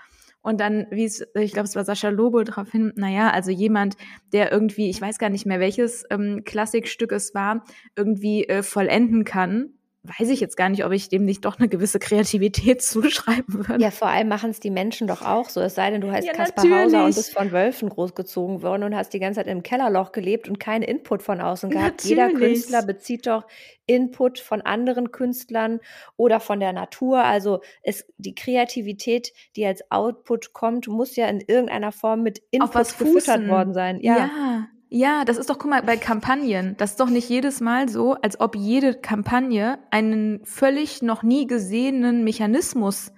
Und 0.41 0.61
dann, 0.61 0.87
wie 0.89 1.05
es, 1.05 1.25
ich 1.35 1.51
glaube, 1.51 1.67
es 1.67 1.75
war 1.75 1.83
Sascha 1.83 2.09
Lobo 2.09 2.43
darauf 2.43 2.71
hin, 2.71 2.93
naja, 2.95 3.29
also 3.31 3.51
jemand, 3.51 3.95
der 4.31 4.51
irgendwie, 4.51 4.89
ich 4.89 5.01
weiß 5.01 5.17
gar 5.19 5.29
nicht 5.29 5.45
mehr, 5.45 5.59
welches 5.59 6.05
ähm, 6.09 6.43
Klassikstück 6.45 7.11
es 7.11 7.35
war, 7.35 7.63
irgendwie 7.95 8.47
äh, 8.47 8.63
vollenden 8.63 9.25
kann, 9.25 9.73
weiß 10.03 10.29
ich 10.29 10.39
jetzt 10.39 10.55
gar 10.55 10.69
nicht, 10.69 10.85
ob 10.85 10.93
ich 10.93 11.09
dem 11.09 11.25
nicht 11.25 11.43
doch 11.43 11.59
eine 11.59 11.67
gewisse 11.67 11.99
Kreativität 11.99 12.81
zuschreiben 12.81 13.67
würde. 13.67 13.83
Ja, 13.83 13.91
vor 13.91 14.07
allem 14.07 14.29
machen 14.29 14.49
es 14.49 14.59
die 14.59 14.69
Menschen 14.69 15.07
doch 15.07 15.21
auch 15.21 15.49
so. 15.49 15.59
Es 15.61 15.75
sei 15.75 15.91
denn, 15.91 15.99
du 15.99 16.11
heißt 16.11 16.25
ja, 16.25 16.33
Kaspar 16.33 16.63
natürlich. 16.63 16.85
Hauser 16.85 17.05
und 17.05 17.15
bist 17.15 17.33
von 17.33 17.51
Wölfen 17.51 17.89
großgezogen 17.89 18.61
worden 18.61 18.83
und 18.83 18.95
hast 18.95 19.13
die 19.13 19.19
ganze 19.19 19.41
Zeit 19.41 19.47
im 19.47 19.61
Kellerloch 19.61 20.11
gelebt 20.11 20.47
und 20.47 20.59
keinen 20.59 20.83
Input 20.83 21.21
von 21.21 21.41
außen 21.41 21.69
gehabt. 21.69 22.03
Natürlich. 22.03 22.09
Jeder 22.09 22.29
Künstler 22.31 22.83
bezieht 22.83 23.27
doch 23.27 23.45
Input 23.87 24.39
von 24.39 24.61
anderen 24.61 25.11
Künstlern 25.11 25.79
oder 26.15 26.39
von 26.39 26.59
der 26.59 26.71
Natur. 26.71 27.23
Also 27.23 27.61
es, 27.81 28.05
die 28.17 28.35
Kreativität, 28.35 29.33
die 29.55 29.65
als 29.65 29.91
Output 29.91 30.53
kommt, 30.53 30.87
muss 30.87 31.15
ja 31.17 31.27
in 31.27 31.41
irgendeiner 31.41 31.91
Form 31.91 32.23
mit 32.23 32.41
Input 32.51 32.97
gefüttert 32.97 33.47
worden 33.47 33.73
sein. 33.73 33.99
Ja. 34.01 34.17
ja. 34.17 34.67
Ja, 34.89 35.23
das 35.23 35.37
ist 35.37 35.49
doch, 35.49 35.59
guck 35.59 35.69
mal, 35.69 35.83
bei 35.83 35.97
Kampagnen, 35.97 36.75
das 36.77 36.91
ist 36.91 36.99
doch 36.99 37.09
nicht 37.09 37.29
jedes 37.29 37.61
Mal 37.61 37.89
so, 37.89 38.13
als 38.15 38.39
ob 38.39 38.55
jede 38.55 38.95
Kampagne 38.95 39.77
einen 39.91 40.43
völlig 40.45 41.03
noch 41.03 41.21
nie 41.21 41.45
gesehenen 41.45 42.23
Mechanismus 42.23 43.11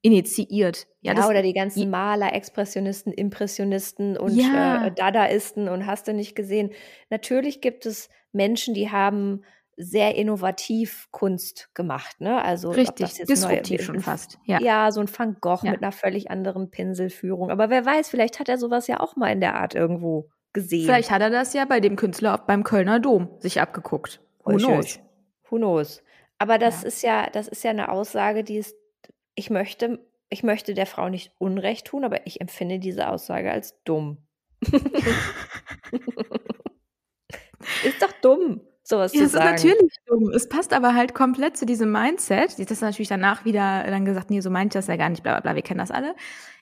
initiiert. 0.00 0.86
Ja, 1.00 1.14
ja 1.14 1.28
oder 1.28 1.42
die 1.42 1.52
ganzen 1.52 1.90
Maler, 1.90 2.32
Expressionisten, 2.32 3.12
Impressionisten 3.12 4.16
und 4.16 4.36
ja. 4.36 4.86
äh, 4.86 4.92
Dadaisten 4.94 5.68
und 5.68 5.86
hast 5.86 6.06
du 6.06 6.14
nicht 6.14 6.36
gesehen. 6.36 6.70
Natürlich 7.10 7.60
gibt 7.60 7.84
es 7.84 8.08
Menschen, 8.32 8.74
die 8.74 8.90
haben 8.90 9.42
sehr 9.76 10.16
innovativ 10.16 11.08
Kunst 11.10 11.70
gemacht, 11.74 12.20
ne? 12.20 12.42
Also 12.42 12.70
richtig, 12.70 13.14
disruptiv 13.28 13.82
schon 13.82 14.00
fast. 14.00 14.38
Ja. 14.44 14.60
ja, 14.60 14.90
so 14.90 15.00
ein 15.00 15.08
Van 15.08 15.36
Gogh 15.40 15.60
ja. 15.64 15.72
mit 15.72 15.82
einer 15.82 15.92
völlig 15.92 16.30
anderen 16.30 16.70
Pinselführung. 16.70 17.50
Aber 17.50 17.70
wer 17.70 17.84
weiß, 17.86 18.08
vielleicht 18.08 18.40
hat 18.40 18.48
er 18.48 18.58
sowas 18.58 18.88
ja 18.88 19.00
auch 19.00 19.14
mal 19.14 19.30
in 19.30 19.40
der 19.40 19.54
Art 19.54 19.74
irgendwo 19.76 20.30
gesehen. 20.52 20.84
Vielleicht 20.84 21.10
hat 21.10 21.22
er 21.22 21.30
das 21.30 21.52
ja 21.54 21.64
bei 21.64 21.80
dem 21.80 21.96
Künstler 21.96 22.38
beim 22.38 22.64
Kölner 22.64 23.00
Dom 23.00 23.28
sich 23.38 23.60
abgeguckt. 23.60 24.20
Who 24.44 24.56
knows? 24.56 24.98
Who 25.50 25.56
knows? 25.56 26.02
Aber 26.38 26.58
das 26.58 26.82
ja. 26.82 26.88
ist 26.88 27.02
ja, 27.02 27.28
das 27.30 27.48
ist 27.48 27.64
ja 27.64 27.70
eine 27.70 27.90
Aussage, 27.90 28.44
die 28.44 28.56
ist, 28.56 28.76
ich 29.34 29.50
möchte, 29.50 29.98
ich 30.28 30.42
möchte 30.42 30.74
der 30.74 30.86
Frau 30.86 31.08
nicht 31.08 31.32
Unrecht 31.38 31.86
tun, 31.88 32.04
aber 32.04 32.26
ich 32.26 32.40
empfinde 32.40 32.78
diese 32.78 33.08
Aussage 33.08 33.50
als 33.50 33.82
dumm. 33.84 34.18
ist 37.84 38.02
doch 38.02 38.12
dumm 38.22 38.67
sowas 38.88 39.14
ja, 39.14 39.22
zu 39.22 39.28
sagen. 39.28 39.52
Das 39.52 39.64
ist 39.64 39.70
natürlich 39.70 39.96
dumm. 40.06 40.30
Es 40.30 40.48
passt 40.48 40.72
aber 40.72 40.94
halt 40.94 41.14
komplett 41.14 41.56
zu 41.56 41.66
diesem 41.66 41.92
Mindset. 41.92 42.58
Das 42.58 42.70
ist 42.70 42.80
natürlich 42.80 43.08
danach 43.08 43.44
wieder 43.44 43.84
dann 43.84 44.04
gesagt, 44.04 44.30
nee, 44.30 44.40
so 44.40 44.50
meint 44.50 44.74
das 44.74 44.86
ja 44.86 44.96
gar 44.96 45.08
nicht, 45.08 45.22
bla 45.22 45.32
bla 45.32 45.40
bla, 45.40 45.54
wir 45.54 45.62
kennen 45.62 45.78
das 45.78 45.90
alle. 45.90 46.14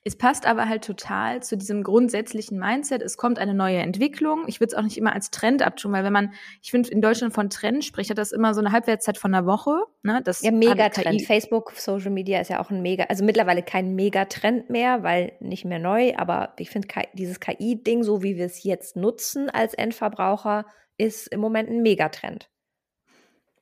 Es 0.06 0.16
passt 0.16 0.46
aber 0.46 0.68
halt 0.68 0.84
total 0.84 1.42
zu 1.42 1.56
diesem 1.56 1.82
grundsätzlichen 1.82 2.60
Mindset. 2.60 3.02
Es 3.02 3.16
kommt 3.16 3.40
eine 3.40 3.54
neue 3.54 3.78
Entwicklung. 3.78 4.44
Ich 4.46 4.60
würde 4.60 4.72
es 4.72 4.78
auch 4.78 4.84
nicht 4.84 4.96
immer 4.96 5.12
als 5.12 5.32
Trend 5.32 5.62
abtun, 5.66 5.90
weil 5.90 6.04
wenn 6.04 6.12
man, 6.12 6.32
ich 6.62 6.70
finde, 6.70 6.90
in 6.90 7.00
Deutschland 7.00 7.34
von 7.34 7.50
Trend 7.50 7.84
spricht, 7.84 8.10
hat 8.10 8.18
das 8.18 8.30
immer 8.30 8.54
so 8.54 8.60
eine 8.60 8.70
Halbwertszeit 8.70 9.18
von 9.18 9.34
einer 9.34 9.46
Woche. 9.46 9.82
Ne? 10.04 10.20
Das 10.22 10.42
ja, 10.42 10.52
Megatrend. 10.52 11.22
Facebook, 11.22 11.72
Social 11.72 12.12
Media 12.12 12.40
ist 12.40 12.50
ja 12.50 12.60
auch 12.60 12.70
ein 12.70 12.82
Mega, 12.82 13.06
also 13.08 13.24
mittlerweile 13.24 13.64
kein 13.64 13.96
Megatrend 13.96 14.70
mehr, 14.70 15.02
weil 15.02 15.32
nicht 15.40 15.64
mehr 15.64 15.80
neu, 15.80 16.14
aber 16.16 16.54
ich 16.60 16.70
finde 16.70 16.86
dieses 17.14 17.40
KI-Ding, 17.40 18.04
so 18.04 18.22
wie 18.22 18.36
wir 18.36 18.46
es 18.46 18.62
jetzt 18.62 18.94
nutzen 18.94 19.50
als 19.50 19.74
Endverbraucher, 19.74 20.66
ist 20.98 21.28
im 21.28 21.40
Moment 21.40 21.68
ein 21.70 21.82
Megatrend. 21.82 22.48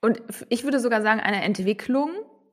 Und 0.01 0.21
ich 0.49 0.63
würde 0.63 0.79
sogar 0.79 1.01
sagen, 1.01 1.19
eine 1.19 1.43
Entwicklung, 1.43 2.11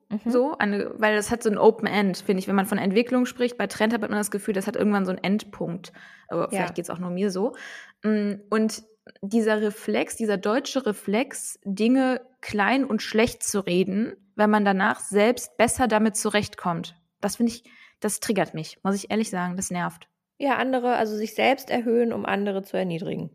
mhm. 0.08 0.30
so, 0.30 0.56
eine, 0.58 0.92
weil 0.98 1.14
das 1.14 1.30
hat 1.30 1.42
so 1.42 1.50
ein 1.50 1.58
Open 1.58 1.86
End, 1.86 2.18
finde 2.18 2.40
ich. 2.40 2.48
Wenn 2.48 2.54
man 2.54 2.66
von 2.66 2.78
Entwicklung 2.78 3.26
spricht, 3.26 3.58
bei 3.58 3.66
Trend 3.66 3.92
hat 3.92 4.00
man 4.00 4.12
das 4.12 4.30
Gefühl, 4.30 4.54
das 4.54 4.66
hat 4.66 4.76
irgendwann 4.76 5.04
so 5.04 5.12
einen 5.12 5.22
Endpunkt. 5.22 5.92
Aber 6.28 6.48
vielleicht 6.48 6.70
ja. 6.70 6.74
geht 6.74 6.84
es 6.84 6.90
auch 6.90 6.98
nur 6.98 7.10
mir 7.10 7.30
so. 7.30 7.54
Mm, 8.02 8.34
und 8.48 8.82
dieser 9.20 9.60
Reflex, 9.60 10.16
dieser 10.16 10.36
deutsche 10.36 10.86
Reflex, 10.86 11.58
Dinge 11.64 12.20
klein 12.40 12.84
und 12.84 13.02
schlecht 13.02 13.42
zu 13.42 13.60
reden, 13.60 14.16
wenn 14.36 14.50
man 14.50 14.64
danach 14.64 15.00
selbst 15.00 15.56
besser 15.56 15.88
damit 15.88 16.16
zurechtkommt. 16.16 16.96
Das 17.20 17.36
finde 17.36 17.52
ich, 17.52 17.64
das 18.00 18.20
triggert 18.20 18.54
mich, 18.54 18.78
muss 18.82 18.96
ich 18.96 19.10
ehrlich 19.10 19.30
sagen, 19.30 19.56
das 19.56 19.70
nervt. 19.70 20.08
Ja, 20.38 20.56
andere, 20.56 20.96
also 20.96 21.16
sich 21.16 21.34
selbst 21.34 21.70
erhöhen, 21.70 22.12
um 22.12 22.24
andere 22.24 22.62
zu 22.62 22.76
erniedrigen. 22.76 23.30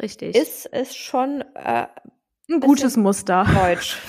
Richtig. 0.00 0.36
Ist, 0.36 0.66
ist 0.66 0.96
schon 0.96 1.44
äh, 1.54 1.86
ein 2.48 2.60
gutes 2.60 2.96
Muster. 2.96 3.46
Deutsch. 3.54 3.98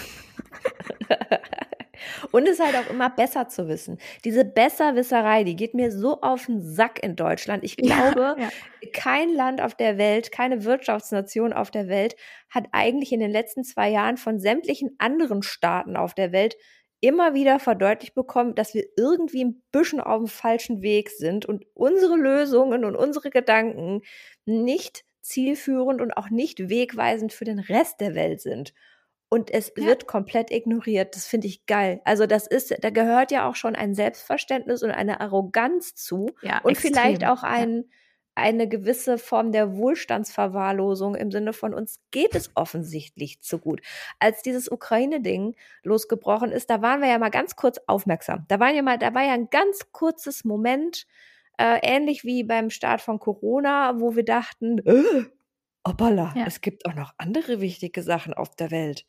Und 2.31 2.47
es 2.47 2.59
ist 2.59 2.65
halt 2.65 2.75
auch 2.75 2.89
immer 2.89 3.09
besser 3.09 3.47
zu 3.47 3.67
wissen. 3.67 3.97
Diese 4.23 4.45
Besserwisserei, 4.45 5.43
die 5.43 5.55
geht 5.55 5.73
mir 5.73 5.91
so 5.91 6.21
auf 6.21 6.45
den 6.45 6.61
Sack 6.61 7.03
in 7.03 7.15
Deutschland. 7.15 7.63
Ich 7.63 7.77
glaube, 7.77 8.35
ja, 8.37 8.43
ja. 8.43 8.49
kein 8.93 9.33
Land 9.33 9.61
auf 9.61 9.75
der 9.75 9.97
Welt, 9.97 10.31
keine 10.31 10.63
Wirtschaftsnation 10.63 11.53
auf 11.53 11.71
der 11.71 11.87
Welt 11.87 12.15
hat 12.49 12.65
eigentlich 12.71 13.11
in 13.11 13.19
den 13.19 13.31
letzten 13.31 13.63
zwei 13.63 13.89
Jahren 13.89 14.17
von 14.17 14.39
sämtlichen 14.39 14.95
anderen 14.97 15.43
Staaten 15.43 15.95
auf 15.95 16.13
der 16.13 16.31
Welt 16.31 16.55
immer 17.01 17.33
wieder 17.33 17.59
verdeutlicht 17.59 18.13
bekommen, 18.13 18.53
dass 18.53 18.75
wir 18.75 18.85
irgendwie 18.95 19.43
ein 19.43 19.63
bisschen 19.71 19.99
auf 19.99 20.19
dem 20.19 20.27
falschen 20.27 20.81
Weg 20.83 21.09
sind 21.09 21.45
und 21.47 21.65
unsere 21.73 22.15
Lösungen 22.15 22.85
und 22.85 22.95
unsere 22.95 23.31
Gedanken 23.31 24.01
nicht 24.45 25.03
zielführend 25.31 26.01
und 26.01 26.13
auch 26.13 26.29
nicht 26.29 26.69
wegweisend 26.69 27.33
für 27.33 27.45
den 27.45 27.59
Rest 27.59 28.01
der 28.01 28.15
Welt 28.15 28.41
sind. 28.41 28.73
Und 29.29 29.49
es 29.49 29.71
ja. 29.77 29.85
wird 29.85 30.07
komplett 30.07 30.51
ignoriert. 30.51 31.15
Das 31.15 31.25
finde 31.25 31.47
ich 31.47 31.65
geil. 31.65 32.01
Also 32.03 32.25
das 32.25 32.47
ist, 32.47 32.75
da 32.81 32.89
gehört 32.89 33.31
ja 33.31 33.47
auch 33.47 33.55
schon 33.55 33.75
ein 33.75 33.95
Selbstverständnis 33.95 34.83
und 34.83 34.91
eine 34.91 35.21
Arroganz 35.21 35.95
zu. 35.95 36.31
Ja, 36.41 36.59
und 36.59 36.71
extrem. 36.71 36.93
vielleicht 36.93 37.25
auch 37.25 37.43
ein, 37.43 37.85
eine 38.35 38.67
gewisse 38.67 39.17
Form 39.17 39.53
der 39.53 39.77
Wohlstandsverwahrlosung 39.77 41.15
im 41.15 41.31
Sinne 41.31 41.53
von 41.53 41.73
uns 41.73 41.99
geht 42.11 42.35
es 42.35 42.51
offensichtlich 42.55 43.41
zu 43.41 43.59
gut. 43.59 43.81
Als 44.19 44.41
dieses 44.41 44.69
Ukraine-Ding 44.69 45.55
losgebrochen 45.83 46.51
ist, 46.51 46.69
da 46.69 46.81
waren 46.81 47.01
wir 47.01 47.07
ja 47.07 47.17
mal 47.17 47.29
ganz 47.29 47.55
kurz 47.55 47.79
aufmerksam. 47.87 48.45
Da 48.49 48.59
war 48.59 48.71
ja 48.71 48.81
mal, 48.81 48.97
da 48.97 49.13
war 49.13 49.23
ja 49.23 49.33
ein 49.33 49.49
ganz 49.49 49.91
kurzes 49.93 50.43
Moment, 50.43 51.07
äh, 51.61 51.79
ähnlich 51.83 52.23
wie 52.23 52.43
beim 52.43 52.69
Start 52.69 53.01
von 53.01 53.19
Corona, 53.19 53.99
wo 53.99 54.15
wir 54.15 54.25
dachten, 54.25 54.79
äh, 54.79 55.25
Hoppala, 55.87 56.33
ja. 56.35 56.45
es 56.45 56.61
gibt 56.61 56.85
auch 56.85 56.95
noch 56.95 57.13
andere 57.17 57.61
wichtige 57.61 58.03
Sachen 58.03 58.33
auf 58.33 58.55
der 58.55 58.71
Welt. 58.71 59.05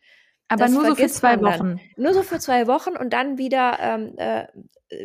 Aber 0.49 0.65
das 0.65 0.73
nur 0.73 0.87
so 0.87 0.95
für 0.97 1.09
zwei 1.09 1.41
Wochen. 1.41 1.81
Nur 1.97 2.13
so 2.13 2.23
für 2.23 2.39
zwei 2.39 2.67
Wochen 2.67 2.97
und 2.97 3.13
dann 3.13 3.39
wieder 3.39 3.79
ähm, 3.81 4.15
äh, 4.19 4.47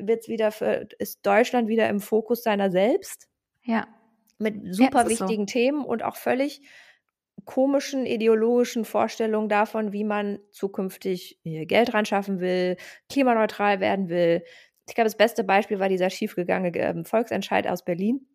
wird's 0.01 0.27
wieder 0.27 0.51
für, 0.51 0.87
ist 0.99 1.25
Deutschland 1.25 1.69
wieder 1.69 1.87
im 1.87 2.01
Fokus 2.01 2.43
seiner 2.43 2.69
selbst. 2.69 3.29
Ja. 3.63 3.87
Mit 4.39 4.75
super 4.75 5.03
ja, 5.03 5.09
wichtigen 5.09 5.47
so. 5.47 5.53
Themen 5.53 5.85
und 5.85 6.03
auch 6.03 6.17
völlig 6.17 6.61
komischen 7.45 8.05
ideologischen 8.05 8.83
Vorstellungen 8.83 9.47
davon, 9.47 9.93
wie 9.93 10.03
man 10.03 10.39
zukünftig 10.51 11.39
Geld 11.43 11.93
ran 11.93 12.05
schaffen 12.05 12.39
will, 12.39 12.77
klimaneutral 13.09 13.79
werden 13.79 14.09
will. 14.09 14.43
Ich 14.87 14.95
glaube, 14.95 15.05
das 15.05 15.17
beste 15.17 15.43
Beispiel 15.43 15.79
war 15.79 15.89
dieser 15.89 16.09
schiefgegangene 16.09 16.77
äh, 16.77 17.03
Volksentscheid 17.03 17.67
aus 17.67 17.83
Berlin 17.83 18.25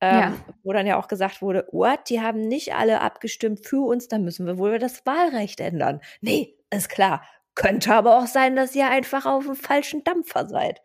ähm, 0.00 0.18
ja. 0.18 0.34
Wo 0.62 0.72
dann 0.72 0.86
ja 0.86 0.98
auch 0.98 1.08
gesagt 1.08 1.42
wurde, 1.42 1.66
what, 1.72 2.08
die 2.08 2.20
haben 2.20 2.46
nicht 2.46 2.74
alle 2.74 3.00
abgestimmt 3.00 3.66
für 3.66 3.84
uns, 3.84 4.08
dann 4.08 4.22
müssen 4.22 4.46
wir 4.46 4.58
wohl 4.58 4.78
das 4.78 5.04
Wahlrecht 5.06 5.60
ändern. 5.60 6.00
Nee, 6.20 6.54
ist 6.70 6.88
klar. 6.88 7.22
Könnte 7.58 7.92
aber 7.92 8.16
auch 8.16 8.28
sein, 8.28 8.54
dass 8.54 8.76
ihr 8.76 8.88
einfach 8.88 9.26
auf 9.26 9.44
dem 9.44 9.56
falschen 9.56 10.04
Dampfer 10.04 10.46
seid. 10.46 10.80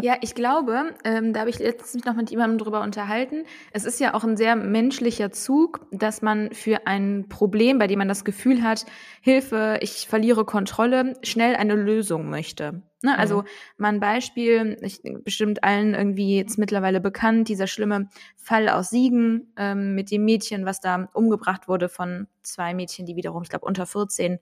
Ja, 0.00 0.16
ich 0.20 0.36
glaube, 0.36 0.94
ähm, 1.04 1.32
da 1.32 1.40
habe 1.40 1.50
ich 1.50 1.58
letztens 1.58 1.94
mich 1.94 2.04
noch 2.04 2.14
mit 2.14 2.30
jemandem 2.30 2.58
drüber 2.58 2.82
unterhalten. 2.82 3.44
Es 3.72 3.84
ist 3.84 3.98
ja 3.98 4.14
auch 4.14 4.22
ein 4.22 4.36
sehr 4.36 4.54
menschlicher 4.54 5.32
Zug, 5.32 5.86
dass 5.90 6.22
man 6.22 6.52
für 6.52 6.86
ein 6.86 7.26
Problem, 7.28 7.78
bei 7.78 7.88
dem 7.88 7.98
man 7.98 8.06
das 8.06 8.24
Gefühl 8.24 8.62
hat, 8.62 8.86
Hilfe, 9.22 9.78
ich 9.80 10.06
verliere 10.06 10.44
Kontrolle, 10.44 11.14
schnell 11.24 11.56
eine 11.56 11.74
Lösung 11.74 12.30
möchte. 12.30 12.82
Ne? 13.02 13.18
Also 13.18 13.38
mhm. 13.38 13.46
mal 13.78 13.88
ein 13.88 14.00
Beispiel, 14.00 14.76
ich, 14.82 15.00
bestimmt 15.24 15.64
allen 15.64 15.94
irgendwie 15.94 16.36
jetzt 16.36 16.58
mittlerweile 16.58 17.00
bekannt, 17.00 17.48
dieser 17.48 17.66
schlimme 17.66 18.08
Fall 18.36 18.68
aus 18.68 18.90
Siegen 18.90 19.52
ähm, 19.56 19.96
mit 19.96 20.12
dem 20.12 20.24
Mädchen, 20.24 20.64
was 20.64 20.80
da 20.80 21.08
umgebracht 21.12 21.66
wurde 21.66 21.88
von 21.88 22.28
zwei 22.44 22.72
Mädchen, 22.72 23.04
die 23.04 23.16
wiederum, 23.16 23.42
ich 23.42 23.48
glaube, 23.48 23.66
unter 23.66 23.86
14 23.86 24.38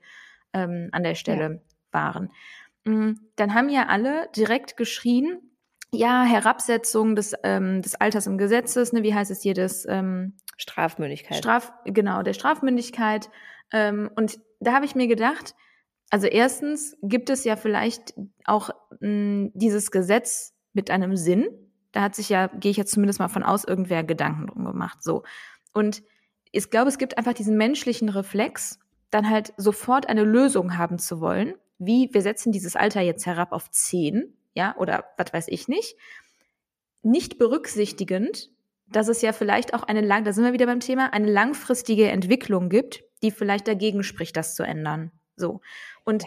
ähm, 0.53 0.89
an 0.93 1.03
der 1.03 1.15
Stelle 1.15 1.51
ja. 1.55 1.61
waren. 1.93 2.31
Mm, 2.85 3.13
dann 3.37 3.55
haben 3.55 3.69
ja 3.69 3.87
alle 3.87 4.29
direkt 4.35 4.77
geschrien, 4.77 5.41
ja, 5.93 6.25
Herabsetzung 6.25 7.15
des, 7.17 7.35
ähm, 7.43 7.83
des 7.83 7.95
Alters 7.95 8.27
im 8.27 8.39
Gesetzes, 8.39 8.93
ne, 8.93 9.03
wie 9.03 9.15
heißt 9.15 9.31
es 9.31 9.43
hier, 9.43 9.55
des 9.55 9.87
ähm, 9.89 10.37
Strafmündigkeit. 10.57 11.39
Straf, 11.39 11.73
genau, 11.85 12.23
der 12.23 12.33
Strafmündigkeit. 12.33 13.31
Ähm, 13.73 14.11
und 14.17 14.41
da 14.61 14.73
habe 14.73 14.85
ich 14.85 14.95
mir 14.95 15.07
gedacht, 15.07 15.55
also 16.11 16.27
erstens 16.27 16.97
gibt 17.03 17.31
es 17.31 17.45
ja 17.45 17.57
vielleicht 17.57 18.15
auch 18.45 18.71
mh, 19.01 19.09
mm, 19.09 19.51
dieses 19.55 19.91
Gesetz 19.91 20.55
mit 20.73 20.91
einem 20.91 21.17
Sinn. 21.17 21.49
Da 21.93 22.03
hat 22.03 22.15
sich 22.15 22.29
ja, 22.29 22.47
gehe 22.47 22.71
ich 22.71 22.77
jetzt 22.77 22.93
zumindest 22.93 23.19
mal 23.19 23.29
von 23.29 23.43
aus, 23.43 23.65
irgendwer 23.65 24.03
Gedanken 24.03 24.47
drum 24.47 24.65
gemacht. 24.65 25.03
So. 25.03 25.25
Und 25.75 26.03
ich 26.51 26.71
glaube, 26.71 26.89
es 26.89 26.99
gibt 26.99 27.19
einfach 27.19 27.35
diesen 27.35 27.57
menschlichen 27.57 28.09
Reflex, 28.09 28.79
dann 29.13 29.31
halt 29.31 29.55
sofort 29.57 30.09
eine 30.09 30.25
Lösung 30.25 30.77
haben 30.77 30.99
zu 30.99 31.21
wollen 31.21 31.55
wie 31.87 32.09
wir 32.13 32.23
setzen 32.23 32.53
dieses 32.53 32.77
Alter 32.77 33.01
jetzt 33.01 33.27
herab 33.27 33.53
auf 33.53 33.71
zehn, 33.71 34.35
ja, 34.55 34.77
oder 34.77 35.05
was 35.17 35.33
weiß 35.33 35.49
ich 35.49 35.69
nicht, 35.69 35.97
nicht 37.03 37.39
berücksichtigend, 37.39 38.51
dass 38.87 39.09
es 39.09 39.23
ja 39.23 39.33
vielleicht 39.33 39.75
auch 39.75 39.83
eine 39.83 40.01
lang, 40.01 40.25
da 40.25 40.33
sind 40.33 40.45
wir 40.45 40.53
wieder 40.53 40.67
beim 40.67 40.81
Thema, 40.81 41.13
eine 41.13 41.31
langfristige 41.31 42.09
Entwicklung 42.09 42.69
gibt, 42.69 43.03
die 43.23 43.31
vielleicht 43.31 43.67
dagegen 43.67 44.03
spricht, 44.03 44.37
das 44.37 44.55
zu 44.55 44.63
ändern. 44.63 45.11
So. 45.35 45.61
Und 46.05 46.25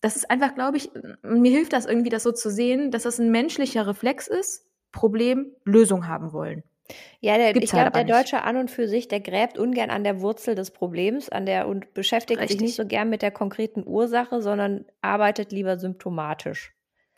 das 0.00 0.16
ist 0.16 0.30
einfach, 0.30 0.54
glaube 0.54 0.76
ich, 0.76 0.90
mir 1.22 1.52
hilft 1.52 1.72
das 1.72 1.86
irgendwie, 1.86 2.10
das 2.10 2.22
so 2.22 2.32
zu 2.32 2.50
sehen, 2.50 2.90
dass 2.90 3.04
das 3.04 3.18
ein 3.18 3.30
menschlicher 3.30 3.86
Reflex 3.86 4.26
ist, 4.26 4.66
Problem, 4.92 5.52
Lösung 5.64 6.08
haben 6.08 6.32
wollen. 6.32 6.64
Ja, 7.20 7.36
der, 7.36 7.54
ich 7.56 7.72
halt 7.72 7.92
glaube, 7.92 8.06
der 8.06 8.16
Deutsche 8.16 8.42
an 8.42 8.56
und 8.56 8.70
für 8.70 8.88
sich, 8.88 9.08
der 9.08 9.20
gräbt 9.20 9.58
ungern 9.58 9.90
an 9.90 10.04
der 10.04 10.20
Wurzel 10.20 10.54
des 10.54 10.70
Problems, 10.70 11.28
an 11.28 11.46
der 11.46 11.68
und 11.68 11.94
beschäftigt 11.94 12.40
Richtig. 12.40 12.58
sich 12.58 12.66
nicht 12.66 12.76
so 12.76 12.86
gern 12.86 13.10
mit 13.10 13.22
der 13.22 13.30
konkreten 13.30 13.82
Ursache, 13.86 14.42
sondern 14.42 14.84
arbeitet 15.02 15.52
lieber 15.52 15.78
symptomatisch. 15.78 16.72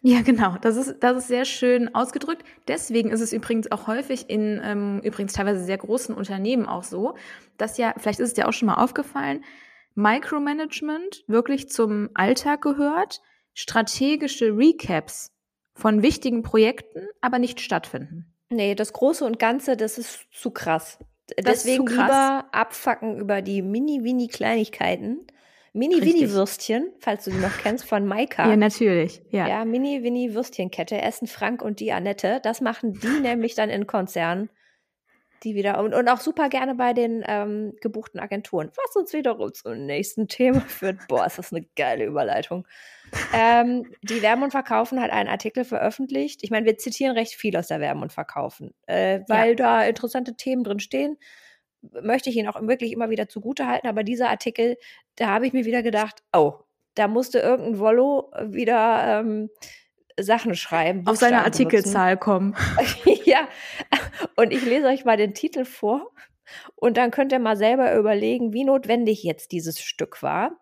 Ja, 0.04 0.20
genau. 0.22 0.56
Das 0.60 0.76
ist, 0.76 0.98
das 1.00 1.16
ist 1.16 1.28
sehr 1.28 1.44
schön 1.44 1.94
ausgedrückt. 1.94 2.44
Deswegen 2.66 3.10
ist 3.10 3.20
es 3.20 3.32
übrigens 3.32 3.70
auch 3.70 3.86
häufig 3.86 4.28
in 4.28 4.60
ähm, 4.62 5.00
übrigens 5.04 5.32
teilweise 5.32 5.64
sehr 5.64 5.78
großen 5.78 6.14
Unternehmen 6.14 6.66
auch 6.66 6.82
so, 6.82 7.14
dass 7.56 7.78
ja, 7.78 7.94
vielleicht 7.96 8.18
ist 8.18 8.28
es 8.28 8.34
dir 8.34 8.48
auch 8.48 8.52
schon 8.52 8.66
mal 8.66 8.82
aufgefallen, 8.82 9.44
Micromanagement 9.94 11.22
wirklich 11.28 11.68
zum 11.68 12.10
Alltag 12.14 12.62
gehört, 12.62 13.20
strategische 13.54 14.56
Recaps 14.56 15.30
von 15.74 16.02
wichtigen 16.02 16.42
Projekten 16.42 17.06
aber 17.20 17.38
nicht 17.38 17.60
stattfinden. 17.60 18.31
Nee, 18.52 18.74
das 18.74 18.92
Große 18.92 19.24
und 19.24 19.38
Ganze, 19.38 19.76
das 19.76 19.98
ist 19.98 20.26
zu 20.32 20.50
krass. 20.50 20.98
Das 21.36 21.64
Deswegen 21.64 21.86
zu 21.86 21.94
krass. 21.94 22.08
lieber 22.08 22.44
abfacken 22.52 23.18
über 23.18 23.40
die 23.40 23.62
Mini-Winnie-Kleinigkeiten. 23.62 25.26
Mini-Winnie-Würstchen, 25.72 26.92
falls 27.00 27.24
du 27.24 27.30
die 27.30 27.38
noch 27.38 27.56
kennst, 27.56 27.86
von 27.86 28.06
Maika. 28.06 28.46
Ja, 28.48 28.56
natürlich. 28.56 29.22
Ja, 29.30 29.48
ja 29.48 29.64
Mini-Winnie-Würstchenkette. 29.64 31.00
Essen 31.00 31.26
Frank 31.26 31.62
und 31.62 31.80
die 31.80 31.92
Annette. 31.92 32.40
Das 32.42 32.60
machen 32.60 32.92
die 32.92 33.06
nämlich 33.22 33.54
dann 33.54 33.70
in 33.70 33.86
Konzernen. 33.86 34.50
Die 35.44 35.54
wieder 35.54 35.82
und, 35.82 35.92
und 35.94 36.08
auch 36.08 36.20
super 36.20 36.48
gerne 36.48 36.74
bei 36.76 36.92
den 36.92 37.24
ähm, 37.26 37.74
gebuchten 37.80 38.20
Agenturen. 38.20 38.70
Was 38.76 38.94
uns 38.94 39.12
wiederum 39.12 39.52
zum 39.54 39.86
nächsten 39.86 40.28
Thema 40.28 40.60
führt. 40.60 41.08
Boah, 41.08 41.26
ist 41.26 41.38
das 41.38 41.52
eine 41.52 41.66
geile 41.74 42.04
Überleitung 42.04 42.64
ähm, 43.32 43.86
die 44.02 44.22
Werben 44.22 44.42
und 44.42 44.50
Verkaufen 44.50 45.00
hat 45.00 45.10
einen 45.10 45.28
Artikel 45.28 45.64
veröffentlicht. 45.64 46.42
Ich 46.42 46.50
meine, 46.50 46.66
wir 46.66 46.78
zitieren 46.78 47.16
recht 47.16 47.34
viel 47.34 47.56
aus 47.56 47.68
der 47.68 47.80
Werben 47.80 48.02
und 48.02 48.12
Verkaufen, 48.12 48.74
äh, 48.86 49.20
weil 49.28 49.50
ja. 49.50 49.56
da 49.56 49.84
interessante 49.84 50.34
Themen 50.36 50.64
drin 50.64 50.80
stehen. 50.80 51.18
Möchte 52.02 52.30
ich 52.30 52.36
ihn 52.36 52.48
auch 52.48 52.60
wirklich 52.62 52.92
immer 52.92 53.10
wieder 53.10 53.28
zugute 53.28 53.66
halten. 53.66 53.88
Aber 53.88 54.04
dieser 54.04 54.30
Artikel, 54.30 54.76
da 55.16 55.28
habe 55.28 55.46
ich 55.46 55.52
mir 55.52 55.64
wieder 55.64 55.82
gedacht, 55.82 56.22
oh, 56.32 56.54
da 56.94 57.08
musste 57.08 57.40
irgendein 57.40 57.78
Wollo 57.78 58.30
wieder 58.40 59.20
ähm, 59.20 59.50
Sachen 60.20 60.54
schreiben. 60.54 61.06
Auf 61.06 61.16
seine 61.16 61.44
Artikelzahl 61.44 62.16
kommen. 62.16 62.54
ja, 63.24 63.48
und 64.36 64.52
ich 64.52 64.64
lese 64.64 64.86
euch 64.86 65.04
mal 65.04 65.16
den 65.16 65.34
Titel 65.34 65.64
vor. 65.64 66.12
Und 66.74 66.96
dann 66.96 67.10
könnt 67.10 67.32
ihr 67.32 67.38
mal 67.38 67.56
selber 67.56 67.96
überlegen, 67.96 68.52
wie 68.52 68.64
notwendig 68.64 69.22
jetzt 69.22 69.52
dieses 69.52 69.80
Stück 69.80 70.22
war. 70.22 70.60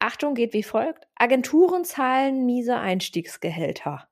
Achtung 0.00 0.34
geht 0.34 0.52
wie 0.52 0.62
folgt. 0.62 1.06
Agenturen 1.14 1.84
zahlen 1.84 2.46
miese 2.46 2.76
Einstiegsgehälter. 2.76 4.08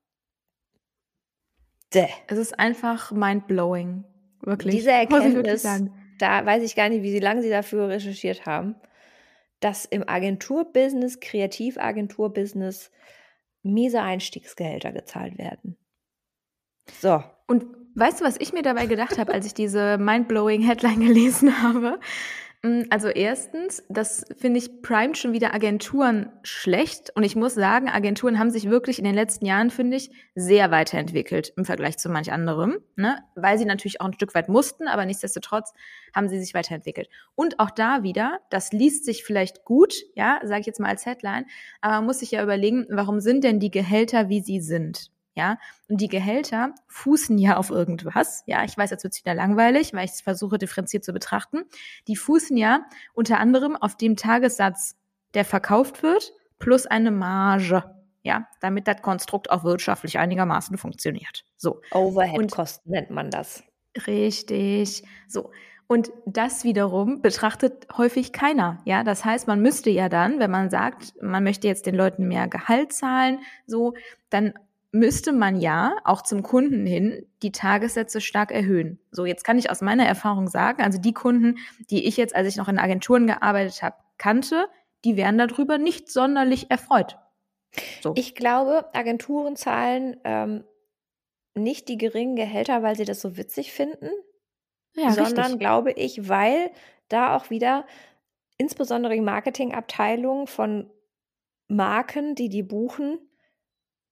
Däh. 1.93 2.09
Es 2.27 2.39
ist 2.39 2.59
einfach 2.59 3.11
mindblowing. 3.11 4.05
Wirklich. 4.43 4.77
Diese 4.77 4.93
Erkenntnis, 4.93 5.67
da 6.19 6.47
weiß 6.47 6.63
ich 6.63 6.77
gar 6.77 6.89
nicht, 6.89 7.03
wie 7.03 7.19
lange 7.19 7.43
sie 7.43 7.51
dafür 7.51 7.89
recherchiert 7.89 8.47
haben, 8.47 8.77
dass 9.61 9.85
im 9.85 10.09
Agenturbusiness, 10.09 11.21
Kreativagenturbusiness, 11.21 12.93
miese 13.63 14.03
Einstiegsgehälter 14.03 14.93
gezahlt 14.93 15.39
werden. 15.39 15.77
So. 17.01 17.23
Und 17.47 17.65
weißt 17.95 18.21
du, 18.21 18.25
was 18.25 18.37
ich 18.39 18.53
mir 18.53 18.63
dabei 18.63 18.87
gedacht 18.87 19.19
habe, 19.19 19.33
als 19.33 19.47
ich 19.47 19.55
diese 19.55 19.99
mindblowing 19.99 20.63
Headline 20.63 21.01
gelesen 21.01 21.63
habe? 21.63 21.99
Mm, 22.63 22.83
also 22.91 23.09
erstens, 23.09 23.85
das 23.89 24.25
finde 24.37 24.59
ich 24.59 24.83
primet 24.83 25.17
schon 25.17 25.33
wieder 25.33 25.55
Agenturen 25.55 26.33
schlecht. 26.43 27.11
Und 27.15 27.23
ich 27.23 27.37
muss 27.37 27.55
sagen, 27.55 27.89
Agenturen 27.89 28.39
haben 28.39 28.51
sich 28.51 28.69
wirklich 28.69 28.99
in 28.99 29.05
den 29.05 29.15
letzten 29.15 29.47
Jahren, 29.47 29.71
finde 29.71 29.97
ich, 29.97 30.11
sehr 30.35 30.71
weiterentwickelt 30.71 31.53
im 31.57 31.65
Vergleich 31.65 31.99
zu 31.99 32.09
manch 32.09 32.33
anderem. 32.33 32.79
Ne? 32.97 33.19
Weil 33.37 33.59
sie 33.59 33.65
natürlich 33.65 34.01
auch 34.01 34.07
ein 34.07 34.13
Stück 34.13 34.35
weit 34.35 34.49
mussten, 34.49 34.89
aber 34.89 35.07
nichtsdestotrotz 35.07 35.73
haben 36.15 36.29
sie 36.29 36.41
sich 36.41 36.55
weiterentwickelt. 36.55 37.09
Und 37.37 37.61
auch 37.61 37.71
da 37.71 38.03
wieder, 38.03 38.41
das 38.51 38.73
liest 38.73 39.05
sich 39.05 39.25
vielleicht 39.25 39.65
gut, 39.65 39.95
ja, 40.15 40.41
sage 40.43 40.61
ich 40.61 40.67
jetzt 40.67 40.81
mal 40.81 40.89
als 40.89 41.07
Headline, 41.07 41.47
aber 41.81 41.97
man 41.97 42.07
muss 42.07 42.21
sich 42.21 42.33
ja 42.33 42.43
überlegen, 42.43 42.87
warum 42.91 43.21
sind 43.21 43.45
denn 43.45 43.61
die 43.61 43.71
Gehälter, 43.71 44.29
wie 44.29 44.41
sie 44.41 44.61
sind? 44.61 45.11
Ja. 45.39 45.57
Und 45.89 46.01
die 46.01 46.09
Gehälter 46.09 46.75
fußen 46.89 47.39
ja 47.39 47.57
auf 47.57 47.71
irgendwas. 47.71 48.43
Ja, 48.47 48.65
ich 48.65 48.77
weiß, 48.77 48.91
jetzt 48.91 49.05
wird 49.05 49.15
es 49.15 49.25
wieder 49.25 49.35
langweilig, 49.35 49.95
weil 49.95 50.05
ich 50.05 50.11
es 50.11 50.21
versuche, 50.21 50.59
differenziert 50.59 51.05
zu 51.05 51.13
betrachten. 51.13 51.63
Die 52.09 52.17
fußen 52.17 52.57
ja 52.57 52.83
unter 53.15 53.39
anderem 53.39 53.77
auf 53.77 53.97
dem 53.97 54.17
Tagessatz, 54.17 54.97
der 55.35 55.45
verkauft 55.45 56.03
wird, 56.03 56.33
plus 56.59 56.87
eine 56.87 57.11
Marge. 57.11 57.85
Ja, 58.23 58.49
damit 58.61 58.89
das 58.89 59.01
Konstrukt 59.01 59.49
auch 59.49 59.65
wirtschaftlich 59.65 60.19
einigermaßen 60.19 60.77
funktioniert. 60.77 61.45
So. 61.57 61.81
Overhead-Kosten 61.93 62.91
nennt 62.91 63.11
man 63.11 63.31
das. 63.31 63.63
Richtig. 64.07 65.05
So. 65.29 65.51
Und 65.87 66.11
das 66.27 66.65
wiederum 66.65 67.23
betrachtet 67.23 67.87
häufig 67.97 68.33
keiner. 68.33 68.83
Ja, 68.85 69.05
das 69.05 69.25
heißt, 69.25 69.47
man 69.47 69.63
müsste 69.63 69.89
ja 69.89 70.11
dann, 70.11 70.39
wenn 70.39 70.51
man 70.51 70.69
sagt, 70.69 71.15
man 71.23 71.43
möchte 71.43 71.67
jetzt 71.67 71.87
den 71.87 71.95
Leuten 71.95 72.29
mehr 72.29 72.47
Gehalt 72.49 72.93
zahlen, 72.93 73.39
so, 73.67 73.95
dann 74.29 74.53
müsste 74.91 75.33
man 75.33 75.61
ja 75.61 75.97
auch 76.05 76.23
zum 76.23 76.43
Kunden 76.43 76.87
hin 76.87 77.27
die 77.43 77.53
Tagessätze 77.53 78.21
stark 78.21 78.51
erhöhen. 78.51 78.99
So, 79.11 79.27
jetzt 79.27 79.45
kann 79.45 79.59
ich 79.59 79.71
aus 79.71 79.83
meiner 79.83 80.07
Erfahrung 80.07 80.49
sagen, 80.49 80.83
also 80.83 80.99
die 80.99 81.13
Kunden, 81.13 81.59
die 81.91 82.07
ich 82.07 82.17
jetzt, 82.17 82.35
als 82.35 82.49
ich 82.49 82.57
noch 82.57 82.69
in 82.69 82.79
Agenturen 82.79 83.27
gearbeitet 83.27 83.83
habe, 83.83 83.97
kannte, 84.17 84.69
die 85.05 85.17
wären 85.17 85.39
darüber 85.39 85.79
nicht 85.79 86.11
sonderlich 86.11 86.71
erfreut. 86.71 87.19
So. 88.01 88.15
Ich 88.17 88.35
glaube, 88.35 88.87
Agenturen 88.95 89.57
zahlen 89.57 90.17
ähm, 90.25 90.65
nicht 91.55 91.89
die 91.89 91.99
geringen 91.99 92.37
Gehälter, 92.37 92.83
weil 92.83 92.97
sie 92.97 93.05
das 93.05 93.21
so 93.21 93.37
witzig 93.37 93.73
finden, 93.73 94.09
ja, 94.95 95.11
sondern 95.11 95.45
richtig. 95.45 95.61
glaube 95.61 95.93
ich, 95.93 96.29
weil 96.29 96.71
da 97.09 97.37
auch 97.37 97.51
wieder 97.51 97.87
insbesondere 98.57 99.15
die 99.15 99.21
Marketingabteilung 99.21 100.47
von 100.47 100.91
Marken, 101.69 102.35
die 102.35 102.49
die 102.49 102.63
buchen, 102.63 103.19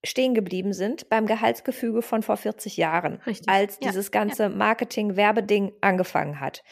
stehen 0.06 0.34
geblieben 0.34 0.72
sind 0.72 1.08
beim 1.08 1.26
Gehaltsgefüge 1.26 2.02
von 2.02 2.22
vor 2.22 2.36
40 2.36 2.76
Jahren, 2.76 3.20
Richtig. 3.26 3.48
als 3.48 3.78
ja. 3.80 3.88
dieses 3.88 4.10
ganze 4.10 4.44
ja. 4.44 4.48
Marketing-Werbeding 4.48 5.72
angefangen 5.80 6.40
hat. 6.40 6.62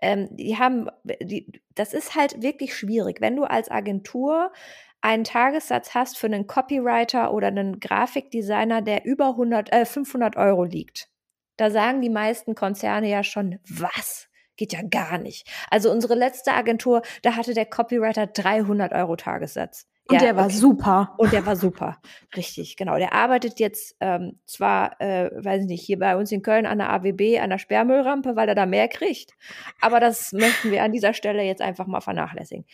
Ähm, 0.00 0.28
die 0.30 0.58
haben, 0.58 0.88
die, 1.04 1.50
das 1.74 1.94
ist 1.94 2.14
halt 2.14 2.42
wirklich 2.42 2.76
schwierig, 2.76 3.20
wenn 3.20 3.36
du 3.36 3.44
als 3.44 3.70
Agentur 3.70 4.52
einen 5.00 5.24
Tagessatz 5.24 5.94
hast 5.94 6.18
für 6.18 6.26
einen 6.26 6.46
Copywriter 6.46 7.32
oder 7.32 7.48
einen 7.48 7.80
Grafikdesigner, 7.80 8.82
der 8.82 9.04
über 9.04 9.28
100, 9.30 9.72
äh, 9.72 9.84
500 9.84 10.36
Euro 10.36 10.64
liegt. 10.64 11.08
Da 11.56 11.70
sagen 11.70 12.02
die 12.02 12.10
meisten 12.10 12.54
Konzerne 12.54 13.08
ja 13.08 13.22
schon, 13.22 13.58
was? 13.68 14.28
Geht 14.56 14.72
ja 14.72 14.80
gar 14.82 15.18
nicht. 15.18 15.48
Also 15.70 15.90
unsere 15.90 16.14
letzte 16.14 16.52
Agentur, 16.52 17.02
da 17.22 17.36
hatte 17.36 17.54
der 17.54 17.66
Copywriter 17.66 18.26
300 18.26 18.92
Euro 18.92 19.16
Tagessatz. 19.16 19.86
Und 20.08 20.14
ja, 20.14 20.20
der 20.20 20.36
war 20.36 20.46
okay. 20.46 20.54
super. 20.54 21.14
Und 21.18 21.32
der 21.32 21.44
war 21.46 21.56
super. 21.56 22.00
Richtig, 22.36 22.76
genau. 22.76 22.96
Der 22.96 23.12
arbeitet 23.12 23.58
jetzt 23.58 23.96
ähm, 24.00 24.38
zwar, 24.46 25.00
äh, 25.00 25.30
weiß 25.32 25.62
ich 25.62 25.68
nicht, 25.68 25.84
hier 25.84 25.98
bei 25.98 26.16
uns 26.16 26.30
in 26.30 26.42
Köln 26.42 26.64
an 26.64 26.78
der 26.78 26.92
AWB, 26.92 27.40
an 27.40 27.50
der 27.50 27.58
Sperrmüllrampe, 27.58 28.36
weil 28.36 28.48
er 28.48 28.54
da 28.54 28.66
mehr 28.66 28.88
kriegt. 28.88 29.32
Aber 29.80 29.98
das 29.98 30.32
möchten 30.32 30.70
wir 30.70 30.84
an 30.84 30.92
dieser 30.92 31.12
Stelle 31.12 31.42
jetzt 31.42 31.62
einfach 31.62 31.86
mal 31.86 32.00
vernachlässigen. 32.00 32.66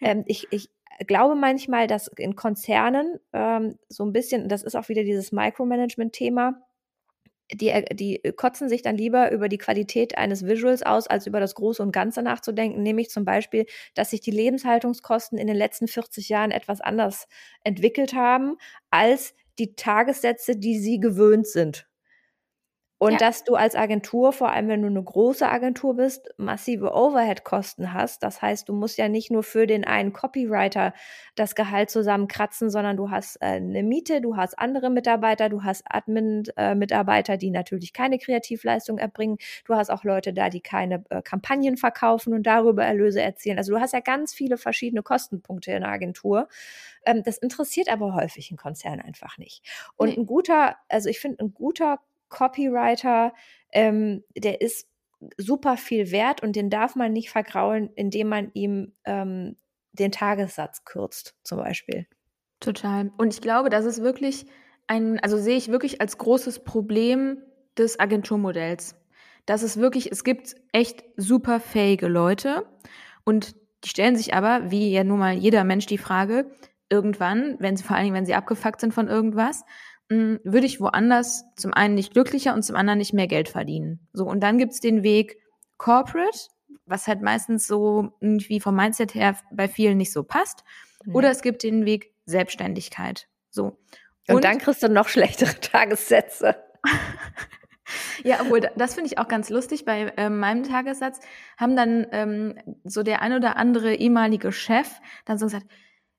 Ähm, 0.00 0.22
ich, 0.26 0.46
ich 0.52 0.70
glaube 1.06 1.34
manchmal, 1.34 1.88
dass 1.88 2.08
in 2.08 2.36
Konzernen 2.36 3.18
ähm, 3.32 3.78
so 3.88 4.04
ein 4.04 4.12
bisschen, 4.12 4.48
das 4.48 4.62
ist 4.62 4.76
auch 4.76 4.88
wieder 4.88 5.02
dieses 5.02 5.32
Micromanagement-Thema, 5.32 6.54
die, 7.52 7.68
äh, 7.70 7.94
die 7.94 8.20
kotzen 8.36 8.68
sich 8.68 8.82
dann 8.82 8.96
lieber 8.96 9.30
über 9.32 9.48
die 9.48 9.58
Qualität 9.58 10.18
eines 10.18 10.46
Visuals 10.46 10.82
aus, 10.82 11.06
als 11.06 11.26
über 11.26 11.40
das 11.40 11.54
Große 11.54 11.82
und 11.82 11.92
Ganze 11.92 12.22
nachzudenken, 12.22 12.82
nämlich 12.82 13.10
zum 13.10 13.24
Beispiel, 13.24 13.66
dass 13.94 14.10
sich 14.10 14.20
die 14.20 14.30
Lebenshaltungskosten 14.30 15.38
in 15.38 15.46
den 15.46 15.56
letzten 15.56 15.88
40 15.88 16.28
Jahren 16.28 16.50
etwas 16.50 16.80
anders 16.80 17.26
entwickelt 17.64 18.14
haben 18.14 18.56
als 18.90 19.34
die 19.58 19.74
Tagessätze, 19.74 20.56
die 20.56 20.78
sie 20.78 21.00
gewöhnt 21.00 21.46
sind. 21.46 21.86
Und 22.98 23.12
ja. 23.12 23.18
dass 23.18 23.44
du 23.44 23.56
als 23.56 23.74
Agentur, 23.74 24.32
vor 24.32 24.50
allem 24.50 24.68
wenn 24.68 24.80
du 24.80 24.88
eine 24.88 25.02
große 25.02 25.46
Agentur 25.46 25.96
bist, 25.96 26.30
massive 26.38 26.94
Overhead-Kosten 26.94 27.92
hast. 27.92 28.22
Das 28.22 28.40
heißt, 28.40 28.70
du 28.70 28.72
musst 28.72 28.96
ja 28.96 29.08
nicht 29.08 29.30
nur 29.30 29.42
für 29.42 29.66
den 29.66 29.84
einen 29.84 30.14
Copywriter 30.14 30.94
das 31.34 31.54
Gehalt 31.54 31.90
zusammenkratzen, 31.90 32.70
sondern 32.70 32.96
du 32.96 33.10
hast 33.10 33.36
äh, 33.42 33.56
eine 33.56 33.82
Miete, 33.82 34.22
du 34.22 34.36
hast 34.36 34.58
andere 34.58 34.88
Mitarbeiter, 34.88 35.50
du 35.50 35.62
hast 35.62 35.84
Admin-Mitarbeiter, 35.90 37.34
äh, 37.34 37.38
die 37.38 37.50
natürlich 37.50 37.92
keine 37.92 38.18
Kreativleistung 38.18 38.96
erbringen. 38.96 39.36
Du 39.66 39.74
hast 39.74 39.90
auch 39.90 40.04
Leute 40.04 40.32
da, 40.32 40.48
die 40.48 40.62
keine 40.62 41.04
äh, 41.10 41.20
Kampagnen 41.20 41.76
verkaufen 41.76 42.32
und 42.32 42.44
darüber 42.46 42.86
Erlöse 42.86 43.20
erzielen. 43.20 43.58
Also 43.58 43.74
du 43.74 43.80
hast 43.80 43.92
ja 43.92 44.00
ganz 44.00 44.32
viele 44.32 44.56
verschiedene 44.56 45.02
Kostenpunkte 45.02 45.70
in 45.72 45.82
der 45.82 45.90
Agentur. 45.90 46.48
Ähm, 47.04 47.22
das 47.22 47.36
interessiert 47.36 47.90
aber 47.90 48.14
häufig 48.14 48.50
einen 48.50 48.56
Konzern 48.56 49.02
einfach 49.02 49.36
nicht. 49.36 49.62
Und 49.96 50.08
nee. 50.08 50.16
ein 50.16 50.24
guter, 50.24 50.76
also 50.88 51.10
ich 51.10 51.20
finde, 51.20 51.44
ein 51.44 51.52
guter 51.52 51.98
Copywriter, 52.28 53.32
ähm, 53.72 54.24
der 54.36 54.60
ist 54.60 54.88
super 55.38 55.76
viel 55.76 56.10
wert 56.10 56.42
und 56.42 56.56
den 56.56 56.70
darf 56.70 56.94
man 56.94 57.12
nicht 57.12 57.30
vergraulen, 57.30 57.90
indem 57.94 58.28
man 58.28 58.50
ihm 58.54 58.92
ähm, 59.04 59.56
den 59.92 60.12
Tagessatz 60.12 60.84
kürzt, 60.84 61.34
zum 61.42 61.58
Beispiel. 61.58 62.06
Total. 62.60 63.10
Und 63.16 63.32
ich 63.32 63.40
glaube, 63.40 63.70
das 63.70 63.84
ist 63.84 64.02
wirklich 64.02 64.46
ein, 64.86 65.18
also 65.20 65.38
sehe 65.38 65.56
ich 65.56 65.68
wirklich 65.68 66.00
als 66.00 66.18
großes 66.18 66.64
Problem 66.64 67.42
des 67.76 67.98
Agenturmodells. 67.98 68.96
Das 69.46 69.62
ist 69.62 69.76
wirklich, 69.78 70.10
es 70.10 70.24
gibt 70.24 70.56
echt 70.72 71.04
super 71.16 71.60
fähige 71.60 72.08
Leute 72.08 72.66
und 73.24 73.54
die 73.84 73.90
stellen 73.90 74.16
sich 74.16 74.34
aber, 74.34 74.70
wie 74.70 74.90
ja 74.90 75.04
nun 75.04 75.18
mal 75.18 75.34
jeder 75.34 75.64
Mensch, 75.64 75.86
die 75.86 75.98
Frage, 75.98 76.50
irgendwann, 76.88 77.56
wenn 77.58 77.76
sie 77.76 77.84
vor 77.84 77.96
allen 77.96 78.04
Dingen, 78.04 78.16
wenn 78.16 78.26
sie 78.26 78.34
abgefuckt 78.34 78.80
sind 78.80 78.94
von 78.94 79.08
irgendwas, 79.08 79.64
hm, 80.10 80.40
würde 80.44 80.66
ich 80.66 80.80
woanders 80.80 81.44
zum 81.56 81.74
einen 81.74 81.94
nicht 81.94 82.12
glücklicher 82.12 82.54
und 82.54 82.62
zum 82.62 82.76
anderen 82.76 82.98
nicht 82.98 83.12
mehr 83.12 83.26
Geld 83.26 83.48
verdienen. 83.48 84.06
So, 84.12 84.24
und 84.26 84.40
dann 84.40 84.58
gibt's 84.58 84.80
den 84.80 85.02
Weg 85.02 85.38
Corporate, 85.78 86.38
was 86.86 87.06
halt 87.06 87.22
meistens 87.22 87.66
so 87.66 88.12
irgendwie 88.20 88.60
vom 88.60 88.76
Mindset 88.76 89.14
her 89.14 89.36
bei 89.52 89.68
vielen 89.68 89.98
nicht 89.98 90.12
so 90.12 90.22
passt. 90.22 90.64
Mhm. 91.04 91.14
Oder 91.14 91.30
es 91.30 91.42
gibt 91.42 91.62
den 91.62 91.84
Weg 91.84 92.12
Selbstständigkeit. 92.24 93.28
So. 93.50 93.78
Und, 94.28 94.36
und 94.36 94.44
dann 94.44 94.58
kriegst 94.58 94.82
du 94.82 94.88
noch 94.88 95.08
schlechtere 95.08 95.58
Tagessätze. 95.60 96.56
Ja, 98.24 98.40
obwohl, 98.40 98.60
das 98.76 98.94
finde 98.94 99.10
ich 99.10 99.18
auch 99.18 99.28
ganz 99.28 99.48
lustig. 99.50 99.84
Bei 99.84 100.12
äh, 100.16 100.28
meinem 100.28 100.64
Tagessatz 100.64 101.20
haben 101.56 101.76
dann 101.76 102.06
ähm, 102.10 102.58
so 102.84 103.02
der 103.02 103.22
ein 103.22 103.32
oder 103.32 103.56
andere 103.56 103.94
ehemalige 103.94 104.50
Chef 104.50 104.88
dann 105.24 105.38
so 105.38 105.46
gesagt, 105.46 105.66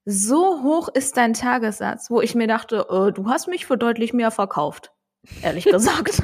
so 0.09 0.63
hoch 0.63 0.87
ist 0.87 1.17
dein 1.17 1.33
Tagessatz, 1.33 2.09
wo 2.09 2.21
ich 2.21 2.33
mir 2.33 2.47
dachte, 2.47 2.87
äh, 2.89 3.11
du 3.11 3.29
hast 3.29 3.49
mich 3.49 3.65
für 3.65 3.77
deutlich 3.77 4.13
mehr 4.13 4.31
verkauft. 4.31 4.93
Ehrlich 5.43 5.65
gesagt. 5.69 6.23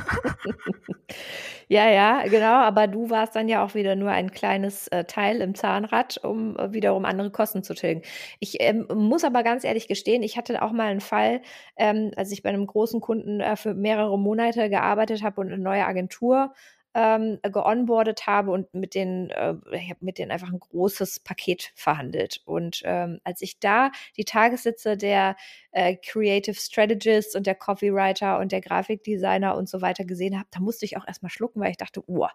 ja, 1.67 1.89
ja, 1.89 2.23
genau. 2.23 2.61
Aber 2.61 2.87
du 2.87 3.09
warst 3.09 3.35
dann 3.35 3.49
ja 3.49 3.61
auch 3.61 3.75
wieder 3.75 3.97
nur 3.97 4.09
ein 4.09 4.31
kleines 4.31 4.87
äh, 4.87 5.03
Teil 5.03 5.41
im 5.41 5.53
Zahnrad, 5.53 6.17
um 6.23 6.55
äh, 6.57 6.71
wiederum 6.71 7.03
andere 7.03 7.29
Kosten 7.29 7.61
zu 7.61 7.73
tilgen. 7.73 8.03
Ich 8.39 8.61
ähm, 8.61 8.87
muss 8.93 9.25
aber 9.25 9.43
ganz 9.43 9.65
ehrlich 9.65 9.89
gestehen, 9.89 10.23
ich 10.23 10.37
hatte 10.37 10.61
auch 10.61 10.71
mal 10.71 10.87
einen 10.87 11.01
Fall, 11.01 11.41
ähm, 11.75 12.11
als 12.15 12.31
ich 12.31 12.41
bei 12.41 12.49
einem 12.49 12.65
großen 12.65 13.01
Kunden 13.01 13.41
äh, 13.41 13.57
für 13.57 13.73
mehrere 13.73 14.17
Monate 14.17 14.69
gearbeitet 14.69 15.23
habe 15.23 15.41
und 15.41 15.47
eine 15.47 15.61
neue 15.61 15.85
Agentur 15.85 16.53
ähm, 16.93 17.39
geonboardet 17.41 18.27
habe 18.27 18.51
und 18.51 18.73
mit 18.73 18.95
denen, 18.95 19.29
äh, 19.31 19.55
ich 19.71 19.89
habe 19.89 20.05
mit 20.05 20.17
denen 20.17 20.31
einfach 20.31 20.51
ein 20.51 20.59
großes 20.59 21.21
Paket 21.21 21.71
verhandelt. 21.75 22.41
Und 22.45 22.81
ähm, 22.85 23.19
als 23.23 23.41
ich 23.41 23.59
da 23.59 23.91
die 24.17 24.25
Tagessitze 24.25 24.97
der 24.97 25.35
äh, 25.71 25.95
Creative 25.95 26.55
Strategist 26.55 27.35
und 27.35 27.47
der 27.47 27.55
Copywriter 27.55 28.39
und 28.39 28.51
der 28.51 28.61
Grafikdesigner 28.61 29.55
und 29.55 29.69
so 29.69 29.81
weiter 29.81 30.05
gesehen 30.05 30.37
habe, 30.37 30.47
da 30.51 30.59
musste 30.59 30.85
ich 30.85 30.97
auch 30.97 31.07
erstmal 31.07 31.31
schlucken, 31.31 31.61
weil 31.61 31.71
ich 31.71 31.77
dachte, 31.77 32.03
oh, 32.07 32.27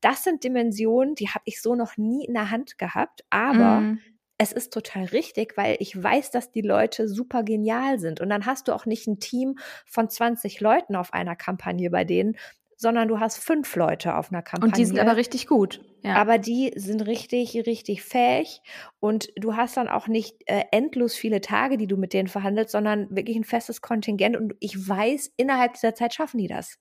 das 0.00 0.24
sind 0.24 0.44
Dimensionen, 0.44 1.14
die 1.14 1.28
habe 1.28 1.44
ich 1.46 1.62
so 1.62 1.74
noch 1.74 1.96
nie 1.96 2.24
in 2.24 2.34
der 2.34 2.50
Hand 2.50 2.78
gehabt, 2.78 3.24
aber 3.30 3.80
mm 3.80 3.98
es 4.42 4.52
ist 4.52 4.72
total 4.72 5.04
richtig, 5.04 5.56
weil 5.56 5.76
ich 5.78 6.00
weiß, 6.00 6.32
dass 6.32 6.50
die 6.50 6.62
Leute 6.62 7.08
super 7.08 7.44
genial 7.44 8.00
sind. 8.00 8.20
Und 8.20 8.28
dann 8.28 8.44
hast 8.44 8.66
du 8.66 8.72
auch 8.72 8.86
nicht 8.86 9.06
ein 9.06 9.20
Team 9.20 9.56
von 9.86 10.10
20 10.10 10.60
Leuten 10.60 10.96
auf 10.96 11.12
einer 11.12 11.36
Kampagne 11.36 11.90
bei 11.90 12.04
denen, 12.04 12.36
sondern 12.82 13.06
du 13.06 13.20
hast 13.20 13.38
fünf 13.38 13.74
Leute 13.76 14.16
auf 14.16 14.30
einer 14.30 14.42
Kampagne. 14.42 14.66
Und 14.68 14.76
die 14.76 14.84
sind 14.84 14.98
aber 14.98 15.16
richtig 15.16 15.46
gut. 15.46 15.80
Ja. 16.02 16.16
Aber 16.16 16.36
die 16.36 16.72
sind 16.74 17.06
richtig, 17.06 17.54
richtig 17.64 18.02
fähig 18.02 18.60
und 18.98 19.28
du 19.36 19.54
hast 19.56 19.76
dann 19.76 19.88
auch 19.88 20.08
nicht 20.08 20.36
äh, 20.46 20.64
endlos 20.72 21.14
viele 21.14 21.40
Tage, 21.40 21.78
die 21.78 21.86
du 21.86 21.96
mit 21.96 22.12
denen 22.12 22.26
verhandelst, 22.26 22.72
sondern 22.72 23.08
wirklich 23.14 23.36
ein 23.36 23.44
festes 23.44 23.80
Kontingent 23.80 24.36
und 24.36 24.54
ich 24.58 24.76
weiß, 24.76 25.32
innerhalb 25.36 25.74
dieser 25.74 25.94
Zeit 25.94 26.12
schaffen 26.12 26.38
die 26.38 26.48
das. 26.48 26.80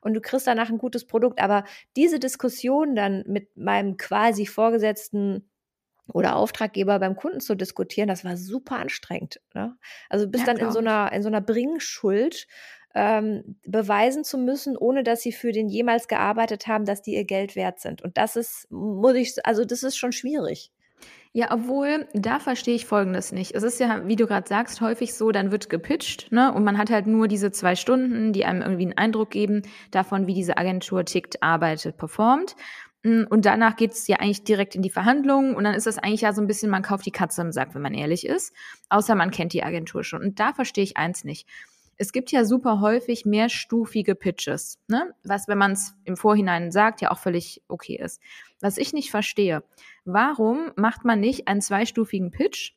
und 0.00 0.14
du 0.14 0.22
kriegst 0.22 0.46
danach 0.46 0.70
ein 0.70 0.78
gutes 0.78 1.06
Produkt. 1.06 1.38
Aber 1.38 1.64
diese 1.96 2.18
Diskussion 2.18 2.96
dann 2.96 3.24
mit 3.26 3.54
meinem 3.56 3.98
quasi 3.98 4.46
Vorgesetzten 4.46 5.50
oder 6.12 6.36
Auftraggeber 6.36 6.98
beim 6.98 7.14
Kunden 7.14 7.40
zu 7.40 7.54
diskutieren, 7.54 8.08
das 8.08 8.24
war 8.24 8.36
super 8.38 8.78
anstrengend. 8.78 9.40
Ne? 9.54 9.76
Also 10.08 10.28
bist 10.28 10.46
ja, 10.46 10.54
dann 10.54 10.66
in 10.66 10.72
so 10.72 10.78
einer, 10.78 11.12
in 11.12 11.22
so 11.22 11.28
einer 11.28 11.40
Bringschuld, 11.40 12.46
ähm, 12.94 13.56
beweisen 13.66 14.24
zu 14.24 14.38
müssen, 14.38 14.76
ohne 14.76 15.02
dass 15.02 15.22
sie 15.22 15.32
für 15.32 15.52
den 15.52 15.68
jemals 15.68 16.08
gearbeitet 16.08 16.66
haben, 16.66 16.84
dass 16.84 17.02
die 17.02 17.14
ihr 17.14 17.24
Geld 17.24 17.56
wert 17.56 17.80
sind. 17.80 18.02
Und 18.02 18.18
das 18.18 18.36
ist, 18.36 18.66
muss 18.70 19.14
ich, 19.14 19.34
also 19.44 19.64
das 19.64 19.82
ist 19.82 19.96
schon 19.96 20.12
schwierig. 20.12 20.70
Ja, 21.34 21.50
obwohl, 21.50 22.06
da 22.12 22.38
verstehe 22.38 22.74
ich 22.74 22.84
Folgendes 22.84 23.32
nicht. 23.32 23.54
Es 23.54 23.62
ist 23.62 23.80
ja, 23.80 24.06
wie 24.06 24.16
du 24.16 24.26
gerade 24.26 24.46
sagst, 24.46 24.82
häufig 24.82 25.14
so, 25.14 25.32
dann 25.32 25.50
wird 25.50 25.70
gepitcht, 25.70 26.30
ne? 26.30 26.52
Und 26.52 26.62
man 26.62 26.76
hat 26.76 26.90
halt 26.90 27.06
nur 27.06 27.26
diese 27.26 27.50
zwei 27.50 27.74
Stunden, 27.74 28.34
die 28.34 28.44
einem 28.44 28.60
irgendwie 28.60 28.82
einen 28.84 28.98
Eindruck 28.98 29.30
geben 29.30 29.62
davon, 29.90 30.26
wie 30.26 30.34
diese 30.34 30.58
Agentur 30.58 31.06
tickt, 31.06 31.42
arbeitet, 31.42 31.96
performt. 31.96 32.54
Mm, 33.02 33.22
und 33.30 33.46
danach 33.46 33.76
geht 33.76 33.92
es 33.92 34.06
ja 34.08 34.18
eigentlich 34.18 34.44
direkt 34.44 34.74
in 34.74 34.82
die 34.82 34.90
Verhandlungen 34.90 35.56
und 35.56 35.64
dann 35.64 35.74
ist 35.74 35.86
das 35.86 35.96
eigentlich 35.96 36.20
ja 36.20 36.34
so 36.34 36.42
ein 36.42 36.46
bisschen, 36.46 36.68
man 36.68 36.82
kauft 36.82 37.06
die 37.06 37.10
Katze 37.12 37.40
im 37.40 37.50
Sack, 37.50 37.74
wenn 37.74 37.82
man 37.82 37.94
ehrlich 37.94 38.26
ist. 38.26 38.54
Außer 38.90 39.14
man 39.14 39.30
kennt 39.30 39.54
die 39.54 39.64
Agentur 39.64 40.04
schon. 40.04 40.20
Und 40.20 40.38
da 40.38 40.52
verstehe 40.52 40.84
ich 40.84 40.98
eins 40.98 41.24
nicht 41.24 41.48
es 41.96 42.12
gibt 42.12 42.32
ja 42.32 42.44
super 42.44 42.80
häufig 42.80 43.24
mehrstufige 43.24 44.14
Pitches, 44.14 44.78
ne? 44.88 45.14
was, 45.24 45.48
wenn 45.48 45.58
man 45.58 45.72
es 45.72 45.94
im 46.04 46.16
Vorhinein 46.16 46.72
sagt, 46.72 47.00
ja 47.00 47.10
auch 47.10 47.18
völlig 47.18 47.62
okay 47.68 47.96
ist. 48.02 48.20
Was 48.60 48.78
ich 48.78 48.92
nicht 48.92 49.10
verstehe, 49.10 49.62
warum 50.04 50.72
macht 50.76 51.04
man 51.04 51.20
nicht 51.20 51.48
einen 51.48 51.60
zweistufigen 51.60 52.30
Pitch 52.30 52.72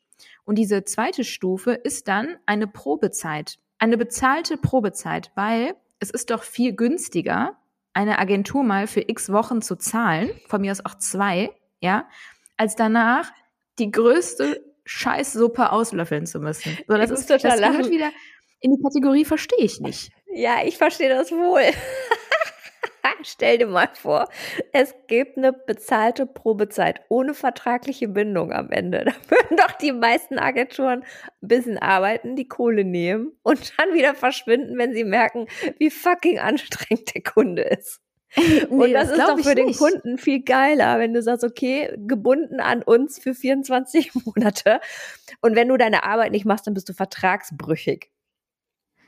und 0.45 0.57
diese 0.57 0.83
zweite 0.83 1.23
Stufe 1.23 1.71
ist 1.71 2.07
dann 2.07 2.37
eine 2.45 2.67
Probezeit, 2.67 3.57
eine 3.79 3.97
bezahlte 3.97 4.57
Probezeit, 4.57 5.31
weil 5.35 5.75
es 5.99 6.09
ist 6.09 6.29
doch 6.29 6.43
viel 6.43 6.75
günstiger, 6.75 7.57
eine 7.93 8.19
Agentur 8.19 8.63
mal 8.63 8.87
für 8.87 9.01
x 9.07 9.31
Wochen 9.31 9.61
zu 9.61 9.75
zahlen, 9.77 10.29
von 10.47 10.61
mir 10.61 10.71
aus 10.71 10.85
auch 10.85 10.95
zwei, 10.95 11.51
ja, 11.79 12.07
als 12.57 12.75
danach 12.75 13.31
die 13.79 13.91
größte 13.91 14.63
Scheißsuppe 14.85 15.71
auslöffeln 15.71 16.25
zu 16.25 16.39
müssen. 16.39 16.77
So, 16.87 16.95
das 16.95 17.09
ist 17.09 17.27
total 17.27 17.59
das 17.59 17.89
wieder 17.89 18.11
in 18.59 18.71
die 18.71 18.81
Kategorie 18.81 19.25
verstehe 19.25 19.63
ich 19.63 19.79
nicht. 19.79 20.11
Ja, 20.33 20.57
ich 20.65 20.77
verstehe 20.77 21.09
das 21.09 21.31
wohl. 21.31 21.61
Stell 23.27 23.57
dir 23.57 23.67
mal 23.67 23.89
vor, 23.93 24.29
es 24.71 24.93
gibt 25.07 25.37
eine 25.37 25.51
bezahlte 25.51 26.27
Probezeit 26.27 27.01
ohne 27.09 27.33
vertragliche 27.33 28.07
Bindung 28.07 28.51
am 28.51 28.69
Ende. 28.69 29.05
Da 29.05 29.13
würden 29.29 29.57
doch 29.57 29.71
die 29.73 29.91
meisten 29.91 30.37
Agenturen 30.37 31.03
ein 31.41 31.47
bisschen 31.47 31.77
arbeiten, 31.77 32.35
die 32.35 32.47
Kohle 32.47 32.83
nehmen 32.83 33.31
und 33.43 33.73
dann 33.77 33.93
wieder 33.93 34.13
verschwinden, 34.13 34.77
wenn 34.77 34.93
sie 34.93 35.03
merken, 35.03 35.47
wie 35.79 35.89
fucking 35.89 36.39
anstrengend 36.39 37.13
der 37.15 37.23
Kunde 37.23 37.63
ist. 37.63 38.01
Nee, 38.37 38.65
und 38.67 38.93
das, 38.93 39.09
das 39.09 39.17
ist 39.17 39.27
doch 39.27 39.39
für 39.39 39.55
den 39.55 39.67
nicht. 39.67 39.79
Kunden 39.79 40.17
viel 40.17 40.43
geiler, 40.43 40.99
wenn 40.99 41.13
du 41.13 41.21
sagst, 41.21 41.45
okay, 41.45 41.95
gebunden 41.97 42.59
an 42.59 42.83
uns 42.83 43.17
für 43.17 43.33
24 43.33 44.11
Monate. 44.25 44.81
Und 45.41 45.55
wenn 45.55 45.69
du 45.69 45.77
deine 45.77 46.03
Arbeit 46.03 46.31
nicht 46.31 46.45
machst, 46.45 46.67
dann 46.67 46.73
bist 46.73 46.89
du 46.89 46.93
vertragsbrüchig. 46.93 48.09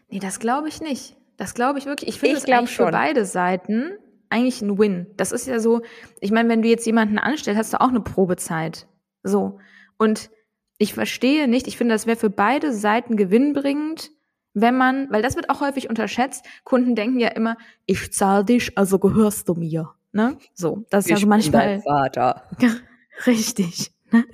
Nee, 0.10 0.20
das 0.20 0.40
glaube 0.40 0.68
ich 0.68 0.82
nicht. 0.82 1.16
Das 1.38 1.54
glaube 1.54 1.80
ich 1.80 1.86
wirklich. 1.86 2.10
Ich 2.10 2.20
finde 2.20 2.38
es 2.38 2.46
eigentlich 2.46 2.72
schon. 2.72 2.88
für 2.88 2.92
beide 2.92 3.26
Seiten 3.26 3.92
eigentlich 4.30 4.62
ein 4.62 4.78
Win. 4.78 5.08
Das 5.16 5.32
ist 5.32 5.48
ja 5.48 5.60
so, 5.60 5.82
ich 6.20 6.32
meine, 6.32 6.50
wenn 6.50 6.62
du 6.62 6.68
jetzt 6.68 6.86
jemanden 6.86 7.18
anstellst, 7.18 7.58
hast 7.58 7.74
du 7.74 7.82
auch 7.82 7.90
eine 7.90 8.02
Probezeit. 8.02 8.88
So. 9.24 9.60
Und 9.98 10.30
ich 10.78 10.94
verstehe 10.94 11.48
nicht, 11.48 11.68
ich 11.68 11.78
finde, 11.78 11.96
das 11.96 12.06
wäre 12.08 12.18
für 12.18 12.30
beide 12.30 12.74
Seiten 12.74 13.16
gewinnbringend, 13.18 14.12
wenn 14.54 14.76
man, 14.76 15.12
weil 15.12 15.22
das 15.22 15.36
wird 15.36 15.50
auch 15.50 15.62
häufig 15.62 15.90
unterschätzt, 15.90 16.46
Kunden 16.64 16.96
denken 16.96 17.20
ja 17.20 17.30
immer, 17.30 17.58
ich 17.86 18.12
zahle 18.14 18.44
dich, 18.44 18.78
also 18.78 19.00
gehörst 19.00 19.48
du 19.50 19.54
mir. 19.54 19.94
Ne? 20.12 20.38
So, 20.54 20.86
das 20.90 21.06
ist 21.06 21.12
ich 21.12 21.18
ja 21.18 21.22
so 21.22 21.28
manchmal. 21.28 21.62
Bin 21.62 21.70
dein 21.70 21.82
Vater. 21.82 22.44
Richtig. 23.28 23.92
Ne? 24.12 24.26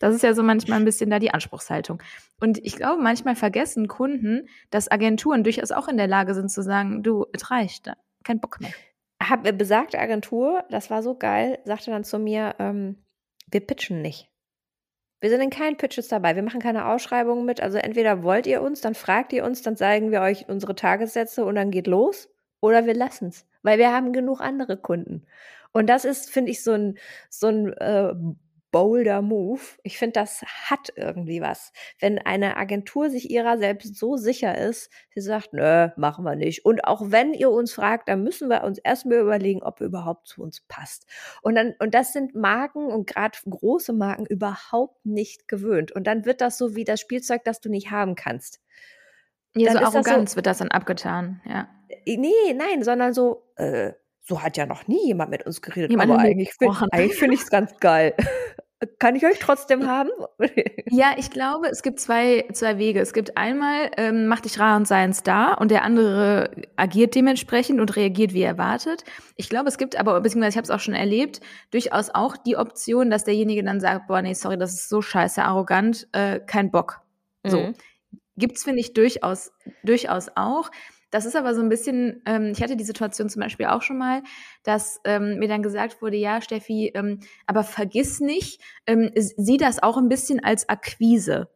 Das 0.00 0.14
ist 0.14 0.22
ja 0.22 0.34
so 0.34 0.42
manchmal 0.42 0.78
ein 0.78 0.84
bisschen 0.84 1.10
da 1.10 1.18
die 1.18 1.30
Anspruchshaltung. 1.30 2.02
Und 2.40 2.58
ich 2.64 2.76
glaube, 2.76 3.02
manchmal 3.02 3.36
vergessen 3.36 3.88
Kunden, 3.88 4.48
dass 4.70 4.90
Agenturen 4.90 5.44
durchaus 5.44 5.70
auch 5.70 5.88
in 5.88 5.96
der 5.96 6.06
Lage 6.06 6.34
sind 6.34 6.50
zu 6.50 6.62
sagen, 6.62 7.02
du, 7.02 7.26
es 7.32 7.50
reicht, 7.50 7.92
kein 8.24 8.40
Bock 8.40 8.60
mehr. 8.60 8.70
Hab, 9.20 9.46
äh, 9.46 9.52
besagte 9.52 9.98
Agentur, 9.98 10.64
das 10.70 10.90
war 10.90 11.02
so 11.02 11.16
geil, 11.16 11.58
sagte 11.64 11.90
dann 11.90 12.04
zu 12.04 12.18
mir, 12.18 12.54
ähm, 12.58 12.96
wir 13.50 13.60
pitchen 13.60 14.02
nicht. 14.02 14.30
Wir 15.20 15.30
sind 15.30 15.40
in 15.40 15.50
keinen 15.50 15.76
Pitches 15.76 16.06
dabei. 16.06 16.36
Wir 16.36 16.44
machen 16.44 16.60
keine 16.60 16.86
Ausschreibungen 16.86 17.44
mit. 17.44 17.60
Also 17.60 17.78
entweder 17.78 18.22
wollt 18.22 18.46
ihr 18.46 18.62
uns, 18.62 18.80
dann 18.80 18.94
fragt 18.94 19.32
ihr 19.32 19.44
uns, 19.44 19.62
dann 19.62 19.76
zeigen 19.76 20.12
wir 20.12 20.20
euch 20.20 20.48
unsere 20.48 20.76
Tagessätze 20.76 21.44
und 21.44 21.56
dann 21.56 21.72
geht 21.72 21.88
los. 21.88 22.28
Oder 22.60 22.86
wir 22.86 22.94
lassen 22.94 23.28
es, 23.28 23.46
weil 23.62 23.78
wir 23.78 23.92
haben 23.92 24.12
genug 24.12 24.40
andere 24.40 24.76
Kunden. 24.76 25.26
Und 25.72 25.88
das 25.88 26.04
ist, 26.04 26.30
finde 26.30 26.50
ich, 26.50 26.62
so 26.62 26.72
ein, 26.72 26.98
so 27.30 27.48
ein 27.48 27.72
äh, 27.74 28.14
bolder 28.70 29.22
Move. 29.22 29.60
Ich 29.82 29.98
finde, 29.98 30.14
das 30.14 30.42
hat 30.42 30.92
irgendwie 30.96 31.40
was. 31.40 31.72
Wenn 32.00 32.18
eine 32.18 32.56
Agentur 32.56 33.10
sich 33.10 33.30
ihrer 33.30 33.58
selbst 33.58 33.96
so 33.96 34.16
sicher 34.16 34.56
ist, 34.56 34.90
sie 35.14 35.20
sagt, 35.20 35.52
nö, 35.52 35.88
machen 35.96 36.24
wir 36.24 36.36
nicht. 36.36 36.64
Und 36.64 36.84
auch 36.84 37.10
wenn 37.10 37.34
ihr 37.34 37.50
uns 37.50 37.72
fragt, 37.72 38.08
dann 38.08 38.22
müssen 38.22 38.48
wir 38.48 38.64
uns 38.64 38.78
erstmal 38.78 39.18
überlegen, 39.18 39.62
ob 39.62 39.80
überhaupt 39.80 40.28
zu 40.28 40.42
uns 40.42 40.62
passt. 40.68 41.06
Und 41.42 41.54
dann, 41.54 41.74
und 41.78 41.94
das 41.94 42.12
sind 42.12 42.34
Marken 42.34 42.86
und 42.86 43.06
gerade 43.06 43.38
große 43.48 43.92
Marken 43.92 44.26
überhaupt 44.26 45.04
nicht 45.04 45.48
gewöhnt. 45.48 45.92
Und 45.92 46.06
dann 46.06 46.24
wird 46.24 46.40
das 46.40 46.58
so 46.58 46.74
wie 46.74 46.84
das 46.84 47.00
Spielzeug, 47.00 47.44
das 47.44 47.60
du 47.60 47.70
nicht 47.70 47.90
haben 47.90 48.14
kannst. 48.14 48.60
Ja, 49.56 49.72
dann 49.72 49.90
so 49.90 49.98
Arroganz 49.98 50.32
so, 50.32 50.36
wird 50.36 50.46
das 50.46 50.58
dann 50.58 50.70
abgetan, 50.70 51.40
ja. 51.44 51.68
Äh, 51.88 52.16
nee, 52.16 52.54
nein, 52.54 52.82
sondern 52.82 53.14
so, 53.14 53.50
äh, 53.56 53.92
so 54.20 54.42
hat 54.42 54.56
ja 54.56 54.66
noch 54.66 54.86
nie 54.88 55.06
jemand 55.06 55.30
mit 55.30 55.46
uns 55.46 55.62
geredet. 55.62 55.90
Jemand 55.90 56.10
aber 56.10 56.20
eigentlich 56.20 56.52
finde 56.52 56.74
find 57.14 57.32
ich 57.32 57.40
es 57.40 57.50
ganz 57.50 57.76
geil. 57.80 58.14
Kann 59.00 59.16
ich 59.16 59.26
euch 59.26 59.40
trotzdem 59.40 59.88
haben? 59.88 60.10
ja, 60.90 61.14
ich 61.16 61.30
glaube, 61.30 61.68
es 61.68 61.82
gibt 61.82 61.98
zwei, 61.98 62.46
zwei 62.52 62.78
Wege. 62.78 63.00
Es 63.00 63.12
gibt 63.12 63.36
einmal, 63.36 63.90
ähm, 63.96 64.28
mach 64.28 64.40
dich 64.40 64.60
rar 64.60 64.76
und 64.76 64.86
sei 64.86 64.98
ein 64.98 65.12
Star 65.12 65.60
und 65.60 65.72
der 65.72 65.82
andere 65.82 66.50
agiert 66.76 67.16
dementsprechend 67.16 67.80
und 67.80 67.96
reagiert 67.96 68.34
wie 68.34 68.42
erwartet. 68.42 69.02
Ich 69.34 69.48
glaube, 69.48 69.68
es 69.68 69.78
gibt 69.78 69.96
aber, 69.96 70.20
beziehungsweise 70.20 70.50
ich 70.50 70.56
habe 70.56 70.64
es 70.64 70.70
auch 70.70 70.78
schon 70.78 70.94
erlebt, 70.94 71.40
durchaus 71.72 72.10
auch 72.10 72.36
die 72.36 72.56
Option, 72.56 73.10
dass 73.10 73.24
derjenige 73.24 73.64
dann 73.64 73.80
sagt, 73.80 74.06
boah, 74.06 74.22
nee, 74.22 74.34
sorry, 74.34 74.56
das 74.56 74.74
ist 74.74 74.88
so 74.88 75.02
scheiße, 75.02 75.42
arrogant, 75.42 76.06
äh, 76.12 76.38
kein 76.38 76.70
Bock. 76.70 77.00
So. 77.44 77.60
Mhm. 77.60 77.74
Gibt's, 78.36 78.62
finde 78.62 78.78
ich, 78.80 78.92
durchaus, 78.92 79.50
durchaus 79.82 80.28
auch. 80.36 80.70
Das 81.10 81.24
ist 81.24 81.36
aber 81.36 81.54
so 81.54 81.62
ein 81.62 81.68
bisschen, 81.68 82.22
ähm, 82.26 82.52
ich 82.52 82.62
hatte 82.62 82.76
die 82.76 82.84
Situation 82.84 83.28
zum 83.28 83.40
Beispiel 83.40 83.66
auch 83.66 83.82
schon 83.82 83.98
mal, 83.98 84.22
dass 84.62 85.00
ähm, 85.04 85.38
mir 85.38 85.48
dann 85.48 85.62
gesagt 85.62 86.02
wurde, 86.02 86.16
ja, 86.16 86.42
Steffi, 86.42 86.92
ähm, 86.94 87.20
aber 87.46 87.64
vergiss 87.64 88.20
nicht, 88.20 88.60
ähm, 88.86 89.10
sieh 89.14 89.56
das 89.56 89.82
auch 89.82 89.96
ein 89.96 90.08
bisschen 90.08 90.42
als 90.42 90.68
Akquise. 90.68 91.48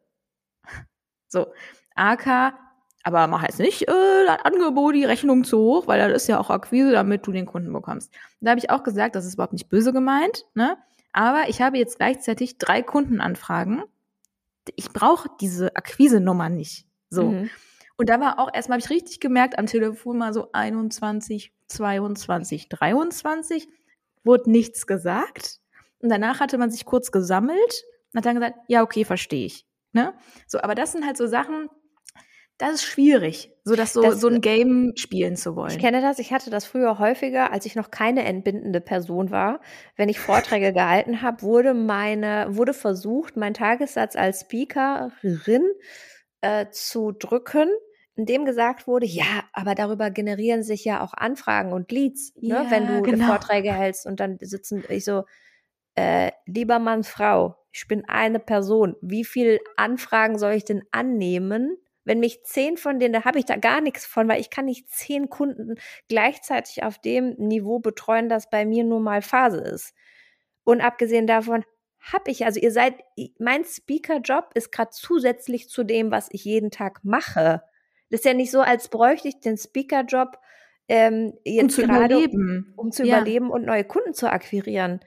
So, 1.28 1.46
AK, 1.94 2.54
aber 3.02 3.26
mach 3.26 3.42
jetzt 3.42 3.58
nicht 3.58 3.88
äh, 3.88 4.26
das 4.26 4.44
Angebot, 4.44 4.94
die 4.94 5.04
Rechnung 5.04 5.44
zu 5.44 5.58
hoch, 5.58 5.86
weil 5.86 5.98
das 5.98 6.22
ist 6.22 6.28
ja 6.28 6.38
auch 6.38 6.50
Akquise, 6.50 6.92
damit 6.92 7.26
du 7.26 7.32
den 7.32 7.46
Kunden 7.46 7.72
bekommst. 7.72 8.12
Da 8.40 8.50
habe 8.50 8.60
ich 8.60 8.70
auch 8.70 8.82
gesagt, 8.82 9.16
das 9.16 9.26
ist 9.26 9.34
überhaupt 9.34 9.52
nicht 9.52 9.68
böse 9.68 9.92
gemeint, 9.92 10.46
ne? 10.54 10.78
Aber 11.12 11.48
ich 11.48 11.60
habe 11.60 11.76
jetzt 11.76 11.98
gleichzeitig 11.98 12.56
drei 12.56 12.82
Kundenanfragen. 12.82 13.82
Ich 14.76 14.90
brauche 14.92 15.28
diese 15.40 15.76
Akquise-Nummer 15.76 16.48
nicht. 16.48 16.86
So. 17.10 17.32
Mhm. 17.32 17.50
Und 17.96 18.08
da 18.08 18.20
war 18.20 18.38
auch 18.38 18.52
erstmal, 18.52 18.76
habe 18.76 18.84
ich 18.84 18.90
richtig 18.90 19.20
gemerkt, 19.20 19.58
am 19.58 19.66
Telefon 19.66 20.18
mal 20.18 20.32
so 20.32 20.50
21, 20.52 21.52
22, 21.68 22.68
23, 22.68 23.68
wurde 24.24 24.50
nichts 24.50 24.86
gesagt. 24.86 25.60
Und 25.98 26.08
danach 26.08 26.40
hatte 26.40 26.58
man 26.58 26.70
sich 26.70 26.84
kurz 26.84 27.12
gesammelt 27.12 27.84
und 28.12 28.18
hat 28.18 28.26
dann 28.26 28.34
gesagt, 28.34 28.58
ja, 28.68 28.82
okay, 28.82 29.04
verstehe 29.04 29.46
ich. 29.46 29.66
Ne? 29.92 30.14
So, 30.46 30.60
aber 30.60 30.74
das 30.74 30.92
sind 30.92 31.06
halt 31.06 31.16
so 31.16 31.26
Sachen, 31.26 31.68
das 32.58 32.74
ist 32.74 32.84
schwierig, 32.84 33.50
so 33.64 33.74
das 33.74 33.92
so, 33.92 34.02
das, 34.02 34.20
so 34.20 34.28
ein 34.28 34.40
Game 34.40 34.92
spielen 34.94 35.36
zu 35.36 35.56
wollen. 35.56 35.72
Ich 35.72 35.78
kenne 35.78 36.00
das, 36.00 36.18
ich 36.18 36.32
hatte 36.32 36.48
das 36.48 36.64
früher 36.64 36.98
häufiger, 36.98 37.52
als 37.52 37.66
ich 37.66 37.74
noch 37.74 37.90
keine 37.90 38.24
entbindende 38.24 38.80
Person 38.80 39.30
war. 39.30 39.60
Wenn 39.96 40.08
ich 40.08 40.20
Vorträge 40.20 40.72
gehalten 40.72 41.22
habe, 41.22 41.42
wurde 41.42 41.74
meine, 41.74 42.46
wurde 42.50 42.72
versucht, 42.72 43.36
mein 43.36 43.54
Tagessatz 43.54 44.16
als 44.16 44.42
Speakerin 44.42 45.68
äh, 46.42 46.68
zu 46.70 47.12
drücken 47.12 47.70
in 48.14 48.26
dem 48.26 48.44
gesagt 48.44 48.86
wurde, 48.86 49.06
ja, 49.06 49.44
aber 49.52 49.74
darüber 49.74 50.10
generieren 50.10 50.62
sich 50.62 50.84
ja 50.84 51.02
auch 51.02 51.14
Anfragen 51.14 51.72
und 51.72 51.90
Leads, 51.90 52.34
ne, 52.36 52.66
wenn 52.68 52.86
du 52.86 53.02
genau. 53.02 53.26
Vorträge 53.26 53.72
hältst 53.72 54.06
und 54.06 54.20
dann 54.20 54.38
sitzen 54.40 54.84
ich 54.88 55.04
so, 55.04 55.24
äh, 55.94 56.30
lieber 56.46 56.78
Mann, 56.78 57.04
Frau, 57.04 57.56
ich 57.72 57.86
bin 57.88 58.04
eine 58.06 58.38
Person. 58.38 58.96
Wie 59.00 59.24
viel 59.24 59.60
Anfragen 59.76 60.38
soll 60.38 60.52
ich 60.52 60.64
denn 60.64 60.82
annehmen? 60.90 61.76
Wenn 62.04 62.20
mich 62.20 62.44
zehn 62.44 62.76
von 62.76 62.98
denen, 62.98 63.14
da 63.14 63.24
habe 63.24 63.38
ich 63.38 63.44
da 63.46 63.56
gar 63.56 63.80
nichts 63.80 64.04
von, 64.04 64.28
weil 64.28 64.40
ich 64.40 64.50
kann 64.50 64.66
nicht 64.66 64.90
zehn 64.90 65.30
Kunden 65.30 65.76
gleichzeitig 66.08 66.82
auf 66.82 66.98
dem 66.98 67.34
Niveau 67.38 67.78
betreuen, 67.78 68.28
das 68.28 68.50
bei 68.50 68.66
mir 68.66 68.84
nun 68.84 69.04
mal 69.04 69.22
Phase 69.22 69.60
ist. 69.60 69.94
Und 70.64 70.80
abgesehen 70.80 71.26
davon 71.26 71.64
habe 72.02 72.30
ich, 72.30 72.44
also 72.44 72.58
ihr 72.60 72.72
seid, 72.72 72.94
mein 73.38 73.64
Speaker-Job 73.64 74.50
ist 74.54 74.72
gerade 74.72 74.90
zusätzlich 74.92 75.68
zu 75.68 75.84
dem, 75.84 76.10
was 76.10 76.28
ich 76.32 76.44
jeden 76.44 76.70
Tag 76.70 77.00
mache. 77.04 77.62
Das 78.10 78.20
ist 78.20 78.24
ja 78.24 78.34
nicht 78.34 78.50
so, 78.50 78.60
als 78.60 78.88
bräuchte 78.88 79.28
ich 79.28 79.40
den 79.40 79.56
Speaker-Job 79.56 80.38
ähm, 80.88 81.34
jetzt 81.44 81.62
um 81.62 81.68
zu 81.70 81.82
gerade, 81.82 82.14
überleben. 82.16 82.74
um 82.76 82.90
zu 82.90 83.04
Ja. 83.04 83.18
überleben 83.18 83.50
und 83.50 83.64
neue 83.64 83.84
Kunden 83.84 84.14
zu 84.14 84.30
akquirieren. 84.30 85.00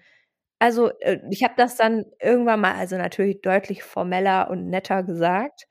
Also 0.58 0.90
äh, 1.02 1.20
ich 1.30 1.44
habe 1.44 1.54
das 1.58 1.76
dann 1.76 2.06
irgendwann 2.22 2.62
mal, 2.62 2.76
also 2.76 2.98
natürlich 2.98 3.42
deutlich 3.42 3.84
formeller 3.84 4.50
und 4.50 4.70
netter 4.70 5.04
gesagt, 5.04 5.68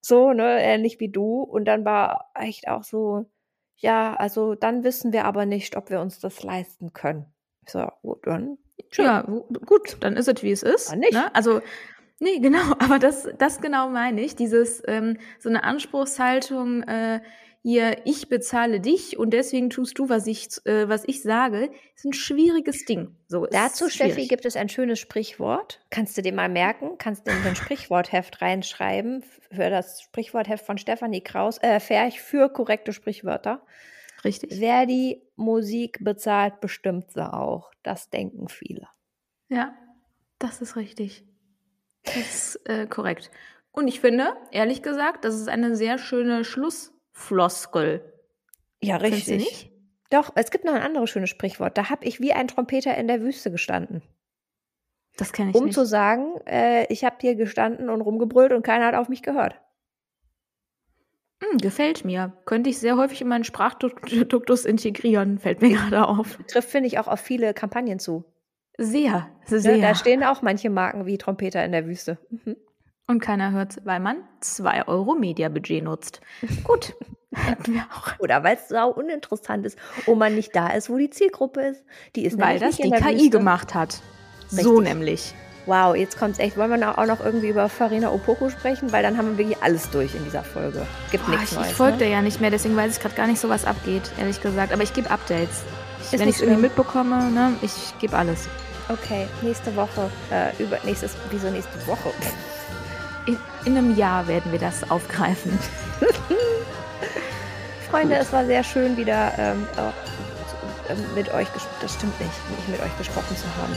so, 0.00 0.32
ne, 0.32 0.60
ähnlich 0.62 1.00
wie 1.00 1.08
du. 1.10 1.40
Und 1.42 1.64
dann 1.64 1.84
war 1.84 2.30
echt 2.34 2.68
auch 2.68 2.84
so, 2.84 3.24
ja, 3.76 4.14
also 4.14 4.54
dann 4.54 4.84
wissen 4.84 5.12
wir 5.12 5.24
aber 5.24 5.46
nicht, 5.46 5.76
ob 5.76 5.90
wir 5.90 6.00
uns 6.00 6.20
das 6.20 6.42
leisten 6.42 6.92
können. 6.92 7.34
Ich 7.64 7.72
so, 7.72 7.88
gut, 8.02 8.26
dann 8.26 8.58
schön. 8.96 9.04
Ja, 9.04 9.22
gu- 9.22 9.44
gut, 9.64 9.96
dann 10.00 10.16
ist 10.16 10.28
es, 10.28 10.42
wie 10.42 10.50
es 10.50 10.62
ist. 10.62 10.90
Dann 10.90 10.98
nicht. 11.00 11.12
Ne? 11.12 11.34
Also, 11.34 11.60
nee, 12.18 12.38
genau, 12.40 12.58
aber 12.78 12.98
das, 12.98 13.28
das 13.38 13.60
genau 13.60 13.88
meine 13.90 14.20
ich. 14.22 14.34
Dieses, 14.36 14.82
ähm, 14.86 15.18
so 15.38 15.48
eine 15.48 15.62
Anspruchshaltung, 15.64 16.82
äh, 16.82 17.20
hier, 17.62 17.96
ich 18.04 18.28
bezahle 18.28 18.78
dich 18.78 19.18
und 19.18 19.30
deswegen 19.30 19.70
tust 19.70 19.98
du, 19.98 20.08
was 20.08 20.28
ich, 20.28 20.46
äh, 20.66 20.88
was 20.88 21.02
ich 21.06 21.22
sage, 21.22 21.70
ist 21.96 22.04
ein 22.04 22.12
schwieriges 22.12 22.84
Ding. 22.84 23.16
So, 23.26 23.46
Dazu, 23.46 23.88
Steffi, 23.90 24.28
gibt 24.28 24.44
es 24.44 24.54
ein 24.54 24.68
schönes 24.68 25.00
Sprichwort. 25.00 25.80
Kannst 25.90 26.16
du 26.16 26.22
dir 26.22 26.32
mal 26.32 26.48
merken? 26.48 26.92
Kannst 26.98 27.26
du 27.26 27.32
in 27.32 27.42
dein 27.42 27.56
Sprichwortheft 27.56 28.40
reinschreiben 28.40 29.24
für 29.50 29.68
das 29.68 30.00
Sprichwortheft 30.02 30.64
von 30.64 30.78
Stefanie 30.78 31.22
Kraus, 31.22 31.58
äh, 31.60 31.80
Ferch 31.80 32.20
für 32.20 32.48
korrekte 32.50 32.92
Sprichwörter. 32.92 33.62
Richtig. 34.24 34.60
Wer 34.60 34.86
die 34.86 35.20
Musik 35.36 35.98
bezahlt, 36.00 36.60
bestimmt 36.60 37.12
sie 37.12 37.32
auch. 37.32 37.70
Das 37.82 38.10
denken 38.10 38.48
viele. 38.48 38.88
Ja, 39.48 39.76
das 40.38 40.60
ist 40.60 40.76
richtig. 40.76 41.24
Das 42.04 42.16
ist 42.16 42.68
äh, 42.68 42.86
korrekt. 42.86 43.30
Und 43.72 43.88
ich 43.88 44.00
finde, 44.00 44.34
ehrlich 44.52 44.82
gesagt, 44.82 45.24
das 45.24 45.34
ist 45.34 45.48
eine 45.48 45.76
sehr 45.76 45.98
schöne 45.98 46.44
Schlussfloskel. 46.44 48.12
Ja, 48.82 48.98
Findest 48.98 49.28
nicht? 49.28 49.70
Doch, 50.10 50.32
es 50.34 50.50
gibt 50.50 50.64
noch 50.64 50.72
ein 50.72 50.82
anderes 50.82 51.10
schönes 51.10 51.30
Sprichwort. 51.30 51.76
Da 51.76 51.90
habe 51.90 52.04
ich 52.04 52.20
wie 52.20 52.32
ein 52.32 52.48
Trompeter 52.48 52.96
in 52.96 53.08
der 53.08 53.20
Wüste 53.20 53.50
gestanden. 53.50 54.02
Das 55.16 55.32
kenne 55.32 55.50
ich 55.50 55.56
Um 55.56 55.64
nicht. 55.64 55.74
zu 55.74 55.84
sagen, 55.84 56.36
äh, 56.46 56.86
ich 56.92 57.04
habe 57.04 57.16
hier 57.20 57.34
gestanden 57.34 57.88
und 57.88 58.00
rumgebrüllt 58.02 58.52
und 58.52 58.62
keiner 58.62 58.86
hat 58.86 58.94
auf 58.94 59.08
mich 59.08 59.22
gehört. 59.22 59.60
Hm, 61.42 61.58
gefällt 61.58 62.04
mir. 62.04 62.32
Könnte 62.46 62.70
ich 62.70 62.78
sehr 62.78 62.96
häufig 62.96 63.20
in 63.20 63.28
meinen 63.28 63.44
Sprachduktus 63.44 64.64
integrieren, 64.64 65.38
fällt 65.38 65.60
mir 65.62 65.68
gerade 65.76 66.06
auf. 66.08 66.38
Trifft, 66.48 66.70
finde 66.70 66.86
ich, 66.88 66.98
auch 66.98 67.08
auf 67.08 67.20
viele 67.20 67.52
Kampagnen 67.54 67.98
zu. 67.98 68.24
Sehr, 68.78 69.28
Ne? 69.48 69.60
sehr. 69.60 69.78
Da 69.78 69.94
stehen 69.94 70.22
auch 70.24 70.42
manche 70.42 70.70
Marken 70.70 71.06
wie 71.06 71.18
Trompeter 71.18 71.64
in 71.64 71.72
der 71.72 71.86
Wüste. 71.86 72.18
Mhm. 72.30 72.56
Und 73.08 73.20
keiner 73.20 73.52
hört, 73.52 73.76
weil 73.84 74.00
man 74.00 74.16
2 74.40 74.88
Euro 74.88 75.14
Media-Budget 75.14 75.84
nutzt. 75.84 76.20
Gut. 76.64 76.94
Oder 78.18 78.42
weil 78.42 78.56
es 78.56 78.68
sau 78.68 78.90
uninteressant 78.92 79.64
ist 79.66 79.78
und 80.06 80.18
man 80.18 80.34
nicht 80.34 80.56
da 80.56 80.68
ist, 80.68 80.90
wo 80.90 80.96
die 80.96 81.10
Zielgruppe 81.10 81.60
ist. 81.60 81.84
Die 82.16 82.24
ist 82.24 82.38
Weil 82.40 82.58
das 82.58 82.78
nicht 82.78 82.84
die 82.84 82.90
KI 83.02 83.14
Wüste. 83.16 83.30
gemacht 83.30 83.74
hat. 83.74 84.00
So 84.48 84.76
Richtig. 84.78 84.94
nämlich. 84.94 85.34
Wow, 85.66 85.96
jetzt 85.96 86.16
kommt's 86.16 86.38
echt. 86.38 86.56
Wollen 86.56 86.80
wir 86.80 86.98
auch 86.98 87.06
noch 87.06 87.20
irgendwie 87.20 87.48
über 87.48 87.68
Farina 87.68 88.10
Opoko 88.10 88.48
sprechen? 88.50 88.92
Weil 88.92 89.02
dann 89.02 89.18
haben 89.18 89.30
wir 89.30 89.38
wirklich 89.38 89.62
alles 89.62 89.90
durch 89.90 90.14
in 90.14 90.24
dieser 90.24 90.44
Folge. 90.44 90.86
Gibt 91.10 91.28
nichts 91.28 91.50
ich 91.50 91.58
Neues. 91.58 91.70
ich 91.70 91.74
folge 91.74 91.98
ne? 91.98 92.04
dir 92.04 92.08
ja 92.10 92.22
nicht 92.22 92.40
mehr, 92.40 92.50
deswegen 92.50 92.76
weiß 92.76 92.96
ich 92.96 93.02
gerade 93.02 93.16
gar 93.16 93.26
nicht 93.26 93.40
so, 93.40 93.48
was 93.48 93.64
abgeht, 93.64 94.02
ehrlich 94.18 94.40
gesagt. 94.40 94.72
Aber 94.72 94.84
ich 94.84 94.92
gebe 94.92 95.10
Updates. 95.10 95.62
Ich, 96.12 96.18
wenn 96.18 96.28
ich 96.28 96.36
es 96.36 96.40
irgendwie 96.40 96.62
mitbekomme, 96.62 97.30
ne, 97.30 97.54
ich 97.62 97.72
gebe 97.98 98.16
alles. 98.16 98.48
Okay, 98.88 99.26
nächste 99.42 99.74
Woche. 99.74 100.08
Äh, 100.30 100.62
über 100.62 100.78
nächstes, 100.84 101.16
wieso 101.30 101.50
nächste 101.50 101.84
Woche? 101.88 102.10
In, 103.26 103.36
in 103.64 103.76
einem 103.76 103.96
Jahr 103.96 104.28
werden 104.28 104.52
wir 104.52 104.60
das 104.60 104.88
aufgreifen. 104.88 105.58
Freunde, 107.90 108.14
Gut. 108.14 108.24
es 108.24 108.32
war 108.32 108.46
sehr 108.46 108.62
schön, 108.62 108.96
wieder 108.96 109.32
ähm, 109.36 109.66
ähm, 110.88 110.98
mit 111.16 111.32
euch 111.34 111.52
gesprochen. 111.52 111.76
Das 111.80 111.94
stimmt 111.94 112.20
nicht, 112.20 112.50
nicht 112.56 112.68
mit 112.68 112.80
euch 112.80 112.96
gesprochen 112.98 113.36
zu 113.36 113.46
haben. 113.60 113.76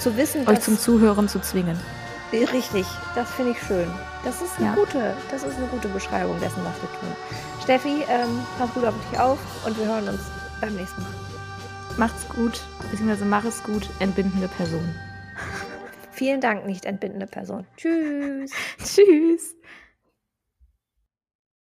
Zu 0.00 0.16
wissen, 0.16 0.46
Euch 0.48 0.60
zum 0.60 0.78
Zuhören 0.78 1.28
zu 1.28 1.40
zwingen. 1.40 1.78
Richtig, 2.32 2.86
das 3.14 3.30
finde 3.32 3.52
ich 3.52 3.62
schön. 3.62 3.88
Das 4.24 4.42
ist 4.42 4.58
eine 4.58 4.66
Ja. 4.66 4.74
gute, 4.74 5.14
das 5.30 5.42
ist 5.42 5.56
eine 5.56 5.66
gute 5.68 5.88
Beschreibung 5.88 6.38
dessen, 6.40 6.58
was 6.64 6.74
wir 6.82 7.00
tun. 7.00 7.16
Steffi, 7.62 8.04
ähm, 8.08 8.40
pass 8.58 8.72
gut 8.74 8.84
auf 8.84 8.94
dich 9.10 9.18
auf 9.18 9.38
und 9.64 9.78
wir 9.78 9.86
hören 9.86 10.08
uns 10.08 10.20
beim 10.60 10.74
nächsten 10.74 11.00
Mal. 11.02 11.10
Macht's 11.96 12.28
gut, 12.28 12.60
beziehungsweise 12.90 13.24
mach 13.24 13.44
es 13.44 13.62
gut, 13.62 13.88
entbindende 14.00 14.48
Person. 14.48 14.94
Vielen 16.12 16.40
Dank, 16.40 16.66
nicht 16.66 16.84
entbindende 16.84 17.26
Person. 17.26 17.66
Tschüss. 17.76 18.50
Tschüss. 18.78 19.55